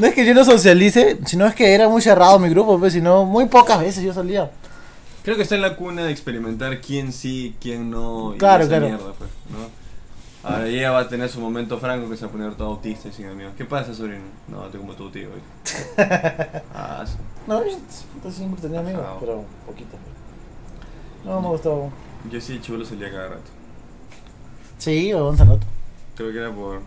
No 0.01 0.07
es 0.07 0.15
que 0.15 0.25
yo 0.25 0.33
no 0.35 0.43
socialice, 0.45 1.19
sino 1.27 1.47
es 1.47 1.55
que 1.55 1.75
era 1.75 1.87
muy 1.89 2.01
cerrado 2.01 2.39
mi 2.39 2.49
grupo, 2.49 2.79
pues, 2.79 2.95
sino 2.95 3.25
muy 3.27 3.45
pocas 3.47 3.79
veces 3.79 4.03
yo 4.03 4.15
salía. 4.15 4.51
Creo 5.23 5.37
que 5.37 5.43
está 5.43 5.55
en 5.55 5.61
la 5.61 5.77
cuna 5.77 6.03
de 6.05 6.11
experimentar 6.11 6.81
quién 6.81 7.13
sí, 7.13 7.55
quién 7.61 7.91
no. 7.91 8.35
y 8.35 8.39
Claro, 8.39 8.63
esa 8.65 8.71
claro. 8.71 8.87
mierda, 8.89 9.13
pues, 9.19 9.31
¿no? 9.51 9.82
Ahora 10.45 10.67
ella 10.67 10.91
va 10.91 11.01
a 11.01 11.09
tener 11.09 11.29
su 11.29 11.41
momento 11.41 11.79
franco 11.79 12.11
que 12.11 12.17
se 12.17 12.25
va 12.25 12.29
a 12.29 12.33
poner 12.33 12.55
todo 12.55 12.69
autista 12.69 13.09
y 13.09 13.13
sin 13.13 13.27
amigos. 13.27 13.53
¿Qué 13.57 13.65
pasa, 13.65 13.95
sobrino? 13.95 14.23
No, 14.49 14.65
estoy 14.65 14.81
como 14.81 14.95
tu 14.95 15.09
tío 15.11 15.29
hoy. 15.29 15.41
ah, 16.75 17.05
sí. 17.07 17.15
No, 17.47 17.63
yo 17.65 18.31
siempre 18.31 18.61
tenía 18.61 18.81
amigos, 18.81 19.03
Ah. 19.07 19.17
pero 19.21 19.45
poquitos. 19.67 19.99
No 21.25 21.41
me 21.41 21.49
gustó. 21.49 21.91
Yo 22.31 22.41
sí, 22.41 22.61
chulo 22.61 22.85
salía 22.85 23.11
cada 23.11 23.29
rato. 23.29 23.51
Sí, 24.79 25.15
weón, 25.15 25.37
se 25.37 25.45
nota. 25.45 25.67
Creo 26.17 26.33
que 26.33 26.39
era 26.39 26.51
por. 26.53 26.81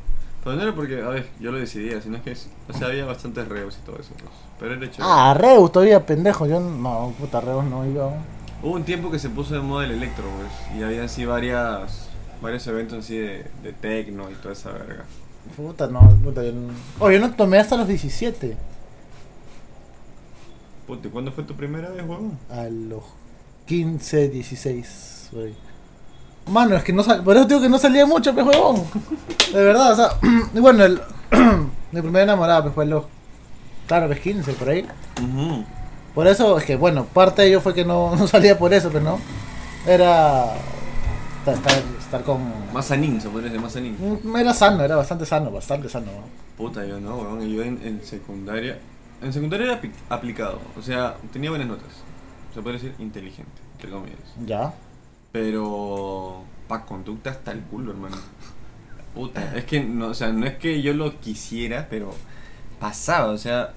Pero 0.43 0.55
no 0.57 0.61
era 0.61 0.75
porque, 0.75 1.01
a 1.01 1.07
ver, 1.07 1.29
yo 1.39 1.51
lo 1.51 1.57
decidía, 1.57 2.01
sino 2.01 2.17
es 2.17 2.23
que. 2.23 2.31
es- 2.31 2.49
O 2.69 2.73
sea, 2.73 2.87
había 2.87 3.05
bastantes 3.05 3.47
reos 3.47 3.77
y 3.81 3.85
todo 3.85 3.95
eso, 3.97 4.11
pues. 4.17 4.29
Pero 4.59 4.73
era 4.73 4.81
chévere. 4.91 5.03
Ah, 5.09 5.33
Reus 5.33 5.71
todavía, 5.71 6.05
pendejo. 6.05 6.45
Yo 6.45 6.59
no, 6.59 7.13
puta, 7.17 7.39
Reus 7.39 7.63
no 7.63 7.85
iba. 7.85 8.09
Hubo 8.61 8.73
un 8.73 8.83
tiempo 8.83 9.09
que 9.09 9.19
se 9.19 9.29
puso 9.29 9.53
de 9.53 9.61
moda 9.61 9.85
el 9.85 9.91
electro, 9.91 10.25
pues. 10.37 10.77
Y 10.79 10.83
había 10.83 11.05
así 11.05 11.25
varias. 11.25 12.09
Varios 12.41 12.67
eventos 12.67 13.05
así 13.05 13.17
de, 13.17 13.45
de 13.63 13.73
techno 13.73 14.29
y 14.29 14.33
toda 14.35 14.53
esa 14.53 14.71
verga. 14.71 15.05
Puta, 15.55 15.87
no, 15.87 16.01
puta, 16.23 16.43
yo 16.43 16.51
no. 16.51 16.73
Oh, 16.99 17.11
yo 17.11 17.19
no 17.19 17.31
tomé 17.33 17.59
hasta 17.59 17.77
los 17.77 17.87
17. 17.87 18.57
Puta, 20.87 21.07
¿y 21.07 21.11
cuándo 21.11 21.31
fue 21.31 21.43
tu 21.43 21.55
primera 21.55 21.89
vez, 21.89 22.01
huevón? 22.01 22.37
A 22.49 22.63
los 22.63 23.03
15, 23.67 24.29
16, 24.29 25.29
güey. 25.31 25.53
Mano, 26.47 26.75
es 26.75 26.83
que 26.83 26.93
no 26.93 27.01
sal... 27.01 27.23
Por 27.23 27.35
eso 27.35 27.45
digo 27.45 27.61
que 27.61 27.69
no 27.69 27.79
salía 27.79 28.05
mucho, 28.05 28.33
pues, 28.33 28.45
huevón. 28.45 28.83
De 29.51 29.63
verdad, 29.63 29.93
o 29.93 29.95
sea. 29.95 30.09
y 30.53 30.59
bueno, 30.59 30.83
el... 30.83 31.01
mi 31.91 32.01
primera 32.01 32.23
enamorada, 32.23 32.61
pues, 32.63 32.75
fue 32.75 32.83
a 32.83 32.87
los. 32.87 33.05
Claro, 33.87 34.07
pues 34.07 34.19
15, 34.19 34.53
por 34.53 34.69
ahí. 34.69 34.85
Por 36.13 36.27
eso, 36.27 36.57
es 36.57 36.65
que, 36.65 36.75
bueno, 36.75 37.05
parte 37.05 37.41
de 37.41 37.49
ello 37.49 37.61
fue 37.61 37.73
que 37.73 37.85
no, 37.85 38.15
no 38.17 38.27
salía 38.27 38.57
por 38.57 38.73
eso, 38.73 38.91
pues, 38.91 39.03
¿no? 39.03 39.19
Era. 39.87 40.53
Estar, 41.39 41.53
estar, 41.53 41.83
estar 42.17 42.23
con. 42.23 42.41
Más 42.73 42.85
sanín, 42.85 43.19
se 43.21 43.29
podría 43.29 43.49
decir, 43.49 43.61
más 43.61 43.73
sanín. 43.73 43.95
Mm, 44.23 44.35
Era 44.37 44.53
sano, 44.53 44.83
era 44.83 44.95
bastante 44.95 45.25
sano, 45.25 45.51
bastante 45.51 45.89
sano. 45.89 46.07
¿no? 46.07 46.23
Puta, 46.57 46.85
yo 46.85 46.99
no, 46.99 47.17
weón. 47.17 47.47
Yo 47.49 47.61
en, 47.63 47.79
en 47.83 48.03
secundaria. 48.03 48.79
En 49.21 49.31
secundaria 49.33 49.65
era 49.73 49.81
aplicado. 50.09 50.59
O 50.77 50.81
sea, 50.81 51.15
tenía 51.33 51.49
buenas 51.49 51.67
notas. 51.67 51.87
Se 52.53 52.61
puede 52.61 52.75
decir 52.77 52.93
inteligente, 52.99 53.61
entre 53.73 53.89
comillas. 53.89 54.19
Ya. 54.45 54.73
Pero. 55.31 56.43
Pa' 56.67 56.85
conducta 56.85 57.29
hasta 57.29 57.51
el 57.51 57.59
culo, 57.61 57.91
hermano. 57.91 58.15
Puta, 59.13 59.55
es 59.55 59.65
que, 59.65 59.83
no, 59.83 60.07
o 60.07 60.13
sea, 60.13 60.31
no 60.31 60.45
es 60.45 60.55
que 60.55 60.81
yo 60.81 60.93
lo 60.93 61.19
quisiera, 61.19 61.87
pero 61.89 62.11
pasaba, 62.79 63.31
o 63.31 63.37
sea, 63.37 63.73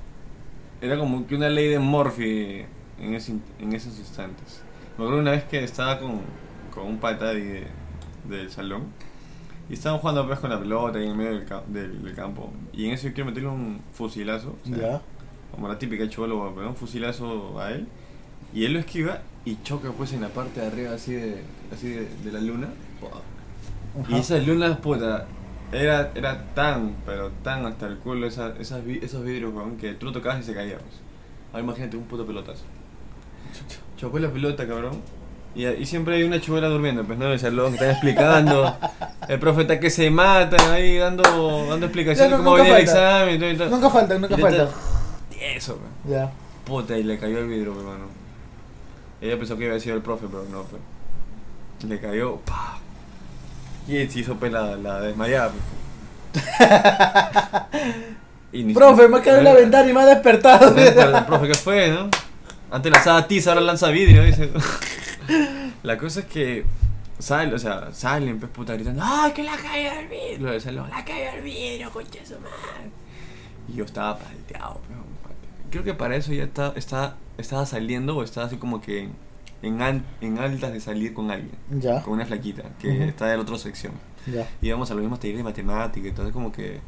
era 0.81 0.97
como 0.99 1.27
que 1.27 1.35
una 1.37 1.49
ley 1.49 1.69
de 1.69 1.79
Morphy 1.79 2.65
en, 3.01 3.15
ese, 3.15 3.33
in- 3.33 3.43
en 3.61 3.73
esos 3.75 3.99
instantes. 3.99 4.63
Me 4.97 5.05
acuerdo 5.05 5.21
una 5.21 5.33
vez 5.33 5.45
que 5.45 5.63
estaba 5.63 5.99
con, 6.01 6.23
con 6.75 6.87
un 6.87 6.99
pata 6.99 7.27
de- 7.27 7.67
del 8.29 8.51
salón 8.51 8.85
y 9.71 9.75
estaban 9.75 9.99
jugando 9.99 10.27
pues 10.27 10.39
con 10.39 10.51
la 10.51 10.59
pelota 10.59 10.99
ahí 10.99 11.09
en 11.09 11.17
medio 11.17 11.33
del, 11.33 11.45
ca- 11.45 11.63
del, 11.67 12.03
del 12.03 12.15
campo. 12.15 12.51
Y 12.73 12.87
en 12.87 12.93
eso 12.93 13.09
yo 13.09 13.15
quiero 13.15 13.29
meterle 13.31 13.49
un 13.51 13.81
fusilazo, 13.93 14.57
o 14.65 14.69
sea, 14.69 14.77
Ya. 14.79 15.03
como 15.53 15.69
la 15.69 15.79
típica 15.79 16.09
cholo, 16.09 16.53
pero 16.55 16.69
un 16.69 16.77
fusilazo 16.77 17.61
a 17.61 17.71
él. 17.73 17.87
Y 18.55 18.65
él 18.65 18.73
lo 18.73 18.79
esquiva 18.79 19.21
y 19.45 19.59
choca 19.63 19.91
pues 19.93 20.13
en 20.15 20.23
la 20.23 20.29
parte 20.29 20.61
de 20.61 20.67
arriba 20.69 20.95
así 20.95 21.13
de, 21.13 21.43
así 21.73 21.89
de, 21.91 22.09
de 22.25 22.33
la 22.33 22.41
luna. 22.41 22.69
Y 24.09 24.15
esas 24.17 24.47
lunas, 24.47 24.79
puta, 24.79 25.27
era, 25.73 26.13
era 26.15 26.55
tan, 26.55 26.97
pero 27.05 27.31
tan 27.43 27.67
hasta 27.67 27.87
el 27.89 27.99
culo 27.99 28.27
esa, 28.27 28.55
esas, 28.59 28.83
esos 28.87 29.23
vidrios, 29.25 29.53
weón, 29.53 29.77
que 29.77 29.93
tú 29.95 30.07
lo 30.07 30.13
tocabas 30.13 30.41
y 30.41 30.45
se 30.45 30.55
caía, 30.55 30.79
pues. 30.79 30.95
Ahora 31.53 31.65
imagínate 31.65 31.97
un 31.97 32.05
puto 32.05 32.25
pelotazo. 32.27 32.65
Chocó 33.97 34.19
la 34.19 34.31
pelota, 34.31 34.67
cabrón. 34.67 35.01
Y, 35.55 35.67
y 35.67 35.87
siempre 35.87 36.17
hay 36.17 36.23
una 36.23 36.41
chubuela 36.41 36.69
durmiendo, 36.69 37.05
pues, 37.05 37.19
¿no? 37.19 37.27
En 37.27 37.33
el 37.33 37.41
salón, 37.41 37.71
que 37.71 37.77
están 37.77 37.91
explicando. 37.91 38.77
El 39.29 39.39
profeta 39.39 39.79
que 39.79 39.91
se 39.91 40.11
mata 40.11 40.73
ahí 40.73 40.97
dando, 40.97 41.23
dando 41.69 41.85
explicaciones 41.85 42.31
de 42.31 42.39
no, 42.39 42.45
cómo 42.45 42.57
venía 42.57 42.79
el 42.79 42.87
falta. 42.87 42.93
examen 42.93 43.35
y 43.35 43.39
todo 43.39 43.51
y 43.51 43.57
todo. 43.57 43.69
Nunca 43.69 43.91
falta, 43.91 44.19
nunca 44.19 44.35
Y 44.39 44.41
falta. 44.41 44.69
Eso, 45.39 45.79
weón. 46.05 46.19
Ya. 46.19 46.31
Puta, 46.65 46.97
y 46.97 47.03
le 47.03 47.19
cayó 47.19 47.41
el 47.41 47.47
vidrio, 47.47 47.75
pues, 47.75 47.85
hermano. 47.85 48.07
Ella 49.21 49.37
pensó 49.37 49.59
que 49.59 49.67
había 49.67 49.81
sido 49.81 49.97
el 49.97 50.03
profe, 50.03 50.27
pero 50.31 50.45
no, 50.51 50.63
pues. 50.63 50.81
Le 51.87 52.01
cayó, 52.01 52.37
pa. 52.37 52.79
Y 53.87 54.07
se 54.09 54.21
hizo 54.21 54.37
pues 54.37 54.51
la, 54.53 55.01
desmayada, 55.01 55.51
pues. 55.51 55.63
Profe, 58.75 59.09
me 59.09 59.21
quedé 59.21 59.39
en 59.39 59.45
la 59.45 59.55
ventana 59.55 59.91
y 59.91 59.93
me 59.93 60.01
ha 60.01 60.07
despertado. 60.07 60.75
Pero, 60.75 61.27
profe, 61.27 61.49
¿qué 61.49 61.55
fue, 61.55 61.89
no? 61.91 62.09
Antes 62.71 62.93
lanzaba 62.93 63.27
tiza, 63.27 63.51
ahora 63.51 63.63
lanza 63.63 63.89
vidrio, 63.91 64.25
dice. 64.25 64.51
La 65.83 65.99
cosa 65.99 66.21
es 66.21 66.27
que 66.27 66.65
salen, 67.19 67.55
o 67.55 67.59
sea, 67.59 67.93
salen, 67.93 68.39
pues 68.39 68.51
puta, 68.53 68.75
gritando, 68.75 69.03
¡ay, 69.05 69.33
que 69.33 69.43
la 69.43 69.57
cayó 69.57 69.93
el 70.01 70.09
vidrio! 70.09 70.39
Lo 70.47 70.53
del 70.53 70.61
salón, 70.61 70.91
¡la 70.91 71.05
cayó 71.05 71.31
el 71.37 71.43
vidrio, 71.43 71.91
concha 71.91 72.21
de 72.21 72.27
su 72.27 72.35
madre! 72.41 72.91
Y 73.69 73.75
yo 73.75 73.85
estaba 73.85 74.19
palteado, 74.19 74.81
pues. 74.87 74.99
Creo 75.71 75.85
que 75.85 75.93
para 75.95 76.17
eso 76.17 76.33
ya 76.33 76.45
está, 76.45 76.73
está, 76.77 77.17
estaba 77.37 77.67
saliendo 77.67 78.17
o 78.17 78.23
estaba 78.23 78.47
así 78.47 78.57
como 78.57 78.81
que 78.81 79.09
en, 79.61 79.83
an- 79.83 80.05
en 80.23 80.39
altas 80.39 80.73
de 80.73 80.81
salir 80.81 81.13
con 81.13 81.31
alguien, 81.31 81.53
Ya. 81.71 82.03
con 82.03 82.15
una 82.15 82.25
flaquita, 82.25 82.63
que 82.79 82.89
Ujú. 82.89 83.03
está 83.03 83.27
de 83.27 83.37
la 83.37 83.43
otra 83.43 83.59
sección. 83.59 83.93
Ya. 84.27 84.49
Íbamos 84.63 84.91
a 84.91 84.95
los 84.95 85.03
mismos 85.03 85.21
talleres 85.21 85.39
de 85.41 85.45
matemática, 85.45 86.09
entonces 86.09 86.33
como 86.33 86.51
que 86.53 86.81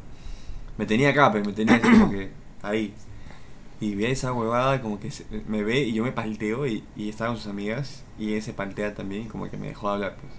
me 0.77 0.85
tenía 0.87 1.09
acá, 1.09 1.31
pues, 1.31 1.45
me 1.45 1.53
tenía 1.53 1.75
así 1.75 1.83
como 1.91 2.09
que 2.09 2.31
ahí. 2.63 2.93
Y 3.81 3.95
ve 3.95 4.11
esa 4.11 4.31
huevada, 4.31 4.79
como 4.81 4.99
que 4.99 5.11
se- 5.11 5.25
me 5.47 5.63
ve 5.63 5.79
y 5.81 5.91
yo 5.93 6.03
me 6.03 6.11
palteo 6.13 6.65
y, 6.67 6.83
y 6.95 7.09
estaba 7.09 7.31
con 7.31 7.37
sus 7.37 7.47
amigas 7.47 8.03
y 8.17 8.31
ella 8.33 8.41
se 8.41 8.53
paltea 8.53 8.93
también 8.93 9.23
y 9.23 9.25
como 9.27 9.49
que 9.49 9.57
me 9.57 9.67
dejó 9.67 9.89
hablar, 9.89 10.15
pues. 10.21 10.31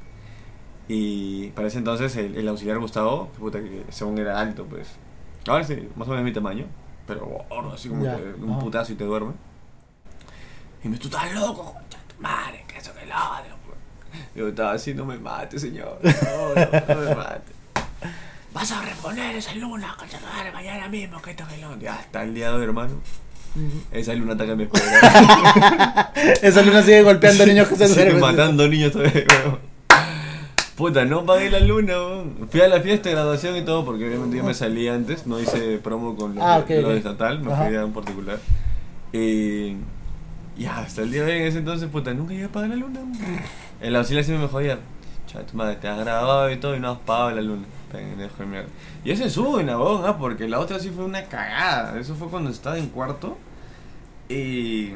Y 0.88 1.48
para 1.50 1.68
ese 1.68 1.78
entonces 1.78 2.14
el, 2.16 2.36
el 2.36 2.48
auxiliar 2.48 2.78
Gustavo, 2.78 3.30
que 3.32 3.38
puta 3.38 3.58
que 3.60 3.84
según 3.90 4.18
era 4.18 4.38
alto, 4.40 4.64
pues. 4.66 4.88
Ahora 5.46 5.64
sí, 5.64 5.88
más 5.96 6.06
o 6.08 6.12
menos 6.12 6.24
mi 6.24 6.32
tamaño, 6.32 6.66
pero 7.06 7.26
gordo, 7.50 7.72
así 7.72 7.88
como 7.88 8.04
Ya, 8.04 8.16
que 8.16 8.22
un 8.40 8.50
ajá. 8.52 8.60
putazo 8.60 8.92
y 8.92 8.96
te 8.96 9.04
duerme. 9.04 9.32
Y 10.84 10.88
me 10.88 10.98
tú 10.98 11.08
estás 11.08 11.32
loco, 11.34 11.72
concha 11.74 11.98
de 11.98 12.14
tu 12.14 12.20
madre, 12.22 12.64
que 12.68 12.78
eso 12.78 12.92
que 12.94 13.06
lo 13.06 13.14
otro, 13.14 13.56
pues. 13.66 13.78
Yo 14.36 14.48
estaba 14.48 14.72
así, 14.72 14.94
no 14.94 15.04
me 15.04 15.18
mate, 15.18 15.58
señor. 15.58 15.98
No, 16.02 16.54
no, 16.54 16.94
no 16.94 17.00
me 17.08 17.14
mate. 17.16 17.52
Vas 18.52 18.70
a 18.70 18.82
reponer 18.82 19.34
esa 19.36 19.54
luna, 19.54 19.94
concha 19.98 20.18
de 20.18 20.24
tu 20.26 20.32
madre, 20.32 20.52
mañana 20.52 20.88
mismo, 20.88 21.20
que 21.22 21.30
esto 21.32 21.44
que 21.48 21.56
lo 21.58 21.68
otro. 21.68 21.80
Ya 21.80 21.94
hasta 21.94 22.22
el 22.22 22.34
día 22.34 22.50
de 22.50 22.56
hoy, 22.56 22.64
hermano. 22.64 22.94
Esa 23.92 24.14
luna 24.14 24.32
ataca 24.34 24.56
mi 24.56 24.64
escuela. 24.64 26.12
Esa 26.42 26.62
luna 26.62 26.82
sigue 26.82 27.02
golpeando 27.02 27.44
niños 27.46 27.68
que 27.68 27.76
se 27.76 27.88
Sigue 27.88 28.14
matando 28.14 28.66
niños 28.68 28.92
todavía, 28.92 29.24
weón. 29.44 29.58
Puta, 30.76 31.04
no 31.04 31.26
pagué 31.26 31.50
la 31.50 31.60
luna, 31.60 31.92
weón. 31.98 32.48
Fui 32.50 32.60
a 32.62 32.68
la 32.68 32.80
fiesta 32.80 33.08
de 33.10 33.14
graduación 33.14 33.56
y 33.56 33.62
todo, 33.62 33.84
porque 33.84 34.06
obviamente 34.06 34.38
yo 34.38 34.44
me 34.44 34.54
salí 34.54 34.88
antes, 34.88 35.26
no 35.26 35.38
hice 35.38 35.78
promo 35.78 36.16
con 36.16 36.34
lo, 36.34 36.42
Ah, 36.42 36.64
lo 36.66 36.92
estatal, 36.92 37.40
me 37.40 37.52
Ajá. 37.52 37.66
fui 37.66 37.76
a 37.76 37.84
un 37.84 37.92
particular. 37.92 38.38
Y. 39.12 39.76
Ya, 40.56 40.78
hasta 40.78 41.02
el 41.02 41.10
día 41.10 41.24
de 41.24 41.32
hoy, 41.32 41.38
en 41.40 41.46
ese 41.46 41.58
entonces, 41.58 41.88
puta, 41.88 42.12
nunca 42.14 42.32
llegué 42.32 42.44
a 42.46 42.48
pagar 42.48 42.70
la 42.70 42.76
luna. 42.76 43.00
weón. 43.00 43.40
El 43.80 43.96
auxiliar 43.96 44.24
siempre 44.24 44.46
me 44.46 44.50
jodía. 44.50 44.78
Chaval, 45.32 45.46
tu 45.46 45.56
madre, 45.56 45.76
te 45.76 45.88
has 45.88 45.98
grabado 45.98 46.50
y 46.50 46.56
todo 46.56 46.76
y 46.76 46.80
no 46.80 46.90
has 46.92 46.98
pagado 46.98 47.30
la 47.32 47.42
luna. 47.42 47.64
Pendejo 47.90 48.36
de 48.38 48.46
mierda. 48.46 48.68
Y 49.04 49.10
ese 49.10 49.28
sube, 49.30 49.64
¿no? 49.64 50.04
Ah, 50.06 50.16
porque 50.18 50.48
la 50.48 50.58
otra 50.60 50.78
sí 50.78 50.90
fue 50.90 51.04
una 51.04 51.24
cagada. 51.24 51.98
Eso 51.98 52.14
fue 52.14 52.28
cuando 52.28 52.50
estaba 52.50 52.78
en 52.78 52.88
cuarto. 52.88 53.38
Y. 54.28 54.92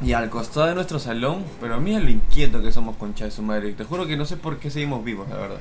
Y 0.00 0.12
al 0.12 0.30
costado 0.30 0.66
de 0.66 0.74
nuestro 0.76 1.00
salón, 1.00 1.44
pero 1.60 1.74
a 1.74 1.78
mí 1.80 1.94
es 1.94 2.00
lo 2.02 2.08
inquieto 2.08 2.62
que 2.62 2.70
somos 2.70 2.94
concha 2.96 3.24
de 3.24 3.32
su 3.32 3.42
madre. 3.42 3.72
Te 3.72 3.82
juro 3.82 4.06
que 4.06 4.16
no 4.16 4.24
sé 4.24 4.36
por 4.36 4.58
qué 4.58 4.70
seguimos 4.70 5.04
vivos, 5.04 5.28
la 5.28 5.36
verdad. 5.36 5.56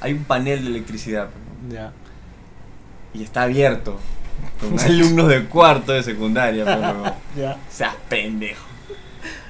Hay 0.00 0.12
un 0.12 0.22
panel 0.24 0.62
de 0.62 0.70
electricidad 0.70 1.28
Ya. 1.68 1.92
y 3.12 3.24
está 3.24 3.42
abierto. 3.42 3.98
Con 4.60 4.78
alumnos 4.86 5.28
de 5.28 5.44
cuarto 5.46 5.92
de 5.92 6.02
secundaria, 6.04 6.64
pero. 6.64 7.02
Ya. 7.36 7.56
Seas 7.68 7.94
pendejo. 8.08 8.64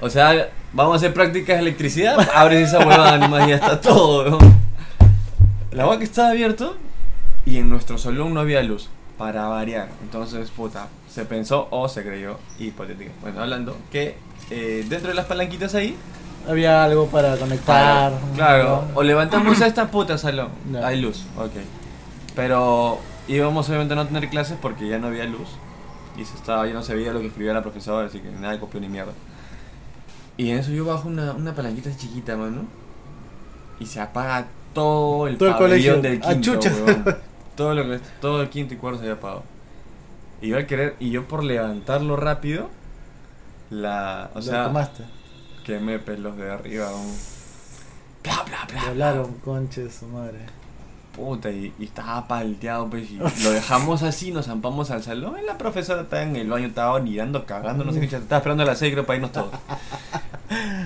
O 0.01 0.09
sea, 0.09 0.49
vamos 0.73 0.95
a 0.95 0.97
hacer 0.97 1.15
prácticas 1.15 1.57
de 1.57 1.63
electricidad, 1.63 2.29
abres 2.35 2.69
esa 2.69 2.79
huevada 2.81 3.17
y 3.47 3.49
ya 3.51 3.55
está 3.57 3.81
todo, 3.81 4.31
¿no? 4.31 4.39
La 5.71 5.87
hueá 5.87 5.99
que 5.99 6.05
estaba 6.05 6.31
abierto 6.31 6.77
y 7.47 7.59
en 7.59 7.69
nuestro 7.69 7.99
salón 7.99 8.35
no 8.35 8.41
había 8.41 8.63
luz, 8.63 8.89
para 9.19 9.47
variar. 9.49 9.89
Entonces, 10.03 10.51
puta, 10.51 10.89
se 11.09 11.25
pensó 11.25 11.69
o 11.71 11.88
se 11.88 12.03
creyó, 12.03 12.38
hipotético. 12.59 13.11
Bueno, 13.21 13.40
hablando, 13.40 13.77
que 13.90 14.17
eh, 14.51 14.85
dentro 14.88 15.09
de 15.09 15.15
las 15.15 15.27
palanquitas 15.27 15.75
ahí, 15.75 15.96
Había 16.49 16.83
algo 16.83 17.07
para 17.07 17.37
conectar. 17.37 18.13
claro, 18.35 18.85
o 18.94 19.03
levantamos 19.03 19.61
a 19.61 19.67
esta 19.67 19.90
puta 19.90 20.19
salón, 20.19 20.49
Ya. 20.73 20.87
hay 20.87 21.01
luz, 21.01 21.25
ok. 21.38 21.53
Pero 22.35 22.99
íbamos 23.29 23.69
obviamente 23.69 23.94
a 23.94 23.96
no 23.96 24.07
tener 24.07 24.29
clases 24.29 24.57
porque 24.61 24.88
ya 24.88 24.99
no 24.99 25.07
había 25.09 25.25
luz. 25.25 25.49
Y 26.17 26.25
se 26.25 26.35
estaba, 26.35 26.67
yo 26.67 26.75
no 26.75 26.83
sabía 26.83 27.13
lo 27.13 27.21
que 27.21 27.29
escribía 27.29 27.53
la 27.55 27.63
profesora, 27.63 28.07
así 28.09 28.19
que 28.19 28.29
nada 28.29 28.59
copió 28.61 28.81
ni 28.81 28.88
mierda. 28.88 29.13
Y 30.37 30.51
en 30.51 30.59
eso 30.59 30.71
yo 30.71 30.85
bajo 30.85 31.09
una, 31.09 31.33
una 31.33 31.55
palanquita 31.55 31.95
chiquita, 31.97 32.37
mano. 32.37 32.65
Y 33.79 33.87
se 33.87 34.01
apaga 34.01 34.47
todo 34.75 35.27
el 35.29 35.37
Todo 35.39 35.51
el 35.51 35.57
colegio. 35.57 36.01
del 36.01 36.21
Ah, 36.25 36.33
quinto, 36.35 36.53
weón. 36.53 37.05
Todo, 37.57 37.75
lo 37.75 37.85
que, 37.85 38.01
todo 38.23 38.41
el 38.41 38.49
quinto 38.49 38.73
y 38.73 38.77
cuarto 38.79 38.99
se 39.01 39.05
había 39.05 39.15
apagado. 39.19 39.43
Y 40.41 40.49
yo 40.49 40.57
al 40.57 40.67
querer, 40.67 40.97
y 40.99 41.11
yo 41.11 41.29
por 41.29 41.45
levantarlo 41.45 42.17
rápido, 42.17 42.71
la. 43.71 44.31
O 44.33 44.37
Lo 44.37 44.43
sea, 44.43 44.65
tomaste. 44.65 45.05
quemé 45.65 45.99
pues, 45.99 46.19
los 46.19 46.37
de 46.39 46.51
arriba. 46.51 46.89
Bla, 48.23 48.43
bla, 48.45 48.65
bla. 48.67 48.81
bla. 48.81 48.89
Volaron, 48.89 49.35
conche 49.45 49.85
de 49.85 49.91
su 49.91 50.07
madre. 50.07 50.39
Puta, 51.15 51.50
y, 51.50 51.73
y 51.79 51.85
estaba 51.85 52.27
palteado, 52.27 52.88
pues, 52.88 53.10
y 53.10 53.17
lo 53.17 53.50
dejamos 53.50 54.02
así, 54.02 54.33
nos 54.33 54.46
zampamos 54.46 54.90
al 54.90 55.02
salón, 55.02 55.37
y 55.42 55.46
la 55.46 55.58
profesora 55.58 56.02
estaba 56.02 56.23
en 56.23 56.37
el 56.37 56.48
baño, 56.48 56.67
estaba 56.67 56.98
mirando, 57.00 57.44
cagando, 57.44 57.85
no 57.85 57.92
sé 57.92 58.00
qué, 58.00 58.06
chucha, 58.06 58.19
estaba 58.19 58.38
esperando 58.38 58.63
a 58.63 58.67
las 58.67 58.79
6 58.79 58.92
creo 58.92 59.06
para 59.06 59.17
irnos 59.17 59.33
todos. 59.33 59.50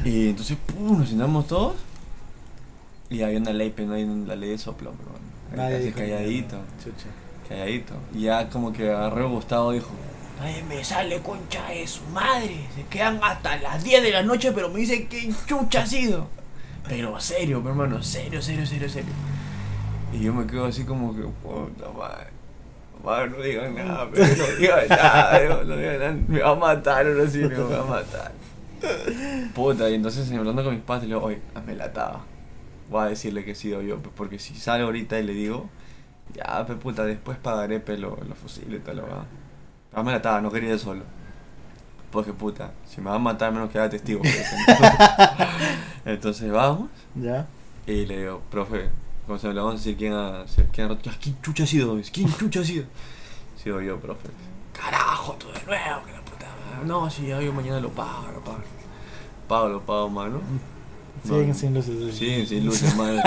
Y 0.05 0.31
entonces, 0.31 0.57
pum, 0.66 0.99
nos 0.99 1.09
sentamos 1.09 1.47
todos, 1.47 1.74
y 3.09 3.22
había 3.22 3.39
una 3.39 3.53
ley, 3.53 3.72
pero 3.74 3.89
no 3.89 3.95
hay 3.95 4.05
la 4.05 4.37
ley 4.37 4.51
de 4.51 4.59
soplo, 4.59 4.93
pero 4.97 5.11
bueno, 5.11 5.95
calladito. 5.95 6.57
Chucha. 6.83 7.07
calladito. 7.49 7.95
Y 8.14 8.22
ya 8.22 8.49
como 8.49 8.72
que 8.72 8.91
agarró 8.91 9.31
Gustavo 9.31 9.72
dijo, 9.72 9.91
Nadie 10.41 10.62
me 10.64 10.85
sale 10.85 11.20
concha 11.20 11.68
de 11.70 11.87
su 11.87 12.05
madre. 12.07 12.66
Se 12.74 12.85
quedan 12.85 13.18
hasta 13.22 13.57
las 13.57 13.83
10 13.83 14.03
de 14.03 14.11
la 14.11 14.22
noche, 14.22 14.53
pero 14.53 14.68
me 14.68 14.81
dicen 14.81 15.09
que 15.09 15.33
chucha 15.47 15.83
ha 15.83 15.87
sido. 15.87 16.27
pero 16.87 17.18
serio, 17.20 17.62
hermano, 17.66 18.03
serio, 18.03 18.43
serio, 18.43 18.66
serio, 18.66 18.89
serio. 18.89 19.12
Y 20.17 20.25
yo 20.25 20.33
me 20.33 20.47
quedo 20.47 20.64
así 20.64 20.85
como 20.85 21.14
que, 21.14 21.23
puta 21.23 21.91
madre. 21.93 22.29
Madre, 23.05 23.31
no 23.31 23.43
digan 23.43 23.75
nada, 23.75 24.09
pero 24.11 24.27
no 24.27 24.47
digan 24.59 24.89
nada, 24.89 25.39
digo, 25.41 25.64
no 25.64 25.77
digan 25.77 25.99
nada, 25.99 26.17
me 26.27 26.41
va 26.41 26.51
a 26.51 26.55
matar 26.55 27.07
ahora 27.07 27.29
sí, 27.29 27.39
me 27.39 27.55
va 27.55 27.81
a 27.81 27.85
matar. 27.85 28.33
Puta, 29.55 29.91
y 29.91 29.95
entonces 29.95 30.31
hablando 30.33 30.64
con 30.64 30.75
mis 30.75 30.83
padres, 30.83 31.09
le 31.09 31.14
digo, 31.14 31.27
oye, 31.27 31.41
hazme 31.55 31.77
la 31.77 31.93
taba. 31.93 32.25
Voy 32.91 33.03
a 33.05 33.09
decirle 33.09 33.45
que 33.45 33.51
he 33.51 33.55
sido 33.55 33.83
yo, 33.83 33.99
pues, 33.99 34.14
porque 34.17 34.39
si 34.39 34.55
sale 34.55 34.85
ahorita 34.85 35.19
y 35.21 35.25
le 35.25 35.35
digo, 35.35 35.69
ya, 36.35 36.64
pe 36.67 36.75
puta, 36.77 37.05
después 37.05 37.37
pagaré 37.37 37.79
pelo, 37.79 38.19
los 38.27 38.39
fusiles 38.39 38.81
y 38.81 38.83
tal, 38.83 39.01
va. 39.01 39.27
Hazme 39.95 40.12
la 40.12 40.23
taba, 40.23 40.41
no 40.41 40.51
quería 40.51 40.73
ir 40.73 40.79
solo. 40.79 41.05
Porque 42.11 42.33
puta, 42.33 42.73
si 42.87 43.01
me 43.03 43.11
van 43.11 43.17
a 43.17 43.19
matar, 43.19 43.53
menos 43.53 43.71
que 43.71 43.79
haga 43.79 43.91
testigo. 43.91 44.21
pues. 44.23 44.55
Entonces 46.07 46.51
vamos. 46.51 46.89
Ya. 47.14 47.47
Y 47.87 48.07
le 48.07 48.19
digo, 48.21 48.41
profe, 48.51 48.89
¿cómo 49.27 49.39
se 49.39 49.49
le 49.49 49.55
vamos 49.55 49.74
a 49.74 49.77
decir 49.79 49.97
quién 49.97 50.12
ha, 50.12 50.45
quién 50.72 50.87
ha 50.87 50.89
roto? 50.89 51.11
¿Quién 51.20 51.37
chucha 51.43 51.64
ha 51.64 51.66
sido? 51.66 51.99
¿Quién 52.12 52.33
chucha 52.37 52.61
ha 52.61 52.64
sido? 52.64 52.85
Sigo 53.62 53.81
yo, 53.81 53.99
profe. 53.99 54.29
Carajo, 54.72 55.35
tú 55.39 55.47
de 55.49 55.64
nuevo, 55.66 56.05
que 56.07 56.12
la 56.12 56.20
puta 56.20 56.47
madre. 56.47 56.87
No, 56.87 57.09
si 57.11 57.27
ya 57.27 57.41
yo 57.41 57.53
mañana 57.53 57.81
lo 57.81 57.89
pago, 57.91 58.27
lo 58.33 58.41
pago. 58.41 58.59
Pago, 59.49 59.68
lo 59.68 59.81
pago, 59.81 60.09
mano. 60.11 60.41
Siguen 61.24 61.55
sin 61.55 61.74
luces. 61.74 62.14
Sí, 62.14 62.47
sin 62.47 62.64
luces, 62.66 62.95
mano. 62.95 63.20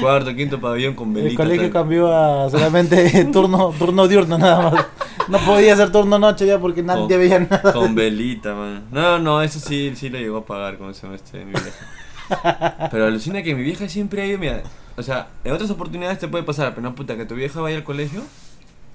Cuarto, 0.00 0.34
quinto 0.34 0.60
pabellón 0.60 0.94
con 0.94 1.08
El 1.08 1.14
velita. 1.14 1.42
colegio 1.42 1.62
tal. 1.62 1.72
cambió 1.72 2.14
a 2.14 2.50
solamente 2.50 3.24
turno, 3.32 3.72
turno 3.78 4.06
diurno 4.06 4.36
nada 4.38 4.70
más. 4.70 4.86
No 5.28 5.38
podía 5.38 5.76
ser 5.76 5.90
turno 5.92 6.18
noche 6.18 6.46
ya 6.46 6.58
porque 6.58 6.82
nadie 6.82 7.00
Con- 7.08 7.18
veía 7.18 7.38
nada. 7.40 7.72
Con 7.72 7.94
velita, 7.94 8.54
man. 8.54 8.84
No, 8.90 9.18
no, 9.18 9.42
eso 9.42 9.58
sí, 9.60 9.92
sí 9.96 10.08
lo 10.10 10.18
llegó 10.18 10.38
a 10.38 10.44
pagar 10.44 10.76
con 10.78 10.90
ese 10.90 11.00
semestre 11.02 11.40
de 11.40 11.44
mi 11.46 11.52
vieja. 11.52 12.88
Pero 12.90 13.06
alucina 13.06 13.42
que 13.42 13.54
mi 13.54 13.62
vieja 13.62 13.88
siempre 13.88 14.22
ha 14.22 14.26
ido, 14.26 14.38
mira, 14.38 14.62
o 15.00 15.02
sea, 15.02 15.28
en 15.44 15.52
otras 15.52 15.70
oportunidades 15.70 16.18
te 16.18 16.28
puede 16.28 16.44
pasar, 16.44 16.70
pero 16.74 16.82
no 16.82 16.94
puta, 16.94 17.16
que 17.16 17.24
tu 17.26 17.34
vieja 17.34 17.60
vaya 17.60 17.76
al 17.76 17.84
colegio 17.84 18.22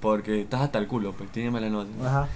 porque 0.01 0.41
estás 0.41 0.62
hasta 0.62 0.80
el 0.80 0.88
culo, 0.88 1.14
pues 1.14 1.32
tiene 1.32 1.51
mala 1.51 1.70
nota. 1.70 1.89
Ajá. 2.06 2.28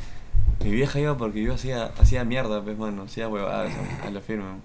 Mi 0.63 0.71
vieja 0.71 0.99
iba 0.99 1.15
porque 1.17 1.41
yo 1.41 1.53
hacía, 1.53 1.91
hacía 1.99 2.23
mierda, 2.25 2.61
pues, 2.61 2.77
mano, 2.77 3.03
hacía 3.03 3.27
huevadas 3.27 3.71
a, 4.05 4.09
la 4.09 4.19
firma. 4.21 4.55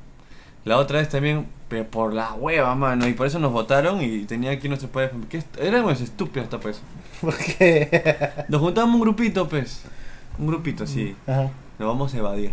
La 0.64 0.78
otra 0.78 0.98
vez 0.98 1.08
también, 1.10 1.46
pe- 1.68 1.84
por 1.84 2.14
la 2.14 2.32
hueva, 2.32 2.74
mano, 2.74 3.06
y 3.06 3.12
por 3.12 3.26
eso 3.26 3.38
nos 3.38 3.52
votaron 3.52 4.02
y 4.02 4.24
tenía 4.24 4.50
aquí 4.50 4.68
nuestro 4.68 4.88
padre. 4.88 5.10
¿Qué 5.28 5.36
est- 5.38 5.58
Éramos 5.60 6.00
estúpidos 6.00 6.44
hasta 6.46 6.58
pues. 6.58 6.80
Porque. 7.20 8.30
Nos 8.48 8.60
juntábamos 8.60 8.94
un 8.96 9.00
grupito, 9.02 9.46
pues. 9.48 9.82
Un 10.38 10.46
grupito, 10.46 10.84
así. 10.84 11.14
Ajá. 11.26 11.50
Nos 11.78 11.88
vamos 11.88 12.14
a 12.14 12.18
evadir. 12.18 12.52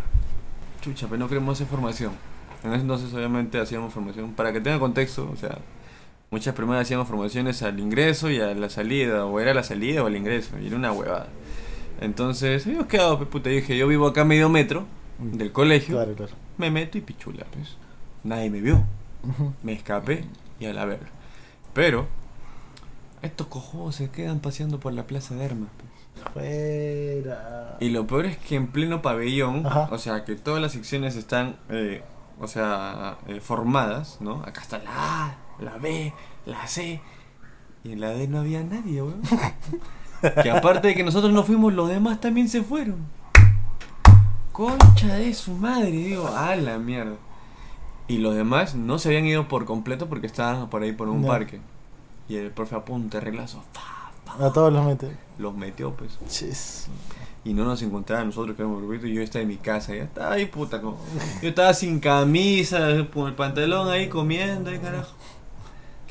Chucha, 0.81 1.07
pero 1.07 1.19
no 1.19 1.27
queremos 1.29 1.57
hacer 1.57 1.67
formación. 1.67 2.11
En 2.63 2.73
ese 2.73 2.81
entonces, 2.81 3.13
obviamente, 3.13 3.59
hacíamos 3.59 3.93
formación. 3.93 4.33
Para 4.33 4.51
que 4.51 4.59
tenga 4.59 4.77
contexto, 4.79 5.29
o 5.31 5.35
sea, 5.37 5.57
muchas 6.31 6.55
primeras 6.55 6.83
hacíamos 6.83 7.07
formaciones 7.09 7.61
al 7.61 7.77
ingreso 7.79 8.29
y 8.29 8.39
a 8.39 8.53
la 8.55 8.69
salida, 8.69 9.25
o 9.25 9.39
era 9.39 9.53
la 9.53 9.63
salida 9.63 10.01
o 10.03 10.07
el 10.07 10.15
ingreso, 10.15 10.57
y 10.59 10.67
era 10.67 10.77
una 10.77 10.91
huevada. 10.93 11.27
Entonces, 11.99 12.65
habíamos 12.65 12.87
quedado, 12.87 13.17
pues, 13.17 13.29
puta, 13.29 13.49
yo 13.49 13.57
dije, 13.57 13.77
yo 13.77 13.85
vivo 13.87 14.07
acá 14.07 14.21
a 14.21 14.25
medio 14.25 14.49
metro 14.49 14.85
del 15.19 15.51
colegio, 15.51 15.97
Claro, 15.97 16.15
claro. 16.15 16.31
me 16.57 16.71
meto 16.71 16.97
y 16.97 17.01
pichula, 17.01 17.45
pues. 17.51 17.75
Nadie 18.23 18.49
me 18.49 18.61
vio, 18.61 18.83
me 19.61 19.73
escapé 19.73 20.23
y 20.59 20.65
a 20.65 20.73
la 20.73 20.85
verga. 20.85 21.07
Pero, 21.73 22.07
estos 23.21 23.47
cojones 23.47 23.95
se 23.95 24.09
quedan 24.09 24.39
paseando 24.39 24.79
por 24.79 24.93
la 24.93 25.03
plaza 25.05 25.35
de 25.35 25.45
armas, 25.45 25.69
pues. 25.77 25.91
Fuera. 26.33 27.77
Y 27.81 27.89
lo 27.89 28.07
peor 28.07 28.25
es 28.25 28.37
que 28.37 28.55
en 28.55 28.67
pleno 28.67 29.01
pabellón, 29.01 29.65
Ajá. 29.65 29.89
o 29.91 29.97
sea, 29.97 30.23
que 30.23 30.35
todas 30.35 30.61
las 30.61 30.71
secciones 30.71 31.15
están, 31.17 31.57
eh, 31.69 32.03
o 32.39 32.47
sea, 32.47 33.17
eh, 33.27 33.41
formadas, 33.41 34.17
¿no? 34.21 34.35
Acá 34.45 34.61
está 34.61 34.77
la 34.79 34.91
A, 35.25 35.35
la 35.61 35.77
B, 35.77 36.13
la 36.45 36.67
C, 36.67 36.99
y 37.83 37.91
en 37.93 38.01
la 38.01 38.09
D 38.09 38.27
no 38.27 38.39
había 38.39 38.63
nadie, 38.63 39.01
weón. 39.01 39.21
que 40.43 40.51
aparte 40.51 40.89
de 40.89 40.95
que 40.95 41.03
nosotros 41.03 41.31
no 41.33 41.43
fuimos, 41.43 41.73
los 41.73 41.87
demás 41.89 42.19
también 42.19 42.49
se 42.49 42.61
fueron. 42.63 42.97
Concha 44.51 45.15
de 45.15 45.33
su 45.33 45.53
madre, 45.53 45.91
digo, 45.91 46.27
a 46.27 46.55
la 46.55 46.77
mierda. 46.77 47.15
Y 48.07 48.17
los 48.17 48.35
demás 48.35 48.75
no 48.75 48.99
se 48.99 49.09
habían 49.09 49.25
ido 49.25 49.47
por 49.47 49.65
completo 49.65 50.09
porque 50.09 50.27
estaban 50.27 50.69
por 50.69 50.83
ahí 50.83 50.91
por 50.91 51.07
un 51.07 51.25
parque. 51.25 51.61
Y 52.27 52.35
el 52.35 52.51
profe 52.51 52.75
apunta, 52.75 53.19
reglazo, 53.19 53.63
A 54.39 54.51
todos 54.51 54.71
los 54.73 54.85
mete. 54.85 55.15
los 55.37 55.55
metió, 55.55 55.91
pues 55.93 56.17
y 57.43 57.53
no 57.53 57.63
nos 57.65 57.81
encontraban 57.81 58.27
nosotros 58.27 58.55
que 58.55 58.61
éramos 58.61 58.83
grupito 58.83 59.07
y 59.07 59.15
yo 59.15 59.21
estaba 59.23 59.41
en 59.41 59.47
mi 59.47 59.57
casa, 59.57 59.95
ya 59.95 60.03
estaba 60.03 60.33
ahí 60.33 60.45
puta, 60.45 60.79
como- 60.79 60.99
yo 61.41 61.49
estaba 61.49 61.73
sin 61.73 61.99
camisa, 61.99 62.79
con 63.11 63.27
el 63.27 63.33
pantalón 63.33 63.89
ahí 63.89 64.09
comiendo, 64.09 64.69
ahí 64.69 64.77
carajo, 64.77 65.15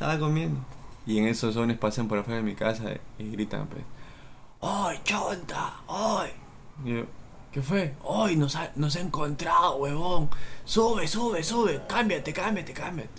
estaba 0.01 0.19
comiendo. 0.19 0.59
Y 1.07 1.19
en 1.19 1.27
esos 1.27 1.53
zones 1.55 1.77
pasan 1.77 2.09
por 2.09 2.19
afuera 2.19 2.39
de 2.39 2.43
mi 2.43 2.55
casa 2.55 2.85
y 3.19 3.31
gritan, 3.31 3.67
pues, 3.67 3.83
¡Ay, 4.63 4.99
chonta! 5.05 5.75
¡Ay! 5.89 6.31
y 6.85 6.95
yo, 6.95 7.03
¿qué 7.53 7.61
fue? 7.63 7.95
¡Ay, 8.09 8.37
nos 8.37 8.57
ha, 8.57 8.71
nos 8.77 8.97
ha 8.97 9.01
encontrado, 9.01 9.77
huevón! 9.77 10.31
¡Sube, 10.65 11.07
sube, 11.07 11.43
sube! 11.43 11.83
¡Cámbiate, 11.87 12.33
cámbiate, 12.33 12.73
cámbiate! 12.73 13.11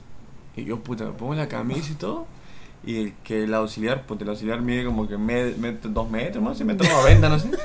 Y 0.55 0.63
yo, 0.65 0.79
puta, 0.79 1.05
me 1.05 1.11
pongo 1.11 1.35
la 1.35 1.47
camisa 1.47 1.91
y 1.91 1.95
todo. 1.95 2.25
Y 2.83 2.97
el 2.99 3.13
que 3.23 3.43
el 3.43 3.53
auxiliar, 3.53 4.05
pues 4.07 4.19
el 4.21 4.29
auxiliar 4.29 4.61
mide 4.61 4.83
como 4.85 5.07
que 5.07 5.17
me, 5.17 5.51
me- 5.51 5.73
dos 5.73 6.09
metros 6.09 6.43
más, 6.43 6.59
metro 6.61 6.87
noventa, 6.89 7.29
no 7.29 7.37
sé. 7.37 7.51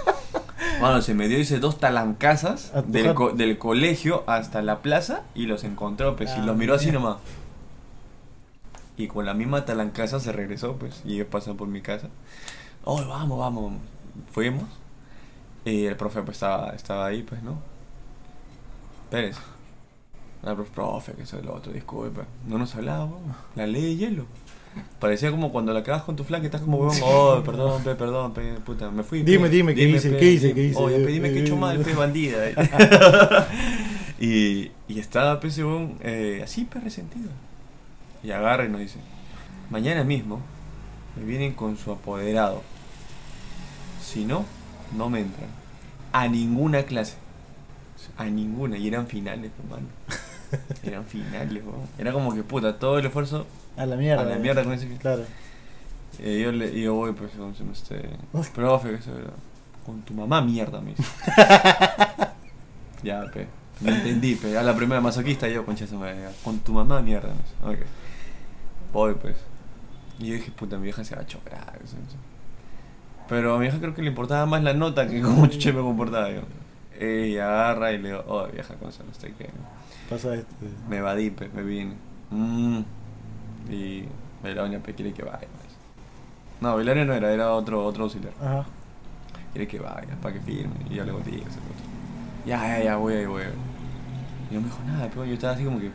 Bueno, 0.79 1.01
se 1.01 1.15
me 1.15 1.27
dio, 1.27 1.39
hice 1.39 1.59
dos 1.59 1.79
talancazas 1.81 2.71
del, 2.87 3.15
co- 3.15 3.31
del 3.31 3.57
colegio 3.57 4.25
hasta 4.27 4.61
la 4.61 4.81
plaza 4.83 5.23
y 5.35 5.47
los 5.47 5.65
encontró, 5.65 6.17
pues, 6.17 6.31
y 6.37 6.43
los 6.43 6.55
miró 6.55 6.75
así 6.75 6.93
nomás. 6.93 7.17
Y 8.97 9.09
con 9.09 9.27
la 9.27 9.35
misma 9.35 9.65
talancaza 9.65 10.21
se 10.21 10.33
regresó, 10.33 10.77
pues, 10.77 11.03
y 11.05 11.15
ellos 11.15 11.27
pasan 11.31 11.57
por 11.57 11.69
mi 11.69 11.83
casa. 11.83 12.09
Oh, 12.85 13.05
vamos, 13.07 13.39
vamos. 13.39 13.75
Fuimos. 14.31 14.65
Y 15.65 15.85
el 15.85 15.97
profe, 15.97 16.23
pues, 16.23 16.37
estaba, 16.37 16.71
estaba 16.71 17.07
ahí, 17.07 17.23
pues, 17.23 17.43
¿no? 17.43 17.59
Pérez. 19.11 19.37
Ah, 20.43 20.55
profe, 20.55 20.71
profe, 20.73 21.13
que 21.13 21.23
es 21.23 21.33
lo 21.33 21.55
otro, 21.55 21.73
disculpe. 21.73 22.23
No 22.47 22.57
nos 22.57 22.75
hablaba. 22.75 23.11
La 23.55 23.67
ley 23.67 23.83
de 23.83 23.97
hielo. 23.97 24.27
Parecía 25.01 25.31
como 25.31 25.53
cuando 25.53 25.73
la 25.73 25.83
cagas 25.83 26.03
con 26.03 26.17
tu 26.17 26.25
flaca 26.25 26.45
y 26.45 26.47
estás 26.47 26.61
como, 26.61 26.79
weón, 26.79 26.95
oh, 27.03 27.43
perdón, 27.45 27.83
pe, 27.83 27.95
perdón, 27.95 28.33
pe, 28.33 28.55
puta, 28.65 28.91
me 28.91 29.03
fui. 29.03 29.23
pe. 29.23 29.31
Dime, 29.31 29.49
dime, 29.49 29.75
¿qué 29.75 29.89
hice? 29.89 30.11
pe, 30.11 30.17
¿Qué 30.19 30.33
hice? 30.33 30.47
dime. 30.49 30.55
¿Qué 30.55 30.67
hice? 30.69 30.79
Oye, 30.79 31.07
dime 31.07 31.33
que 31.33 31.39
he 31.41 31.43
hecho 31.43 31.57
mal, 31.57 31.79
pe, 31.79 31.95
bandida. 31.97 32.39
y, 34.21 34.71
y 34.89 34.99
estaba, 34.99 35.41
pe, 35.41 35.49
weón, 35.59 35.99
eh, 36.03 36.41
así, 36.45 36.65
pe, 36.65 36.81
resentido. 36.81 37.31
Y 38.27 38.33
agarra 38.33 38.65
y 38.65 38.69
nos 38.69 38.81
dice, 38.81 38.99
mañana 39.71 40.03
mismo 40.03 40.41
me 41.17 41.25
vienen 41.25 41.55
con 41.55 41.77
su 41.77 41.93
apoderado. 41.93 42.61
Si 44.03 44.25
no, 44.25 44.45
no 44.97 45.09
me 45.09 45.21
entran. 45.21 45.49
A 46.13 46.27
ninguna 46.27 46.83
clase. 46.83 47.15
A 48.17 48.25
ninguna. 48.25 48.79
Y 48.79 48.89
eran 48.89 49.07
finales, 49.07 49.53
hermano. 49.63 49.87
Eran 50.83 51.05
finales, 51.05 51.63
weón. 51.65 51.87
Era 51.99 52.13
como 52.13 52.35
que 52.35 52.43
puta, 52.43 52.79
todo 52.79 52.99
el 52.99 53.07
esfuerzo 53.07 53.47
A 53.77 53.87
la 53.87 53.97
mierda. 53.97 54.23
a 54.23 54.25
la 54.25 54.39
mierda 54.39 54.65
con 54.65 54.73
ese. 54.73 54.89
Claro. 54.97 55.25
Y 56.19 56.41
yo, 56.41 56.51
le, 56.51 56.81
yo 56.81 56.95
voy, 56.95 57.13
pues, 57.13 57.31
con 57.33 57.55
este. 57.73 58.09
Profe, 58.55 58.97
que 58.97 59.03
se 59.03 59.11
Con 59.85 60.03
tu 60.03 60.15
mamá 60.15 60.43
mierda, 60.43 60.81
me 60.81 60.95
dice. 60.95 61.03
ya, 63.05 63.25
pe. 63.33 63.47
Me 63.81 63.91
entendí, 63.91 64.35
pe. 64.35 64.57
A 64.59 64.63
la 64.63 64.75
primera 64.75 65.01
masoquista 65.01 65.49
yo, 65.49 65.65
concha 65.65 65.87
su 65.87 65.97
madre. 65.97 66.17
Con 66.43 66.59
tu 66.61 66.73
mamá 66.73 67.01
mierda, 67.03 67.29
me 67.29 67.75
dice. 67.75 67.83
Ok. 67.83 67.87
Voy, 68.97 69.13
pues. 69.13 69.37
Y 70.19 70.29
yo 70.29 70.35
dije, 70.37 70.51
puta, 70.53 70.79
mi 70.79 70.85
vieja 70.85 71.05
se 71.05 71.15
va 71.15 71.21
a 71.21 71.27
chocar. 71.27 71.79
Pero 73.29 73.55
a 73.55 73.59
mi 73.59 73.65
vieja 73.65 73.79
creo 73.79 73.95
que 73.95 74.01
le 74.01 74.09
importaba 74.09 74.47
más 74.47 74.63
la 74.63 74.73
nota 74.73 75.07
que 75.07 75.21
cómo 75.21 75.47
chucha 75.49 75.71
me 75.71 75.83
comportaba. 75.83 76.31
Yo. 76.31 76.41
Y 76.99 77.37
agarra 77.37 77.93
y 77.93 77.99
le 77.99 78.09
digo, 78.09 78.25
oh 78.27 78.47
vieja 78.47 78.75
no 78.81 78.91
sé 78.91 79.35
qué. 79.37 79.51
Pasa 80.09 80.35
esto. 80.35 80.55
Me 80.89 80.97
evadí, 80.97 81.29
pe, 81.29 81.51
me 81.51 81.63
vine. 81.63 81.95
Mm. 82.31 82.81
Y 83.69 84.05
pe 84.83 84.95
quiere 84.95 85.13
que 85.13 85.25
vaya. 85.25 85.41
pues. 85.41 85.77
No, 86.63 86.75
Bailaria 86.77 87.05
no 87.05 87.13
era, 87.13 87.31
era 87.31 87.53
otro, 87.53 87.85
otro 87.85 88.05
auxiliar. 88.05 88.33
Ajá. 88.41 88.65
Quiere 89.53 89.69
que 89.69 89.79
vaya, 89.79 90.17
para 90.23 90.37
que 90.37 90.41
firme. 90.41 90.75
Y 90.89 90.95
yo 90.95 91.05
le 91.05 91.13
ese 91.13 91.29
puto. 91.29 91.83
Ya, 92.47 92.67
ya, 92.67 92.83
ya, 92.83 92.97
voy 92.97 93.13
ahí, 93.13 93.27
voy. 93.27 93.43
Y 94.51 94.55
no 94.55 94.63
me 94.63 94.69
dijo 94.69 94.79
nada, 94.87 95.07
pero 95.11 95.27
yo 95.27 95.35
estaba 95.35 95.53
así 95.53 95.65
como 95.65 95.81
que. 95.81 95.91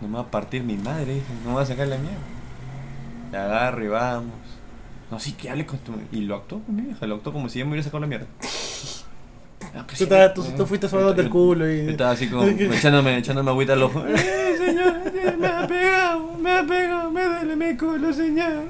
No 0.00 0.08
me 0.08 0.14
va 0.14 0.20
a 0.22 0.30
partir 0.30 0.62
mi 0.62 0.76
madre, 0.76 1.14
dije, 1.14 1.26
no 1.44 1.50
me 1.50 1.56
va 1.56 1.62
a 1.62 1.66
sacar 1.66 1.86
la 1.88 1.96
mierda. 1.98 2.16
Le 3.32 3.38
agarro 3.38 3.84
y 3.84 3.88
vamos. 3.88 4.32
No, 5.10 5.18
sí, 5.20 5.32
que 5.32 5.50
hable 5.50 5.66
con 5.66 5.78
tu. 5.80 5.92
Y 6.12 6.22
lo 6.22 6.36
actuó 6.36 6.60
con 6.60 6.74
mi 6.76 6.82
vieja, 6.82 7.06
lo 7.06 7.16
actuó 7.16 7.32
como 7.32 7.48
si 7.48 7.58
yo 7.58 7.64
me 7.66 7.72
hubiera 7.72 7.84
sacado 7.84 8.00
la 8.00 8.06
mierda. 8.06 8.26
No, 9.74 9.86
que 9.86 9.92
Tú, 9.92 9.96
sí, 9.96 10.04
estabas- 10.04 10.34
tú, 10.34 10.42
tú 10.56 10.66
fuiste 10.66 10.86
yo- 10.86 10.90
suave 10.90 11.14
del 11.14 11.26
yo- 11.26 11.30
culo 11.30 11.66
yo 11.66 11.72
y. 11.72 11.88
Estaba 11.90 12.12
así 12.12 12.28
como 12.28 12.44
echándome, 12.48 13.18
echándome 13.18 13.50
agüita 13.50 13.72
al 13.74 13.82
ojo. 13.82 14.04
¡Eh, 14.08 14.54
señor! 14.56 14.94
Me 15.38 15.46
ha 15.46 15.66
pegado, 15.66 16.32
me 16.38 16.50
ha 16.58 16.66
pegado, 16.66 17.10
me 17.10 17.24
duele 17.24 17.56
mi 17.56 17.76
culo, 17.76 18.12
señor. 18.12 18.64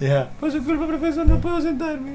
Ya. 0.00 0.30
Por 0.40 0.50
su 0.52 0.62
culpa, 0.64 0.86
profesor, 0.86 1.26
no 1.26 1.40
puedo 1.40 1.60
sentarme. 1.60 2.12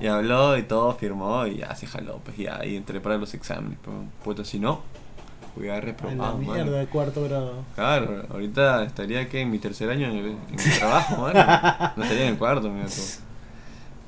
Y 0.00 0.06
habló 0.06 0.56
y 0.58 0.62
todo, 0.62 0.94
firmó 0.94 1.46
y 1.46 1.56
ya 1.58 1.74
se 1.74 1.86
jaló, 1.86 2.18
pues 2.24 2.36
ya, 2.36 2.64
y 2.64 2.76
entré 2.76 3.00
para 3.00 3.16
los 3.18 3.32
exámenes. 3.34 3.78
Pues, 3.82 3.96
puto, 4.24 4.44
si 4.44 4.58
no, 4.58 4.80
En 5.58 5.66
la 5.68 5.80
reprobado, 5.80 6.38
mano. 6.38 6.52
mierda 6.54 6.78
de 6.78 6.86
cuarto 6.86 7.22
grado. 7.24 7.64
Claro, 7.74 8.24
ahorita 8.30 8.84
estaría 8.84 9.28
que 9.28 9.40
en 9.40 9.50
mi 9.50 9.58
tercer 9.58 9.88
año 9.90 10.08
en 10.08 10.16
el, 10.16 10.26
en 10.26 10.60
el 10.60 10.78
trabajo, 10.78 11.22
mano. 11.22 11.92
No 11.96 12.02
estaría 12.02 12.24
en 12.26 12.32
el 12.32 12.38
cuarto, 12.38 12.68
mira 12.70 12.86
tú. 12.86 13.02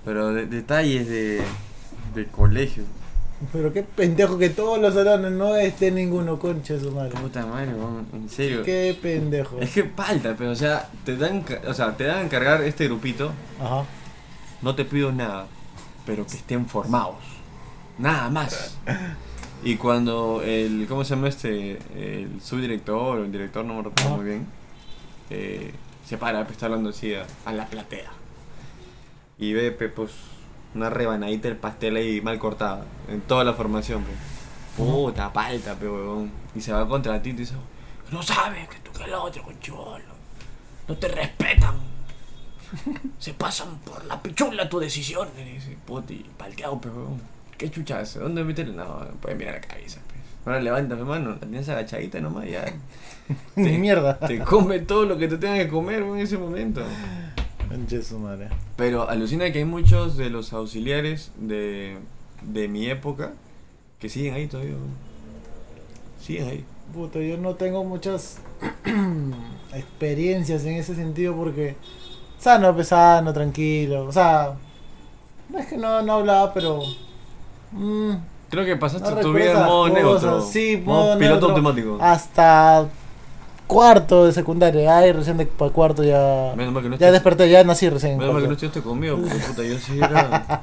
Pero 0.05 0.33
de- 0.33 0.47
detalles 0.47 1.09
de, 1.09 1.43
de 2.15 2.27
colegio. 2.27 2.85
Pero 3.53 3.73
qué 3.73 3.85
pendejo 3.85 4.37
que 4.37 4.51
todos 4.51 4.81
los 4.81 4.95
salones 4.95 5.31
no 5.31 5.55
esté 5.55 5.93
ninguno, 5.93 6.41
concha 6.41 6.77
su 6.81 6.91
madre. 6.91 7.13
Puta 7.21 7.47
madre, 7.47 7.71
en 8.13 8.29
serio. 8.29 8.65
Qué 8.65 8.99
pendejo. 9.01 9.59
Es 9.61 9.71
que 9.71 9.85
falta, 9.85 10.35
pero 10.37 10.51
o 10.51 10.55
sea, 10.57 10.89
te 11.05 11.17
dan, 11.17 11.45
o 11.69 11.73
sea, 11.73 11.97
te 11.97 12.03
dan 12.05 12.19
a 12.19 12.23
encargar 12.23 12.63
este 12.65 12.87
grupito 12.87 13.31
Ajá. 13.63 13.85
No 14.61 14.75
te 14.75 14.85
pido 14.85 15.13
nada, 15.13 15.47
pero 16.09 16.27
que 16.27 16.37
estén 16.37 16.67
formados. 16.67 17.17
Nada 17.99 18.31
más. 18.31 18.79
Y 19.63 19.77
cuando 19.77 20.41
el, 20.43 20.87
¿cómo 20.89 21.05
se 21.05 21.15
llama 21.15 21.29
este? 21.29 21.79
El 21.95 22.41
subdirector 22.41 23.19
o 23.19 23.25
el 23.25 23.31
director, 23.31 23.63
no 23.65 23.75
me 23.75 23.83
recuerdo 23.83 24.17
muy 24.17 24.25
bien, 24.25 24.47
eh, 25.29 25.75
se 26.07 26.17
para, 26.17 26.45
pues, 26.45 26.53
está 26.53 26.67
hablando 26.67 26.91
así 26.91 27.13
a, 27.15 27.53
la 27.53 27.67
platea. 27.67 28.11
Y 29.37 29.53
ve, 29.53 29.73
pues, 29.73 30.13
una 30.75 30.89
rebanadita 30.89 31.49
del 31.49 31.59
pastel 31.59 31.97
ahí 31.97 32.23
mal 32.23 32.39
cortada, 32.39 32.87
en 33.09 33.21
toda 33.21 33.45
la 33.45 33.53
formación, 33.53 34.05
pues. 34.05 34.17
Puta, 34.79 35.31
palta, 35.31 35.75
pe, 35.75 35.89
huevón. 35.89 36.31
Y 36.55 36.61
se 36.63 36.73
va 36.73 36.89
contra 36.89 37.21
ti 37.21 37.31
y 37.31 37.33
dice, 37.33 37.55
No 38.11 38.23
sabes 38.23 38.67
que 38.69 38.79
tú 38.79 38.93
que 38.93 39.05
el 39.05 39.13
otro, 39.13 39.43
conchivolo. 39.43 40.05
No 40.87 40.97
te 40.97 41.09
respetan. 41.09 41.88
Se 43.19 43.35
pasan 43.35 43.79
por 43.79 44.05
la 44.05 44.23
pichula 44.23 44.69
tu 44.69 44.79
decisión. 44.79 45.29
le 45.37 45.45
dice. 45.45 45.77
Puti, 45.87 46.25
palteado, 46.37 46.81
pero. 46.81 47.09
¿Qué 47.57 47.71
chucha 47.71 48.01
hace? 48.01 48.21
¿Dónde 48.21 48.45
meterle? 48.45 48.75
No, 48.75 49.07
puedes 49.21 49.37
mirar 49.37 49.55
la 49.55 49.61
cabeza, 49.61 50.01
pues. 50.07 50.21
Ahora 50.47 50.61
levántame, 50.61 51.05
mano. 51.05 51.31
La 51.31 51.41
tienes 51.41 51.69
agachadita 51.69 52.21
nomás, 52.21 52.49
ya. 52.49 52.65
Ni 53.57 53.79
mierda. 53.79 54.19
Te 54.19 54.39
come 54.39 54.79
todo 54.81 55.05
lo 55.05 55.19
que 55.19 55.29
te 55.29 55.39
tenga 55.39 55.57
que 55.57 55.69
comer 55.69 56.03
en 56.03 56.19
ese 56.19 56.39
momento. 56.39 56.83
Su 58.03 58.19
madre. 58.19 58.49
Pero 58.77 59.09
alucina 59.09 59.53
que 59.53 59.59
hay 59.59 59.65
muchos 59.65 60.17
de 60.17 60.31
los 60.31 60.53
auxiliares 60.55 61.33
de, 61.37 61.99
de 62.43 62.67
mi 62.67 62.87
época 62.89 63.33
que 63.99 64.09
siguen 64.09 64.35
ahí 64.35 64.47
todavía. 64.47 64.75
Siguen 66.21 66.49
ahí. 66.49 66.65
Puta, 66.95 67.21
yo 67.21 67.37
no 67.37 67.57
tengo 67.57 67.85
muchas 67.85 68.39
experiencias 69.75 70.65
en 70.65 70.77
ese 70.77 70.95
sentido 70.95 71.37
porque 71.37 71.77
sano, 72.39 72.75
pesano, 72.77 73.33
tranquilo. 73.33 74.05
O 74.07 74.13
sea, 74.13 74.53
no 75.49 75.59
es 75.59 75.67
que 75.67 75.77
no, 75.77 76.03
no 76.03 76.13
hablaba, 76.15 76.53
pero. 76.55 76.81
mm, 77.73 78.13
Creo 78.51 78.65
que 78.65 78.77
pasaste 78.77 79.11
no 79.11 79.17
tu 79.21 79.33
vida 79.33 79.53
en 79.53 79.67
modo 79.67 79.89
neutro. 79.89 80.41
Sí, 80.43 80.83
modo 80.85 81.05
modo 81.05 81.19
piloto 81.19 81.47
automático. 81.51 81.99
Hasta 82.01 82.87
cuarto 83.67 84.25
de 84.25 84.33
secundaria. 84.33 84.97
Ay, 84.97 85.13
recién 85.13 85.37
de 85.37 85.45
para 85.45 85.71
cuarto 85.71 86.03
ya. 86.03 86.55
Menos 86.57 86.73
mal 86.73 86.83
que 86.83 86.89
no 86.89 86.97
Ya 86.97 87.13
desperté, 87.13 87.51
ya 87.51 87.63
nací 87.65 87.89
recién. 87.91 88.13
en 88.13 88.19
Menos 88.19 88.33
mal 88.33 88.43
que 88.43 88.49
no 88.49 88.55
estuviste 88.55 88.81
conmigo, 88.81 89.19
porque 89.19 89.35
puta, 89.49 89.63
yo 89.63 89.79
sí 89.79 89.99
era. 89.99 90.63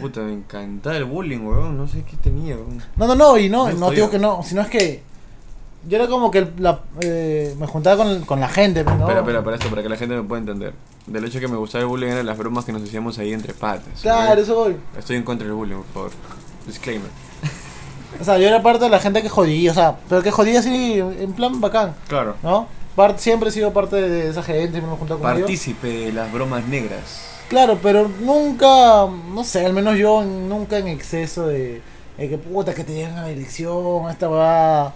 Puta, 0.00 0.20
me 0.20 0.34
encantaba 0.34 0.96
el 0.96 1.04
bullying, 1.04 1.40
weón. 1.40 1.76
No 1.76 1.88
sé 1.88 2.04
qué 2.08 2.16
tenía, 2.16 2.54
weón. 2.54 2.80
No, 2.96 3.08
no, 3.08 3.14
no, 3.16 3.36
y 3.38 3.48
no, 3.48 3.68
no 3.70 3.86
jodió. 3.86 3.90
digo 3.90 4.10
que 4.10 4.18
no, 4.20 4.42
sino 4.44 4.60
es 4.62 4.68
que 4.68 5.02
yo 5.88 5.96
era 5.96 6.06
como 6.08 6.30
que 6.30 6.48
la, 6.58 6.80
eh, 7.00 7.54
me 7.58 7.66
juntaba 7.66 8.02
con, 8.04 8.24
con 8.24 8.40
la 8.40 8.48
gente, 8.48 8.84
pues, 8.84 8.96
¿no? 8.96 9.02
Espera, 9.04 9.20
espera, 9.20 9.44
para 9.44 9.56
esto, 9.56 9.68
para 9.70 9.82
que 9.82 9.88
la 9.88 9.96
gente 9.96 10.14
me 10.16 10.22
pueda 10.22 10.40
entender. 10.40 10.74
Del 11.06 11.24
hecho 11.24 11.38
que 11.40 11.48
me 11.48 11.56
gustaba 11.56 11.82
el 11.82 11.88
bullying 11.88 12.08
eran 12.08 12.26
las 12.26 12.36
bromas 12.36 12.64
que 12.64 12.72
nos 12.72 12.82
hacíamos 12.82 13.18
ahí 13.18 13.32
entre 13.32 13.54
patas. 13.54 14.00
Claro, 14.02 14.40
eso 14.40 14.54
voy. 14.54 14.76
Estoy 14.98 15.16
en 15.16 15.22
contra 15.22 15.46
del 15.46 15.54
bullying, 15.54 15.76
por 15.76 15.86
favor. 15.94 16.10
Disclaimer. 16.66 17.08
O 18.20 18.24
sea, 18.24 18.38
yo 18.38 18.48
era 18.48 18.62
parte 18.62 18.84
de 18.84 18.90
la 18.90 18.98
gente 18.98 19.20
que 19.20 19.28
jodía, 19.28 19.70
o 19.72 19.74
sea, 19.74 19.96
pero 20.08 20.22
que 20.22 20.30
jodía 20.30 20.60
así, 20.60 20.98
en 20.98 21.32
plan 21.34 21.60
bacán, 21.60 21.94
Claro. 22.08 22.34
¿no? 22.42 22.66
Part- 22.96 23.18
siempre 23.18 23.50
he 23.50 23.52
sido 23.52 23.74
parte 23.74 23.96
de 23.96 24.30
esa 24.30 24.42
gente, 24.42 24.80
me 24.80 24.86
he 24.90 24.96
juntado 24.96 25.20
con. 25.20 25.30
Partícipe 25.30 25.86
de 25.86 26.12
las 26.14 26.32
bromas 26.32 26.64
negras. 26.66 27.26
Claro, 27.50 27.78
pero 27.82 28.08
nunca, 28.22 29.06
no 29.34 29.44
sé, 29.44 29.66
al 29.66 29.74
menos 29.74 29.98
yo 29.98 30.24
nunca 30.24 30.78
en 30.78 30.88
exceso 30.88 31.46
de, 31.46 31.82
de 32.16 32.28
que 32.30 32.38
puta 32.38 32.72
que 32.74 32.84
te 32.84 32.94
llegan 32.94 33.18
a 33.18 33.22
la 33.22 33.28
dirección, 33.28 34.08
esta 34.10 34.28
va. 34.28 34.94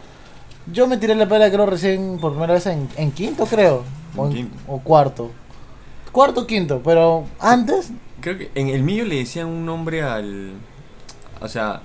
Yo 0.67 0.87
me 0.87 0.97
tiré 0.99 1.15
la 1.15 1.29
pera 1.29 1.51
creo 1.51 1.67
recién 1.67 2.19
por 2.21 2.33
primera 2.33 2.55
vez 2.55 2.67
en, 2.67 2.89
en 2.97 3.11
quinto 3.13 3.47
creo, 3.47 3.85
o, 4.17 4.27
En 4.27 4.33
quinto. 4.33 4.57
o 4.69 4.81
cuarto. 4.81 5.31
Cuarto, 6.13 6.47
quinto, 6.47 6.81
pero 6.85 7.25
antes, 7.39 7.93
Creo 8.21 8.37
que 8.37 8.51
en 8.55 8.69
el 8.69 8.83
mío 8.83 9.05
le 9.05 9.17
decían 9.17 9.47
un 9.47 9.65
nombre 9.65 10.03
al. 10.03 10.53
O 11.41 11.49
sea, 11.49 11.81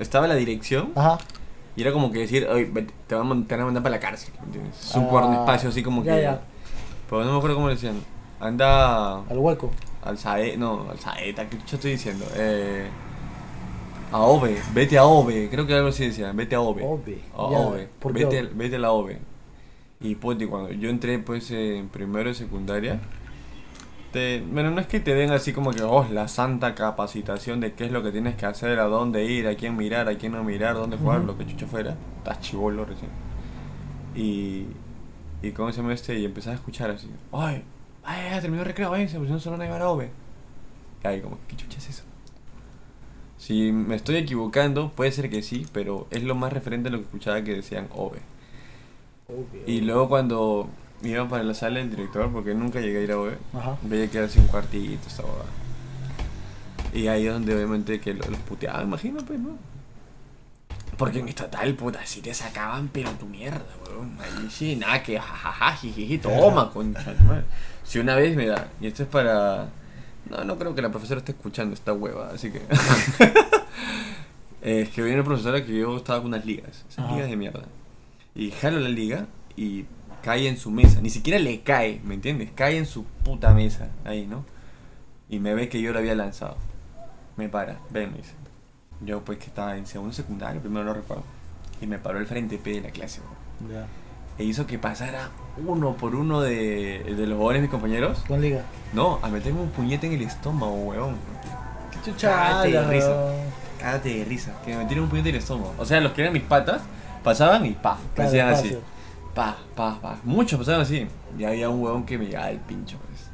estaba 0.00 0.26
la 0.26 0.34
dirección 0.34 0.92
ajá. 0.94 1.18
y 1.76 1.82
era 1.82 1.92
como 1.92 2.10
que 2.10 2.20
decir, 2.20 2.46
"Oye, 2.50 2.64
te, 3.06 3.14
van 3.14 3.30
a, 3.30 3.46
te 3.46 3.54
van 3.54 3.60
a 3.60 3.64
mandar 3.66 3.82
para 3.82 3.96
la 3.96 4.00
cárcel. 4.00 4.32
un 4.94 5.08
Ah, 5.16 5.26
un 5.26 5.34
espacio 5.34 5.68
así 5.68 5.82
como 5.82 6.02
ya, 6.02 6.14
que. 6.16 6.22
ya. 6.22 6.40
Pero 7.10 7.24
no 7.24 7.32
me 7.32 7.36
acuerdo 7.36 7.56
cómo 7.56 7.68
le 7.68 7.74
decían. 7.74 8.00
Anda. 8.40 9.16
Al 9.28 9.38
hueco. 9.38 9.70
Al 10.02 10.16
Saeta, 10.18 10.56
no, 10.58 10.86
al 10.90 10.98
Saeta, 10.98 11.46
¿qué 11.48 11.56
estoy 11.70 11.92
diciendo? 11.92 12.24
Eh, 12.36 12.88
a 14.14 14.20
Ove, 14.22 14.56
vete 14.72 14.96
a 14.96 15.04
Ove, 15.06 15.48
creo 15.50 15.66
que 15.66 15.74
algo 15.74 15.88
así 15.88 16.06
decía, 16.06 16.30
vete 16.32 16.54
a 16.54 16.60
Ove. 16.60 16.82
Ove, 16.84 17.18
A 17.34 17.42
Ove, 17.42 17.88
¿por 17.98 18.14
qué 18.14 18.24
vete, 18.24 18.40
Ove? 18.42 18.50
vete 18.54 18.76
a 18.76 18.78
la 18.78 18.92
Ove. 18.92 19.18
Y 20.00 20.14
pues, 20.14 20.40
y 20.40 20.46
cuando 20.46 20.70
yo 20.72 20.88
entré 20.88 21.18
pues 21.18 21.50
en 21.50 21.88
primero 21.88 22.28
de 22.28 22.34
secundaria, 22.34 23.00
te, 24.12 24.40
bueno, 24.40 24.70
no 24.70 24.80
es 24.80 24.86
que 24.86 25.00
te 25.00 25.14
den 25.14 25.32
así 25.32 25.52
como 25.52 25.72
que, 25.72 25.82
oh, 25.82 26.06
la 26.12 26.28
santa 26.28 26.76
capacitación 26.76 27.58
de 27.58 27.72
qué 27.74 27.86
es 27.86 27.90
lo 27.92 28.04
que 28.04 28.12
tienes 28.12 28.36
que 28.36 28.46
hacer, 28.46 28.78
a 28.78 28.84
dónde 28.84 29.24
ir, 29.24 29.48
a 29.48 29.56
quién 29.56 29.76
mirar, 29.76 30.08
a 30.08 30.16
quién 30.16 30.30
no 30.32 30.44
mirar, 30.44 30.74
dónde 30.74 30.96
jugar, 30.96 31.18
Ujú. 31.18 31.26
lo 31.26 31.38
que 31.38 31.46
chucha 31.46 31.66
fuera. 31.66 31.96
Estás 32.18 32.40
chivolo 32.40 32.84
recién. 32.84 33.10
Y, 34.14 34.66
y 35.42 35.50
cómo 35.50 35.72
se 35.72 35.78
llama 35.80 35.92
este, 35.92 36.16
y 36.18 36.24
empezás 36.24 36.52
a 36.52 36.54
escuchar 36.54 36.90
así, 36.90 37.10
ay, 37.32 37.64
ay, 38.04 38.30
ya 38.30 38.40
terminó 38.40 38.62
el 38.62 38.68
recreo, 38.68 38.90
váyanse, 38.90 39.18
pues 39.18 39.28
no 39.30 39.40
solo 39.40 39.56
no 39.56 39.64
iba 39.64 39.76
a 39.76 39.88
Ove. 39.88 40.10
Y 41.02 41.06
ahí 41.08 41.20
como, 41.20 41.38
¿qué 41.48 41.56
chucha 41.56 41.78
es 41.78 41.88
eso? 41.88 42.04
Si 43.38 43.72
me 43.72 43.96
estoy 43.96 44.16
equivocando, 44.16 44.90
puede 44.92 45.12
ser 45.12 45.28
que 45.28 45.42
sí, 45.42 45.66
pero 45.72 46.06
es 46.10 46.22
lo 46.22 46.34
más 46.34 46.52
referente 46.52 46.88
a 46.88 46.92
lo 46.92 46.98
que 46.98 47.04
escuchaba 47.04 47.42
que 47.42 47.54
decían 47.54 47.88
Ove. 47.94 48.20
Y 49.66 49.80
luego 49.80 50.08
cuando 50.08 50.68
iban 51.02 51.28
para 51.28 51.42
la 51.42 51.54
sala 51.54 51.78
del 51.80 51.90
director, 51.90 52.30
porque 52.32 52.54
nunca 52.54 52.80
llegué 52.80 52.98
a 52.98 53.02
ir 53.02 53.12
a 53.12 53.18
Ove, 53.18 53.36
Ajá. 53.52 53.76
veía 53.82 54.08
que 54.10 54.18
era 54.18 54.26
así 54.26 54.38
un 54.38 54.46
cuartito, 54.46 55.06
esta 55.08 55.22
boda. 55.22 55.44
Y 56.94 57.08
ahí 57.08 57.26
es 57.26 57.32
donde 57.32 57.54
obviamente 57.54 58.00
que 58.00 58.14
lo- 58.14 58.26
los 58.30 58.38
puteaban, 58.40 58.84
imagino, 58.86 59.18
pues, 59.24 59.40
¿no? 59.40 59.58
Porque 60.96 61.18
en 61.18 61.28
estatal, 61.28 61.74
puta, 61.74 62.06
si 62.06 62.20
te 62.20 62.32
sacaban, 62.32 62.88
pero 62.92 63.10
tu 63.12 63.26
mierda, 63.26 63.64
weón. 63.84 64.16
Ahí 64.20 64.48
sí, 64.48 64.76
nada, 64.76 65.02
que 65.02 65.18
jajaja, 65.18 65.72
jijiji, 65.76 66.18
toma, 66.18 66.70
concha. 66.72 67.12
Si 67.82 67.98
una 67.98 68.14
vez 68.14 68.36
me 68.36 68.46
da, 68.46 68.68
y 68.80 68.86
esto 68.86 69.02
es 69.02 69.08
para. 69.08 69.68
No, 70.30 70.44
no 70.44 70.58
creo 70.58 70.74
que 70.74 70.82
la 70.82 70.90
profesora 70.90 71.18
esté 71.18 71.32
escuchando 71.32 71.74
esta 71.74 71.92
hueva, 71.92 72.30
así 72.30 72.50
que. 72.50 72.62
Eh, 74.66 74.80
es 74.80 74.88
que 74.88 75.02
viene 75.02 75.18
una 75.18 75.26
profesora 75.26 75.62
que 75.62 75.76
yo 75.76 75.94
estaba 75.98 76.20
con 76.20 76.28
unas 76.28 76.46
ligas, 76.46 76.86
esas 76.88 77.04
Ajá. 77.04 77.14
ligas 77.14 77.28
de 77.28 77.36
mierda. 77.36 77.64
Y 78.34 78.50
jalo 78.50 78.80
la 78.80 78.88
liga 78.88 79.26
y 79.58 79.84
cae 80.22 80.48
en 80.48 80.56
su 80.56 80.70
mesa. 80.70 81.02
Ni 81.02 81.10
siquiera 81.10 81.38
le 81.38 81.60
cae, 81.60 82.00
¿me 82.02 82.14
entiendes? 82.14 82.48
Cae 82.54 82.78
en 82.78 82.86
su 82.86 83.04
puta 83.04 83.52
mesa, 83.52 83.90
ahí, 84.06 84.26
¿no? 84.26 84.46
Y 85.28 85.38
me 85.38 85.52
ve 85.52 85.68
que 85.68 85.82
yo 85.82 85.92
lo 85.92 85.98
había 85.98 86.14
lanzado. 86.14 86.56
Me 87.36 87.50
para, 87.50 87.78
ven, 87.90 88.12
me 88.12 88.16
dice. 88.16 88.32
Yo 89.02 89.22
pues 89.22 89.36
que 89.36 89.44
estaba 89.46 89.76
en 89.76 89.86
segundo 89.86 90.14
secundario, 90.14 90.62
primero 90.62 90.82
no 90.86 90.94
recuerdo. 90.94 91.24
Y 91.82 91.86
me 91.86 91.98
paró 91.98 92.18
el 92.18 92.26
frente 92.26 92.56
P 92.56 92.70
de 92.70 92.80
la 92.80 92.90
clase, 92.90 93.20
weón. 93.20 93.70
Ya. 93.70 93.86
E 94.38 94.44
hizo 94.44 94.66
que 94.66 94.78
pasara 94.78 95.30
uno 95.64 95.94
por 95.94 96.14
uno 96.14 96.40
de, 96.40 97.04
de 97.04 97.26
los 97.26 97.36
jugadores 97.36 97.62
mis 97.62 97.70
compañeros. 97.70 98.24
Con 98.26 98.40
liga. 98.40 98.64
No, 98.92 99.18
a 99.22 99.28
meterme 99.28 99.60
un 99.60 99.70
puñete 99.70 100.06
en 100.06 100.14
el 100.14 100.22
estómago, 100.22 100.74
weón. 100.74 101.16
Qué 101.92 102.12
Cágate 102.12 102.68
de 102.68 102.74
chucha. 102.74 102.90
risa. 102.90 103.34
Cágate 103.78 104.18
de 104.18 104.24
risa. 104.24 104.52
Que 104.64 104.72
me 104.72 104.78
metieron 104.78 105.04
un 105.04 105.10
puñete 105.10 105.28
en 105.28 105.34
el 105.36 105.40
estómago. 105.40 105.74
O 105.78 105.84
sea, 105.84 106.00
los 106.00 106.12
que 106.12 106.22
eran 106.22 106.32
mis 106.32 106.42
patas 106.42 106.82
pasaban 107.22 107.64
y 107.66 107.70
pa. 107.72 107.98
Me 108.16 108.24
hacían 108.24 108.48
así. 108.48 108.76
Pa, 109.34 109.56
pa, 109.74 109.98
pa. 110.00 110.18
Muchos 110.24 110.58
pasaban 110.58 110.80
así. 110.82 111.06
Y 111.38 111.44
había 111.44 111.68
un 111.68 111.80
huevón 111.82 112.04
que 112.04 112.18
me 112.18 112.26
llegaba 112.26 112.50
el 112.50 112.58
pincho, 112.58 112.98
pues. 113.08 113.30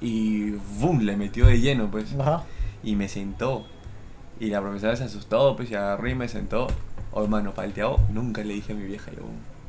Y 0.00 0.50
boom, 0.78 1.00
le 1.00 1.16
metió 1.16 1.46
de 1.46 1.60
lleno, 1.60 1.90
pues. 1.90 2.14
Ajá. 2.18 2.42
Y 2.82 2.94
me 2.96 3.08
sentó. 3.08 3.64
Y 4.38 4.48
la 4.48 4.60
profesora 4.60 4.94
se 4.96 5.04
asustó, 5.04 5.56
pues, 5.56 5.70
y 5.70 5.74
agarró 5.74 6.08
y 6.08 6.14
me 6.14 6.28
sentó. 6.28 6.66
Oh, 7.12 7.22
hermano, 7.22 7.52
palteado. 7.52 7.98
Nunca 8.10 8.42
le 8.44 8.52
dije 8.54 8.72
a 8.72 8.76
mi 8.76 8.84
vieja, 8.84 9.10
yo. 9.12 9.22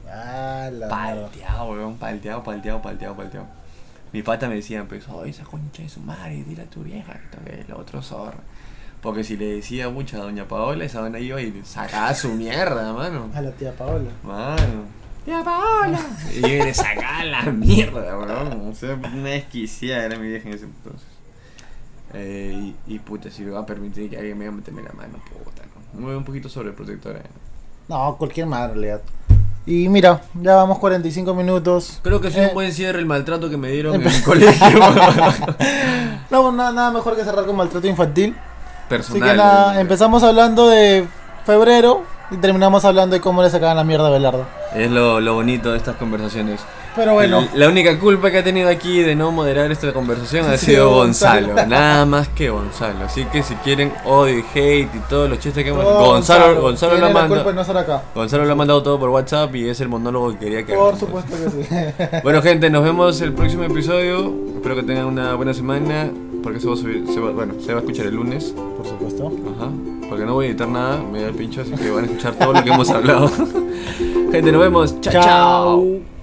Ah, 0.10 0.70
la. 0.72 0.88
Palteado, 0.88 1.72
weón, 1.72 1.98
palteado, 1.98 2.44
palteado, 2.44 2.82
palteado, 2.82 3.16
palteado. 3.16 3.48
Mi 4.14 4.22
pata 4.24 4.48
me 4.48 4.56
decía, 4.56 4.86
pues, 4.88 5.08
oh, 5.10 5.26
esa 5.26 5.44
concha 5.44 5.84
de 5.84 5.90
su 5.90 6.00
madre, 6.00 6.44
dile 6.48 6.64
a 6.64 6.66
tu 6.66 6.82
vieja 6.82 7.14
que 7.14 7.38
toque 7.38 7.62
el 7.68 7.74
otro 7.74 8.02
zorro. 8.02 8.40
Porque 9.02 9.24
si 9.24 9.38
le 9.38 9.46
decía 9.56 9.90
mucho 9.90 10.18
a 10.18 10.22
doña 10.22 10.48
Paola, 10.48 10.86
esa 10.86 11.02
dona 11.02 11.20
iba 11.20 11.42
y 11.42 11.62
sacaba 11.64 12.14
su 12.14 12.30
mierda, 12.30 12.94
mano. 12.94 13.30
A 13.34 13.42
la 13.42 13.52
tía 13.52 13.72
Paola. 13.74 14.10
Mano. 14.24 14.86
Tía 15.24 15.44
Paola. 15.44 16.00
Y 16.34 16.42
yo 16.42 16.48
le 16.48 16.74
sacaba 16.74 17.24
la 17.26 17.44
mierda, 17.44 18.18
weón. 18.18 18.70
O 18.70 18.74
sea, 18.74 18.96
una 18.96 19.30
desquiciada 19.30 20.06
era 20.06 20.18
mi 20.18 20.30
vieja 20.30 20.48
en 20.48 20.56
ese 20.56 20.66
entonces. 20.66 21.08
Eh, 22.14 22.74
y, 22.88 22.96
y 22.96 23.00
puta, 23.00 23.30
si 23.30 23.44
me 23.44 23.52
va 23.52 23.60
a 23.60 23.66
permitir 23.66 24.10
que 24.10 24.18
alguien 24.18 24.38
me 24.38 24.50
meterme 24.50 24.82
la 24.82 24.94
mano, 24.94 25.20
puta, 25.44 25.64
¿no? 25.94 26.00
Me 26.00 26.08
veo 26.08 26.18
un 26.18 26.24
poquito 26.24 26.48
sobreprotectora. 26.48 27.20
¿eh? 27.20 27.30
No, 27.90 28.16
cualquier 28.18 28.48
madre 28.48 28.74
en 28.74 28.82
realidad. 28.82 29.02
Y 29.68 29.90
mira, 29.90 30.22
ya 30.42 30.56
vamos 30.56 30.80
45 30.80 31.34
minutos. 31.34 32.00
Creo 32.02 32.22
que 32.22 32.32
fue 32.32 32.42
Eh, 32.44 32.48
un 32.48 32.54
buen 32.54 32.72
cierre 32.72 33.00
el 33.00 33.06
maltrato 33.06 33.50
que 33.50 33.58
me 33.58 33.70
dieron 33.70 33.96
en 33.96 34.08
el 34.08 34.24
colegio. 34.24 34.68
No, 36.30 36.52
nada, 36.52 36.72
nada 36.74 36.92
mejor 36.92 37.16
que 37.16 37.24
cerrar 37.24 37.46
con 37.46 37.56
maltrato 37.56 37.88
infantil. 37.88 38.36
Personal. 38.90 39.24
Así 39.24 39.32
que 39.32 39.38
nada, 39.38 39.80
empezamos 39.80 40.24
hablando 40.24 40.68
de 40.68 41.08
febrero 41.46 42.04
y 42.32 42.38
terminamos 42.38 42.84
hablando 42.84 43.14
de 43.16 43.22
cómo 43.22 43.42
le 43.42 43.50
sacaban 43.50 43.78
la 43.78 43.84
mierda 43.86 44.08
a 44.08 44.12
Belardo. 44.12 44.46
Es 44.76 44.92
lo, 44.92 45.22
lo 45.22 45.36
bonito 45.36 45.72
de 45.72 45.78
estas 45.78 45.96
conversaciones. 45.96 46.60
Pero 46.98 47.14
bueno, 47.14 47.48
La 47.54 47.70
única 47.70 47.98
culpa 48.00 48.30
que 48.32 48.40
ha 48.40 48.44
tenido 48.44 48.68
aquí 48.70 49.02
de 49.02 49.16
no 49.16 49.32
moderar 49.32 49.72
esta 49.72 49.94
conversación 49.94 50.46
ha 50.50 50.58
Sí, 50.58 50.68
sido 50.68 50.90
Gonzalo. 50.90 51.48
Gonzalo. 51.48 51.70
Nada 51.70 52.06
más 52.06 52.28
que 52.30 52.50
Gonzalo. 52.50 53.06
Así 53.06 53.24
que 53.26 53.44
si 53.44 53.54
quieren 53.56 53.94
odio 54.04 54.40
y 54.40 54.44
hate 54.54 54.90
y 54.96 55.00
todos 55.10 55.30
los 55.30 55.40
chistes 55.40 55.64
que 55.64 55.70
hemos 55.70 55.84
Gonzalo, 55.86 56.62
Gonzalo, 56.62 56.98
lo 56.98 57.06
ha 57.06 57.10
mandado. 57.10 57.54
no. 57.54 58.02
Gonzalo 58.16 58.46
lo 58.46 58.52
ha 58.52 58.56
mandado 58.56 58.84
todo 58.84 59.00
por 59.00 59.10
WhatsApp 59.10 59.56
y 59.56 59.70
es 59.70 59.80
el 59.80 59.88
monólogo 59.90 60.32
que 60.34 60.38
quería 60.40 60.66
que 60.66 60.74
Por 60.74 60.98
supuesto 60.98 61.36
que 61.38 61.50
sí. 61.64 61.70
Bueno, 62.24 62.42
gente, 62.42 62.70
nos 62.70 62.84
vemos 62.84 63.22
el 63.22 63.34
próximo 63.34 63.64
episodio. 63.64 64.34
Espero 64.56 64.76
que 64.76 64.84
tengan 64.84 65.06
una 65.06 65.36
buena 65.36 65.54
semana. 65.54 66.10
Porque 66.44 66.60
se 66.60 66.68
va 66.68 66.74
a 66.76 66.78
subir, 66.78 67.04
se 67.14 67.20
va- 67.20 67.32
bueno, 67.32 67.56
se 67.60 67.74
va 67.74 67.80
a 67.80 67.82
escuchar 67.82 68.06
el 68.06 68.16
lunes. 68.16 68.54
Por 68.78 68.86
supuesto. 68.88 69.32
Ajá. 69.58 69.70
Porque 70.08 70.24
no 70.24 70.34
voy 70.36 70.46
a 70.46 70.50
editar 70.50 70.68
nada, 70.68 70.98
me 71.12 71.22
da 71.22 71.28
el 71.30 71.34
pincho, 71.36 71.62
así 71.62 71.72
que 71.72 71.90
van 71.92 72.04
a 72.06 72.08
escuchar 72.08 72.34
todo 72.36 72.54
lo 72.54 72.64
que 72.64 72.70
hemos 72.70 72.90
hablado. 72.90 73.30
gente, 74.32 74.52
nos 74.52 74.62
vemos. 74.62 75.02
chao. 75.02 75.12
Chao. 75.24 76.17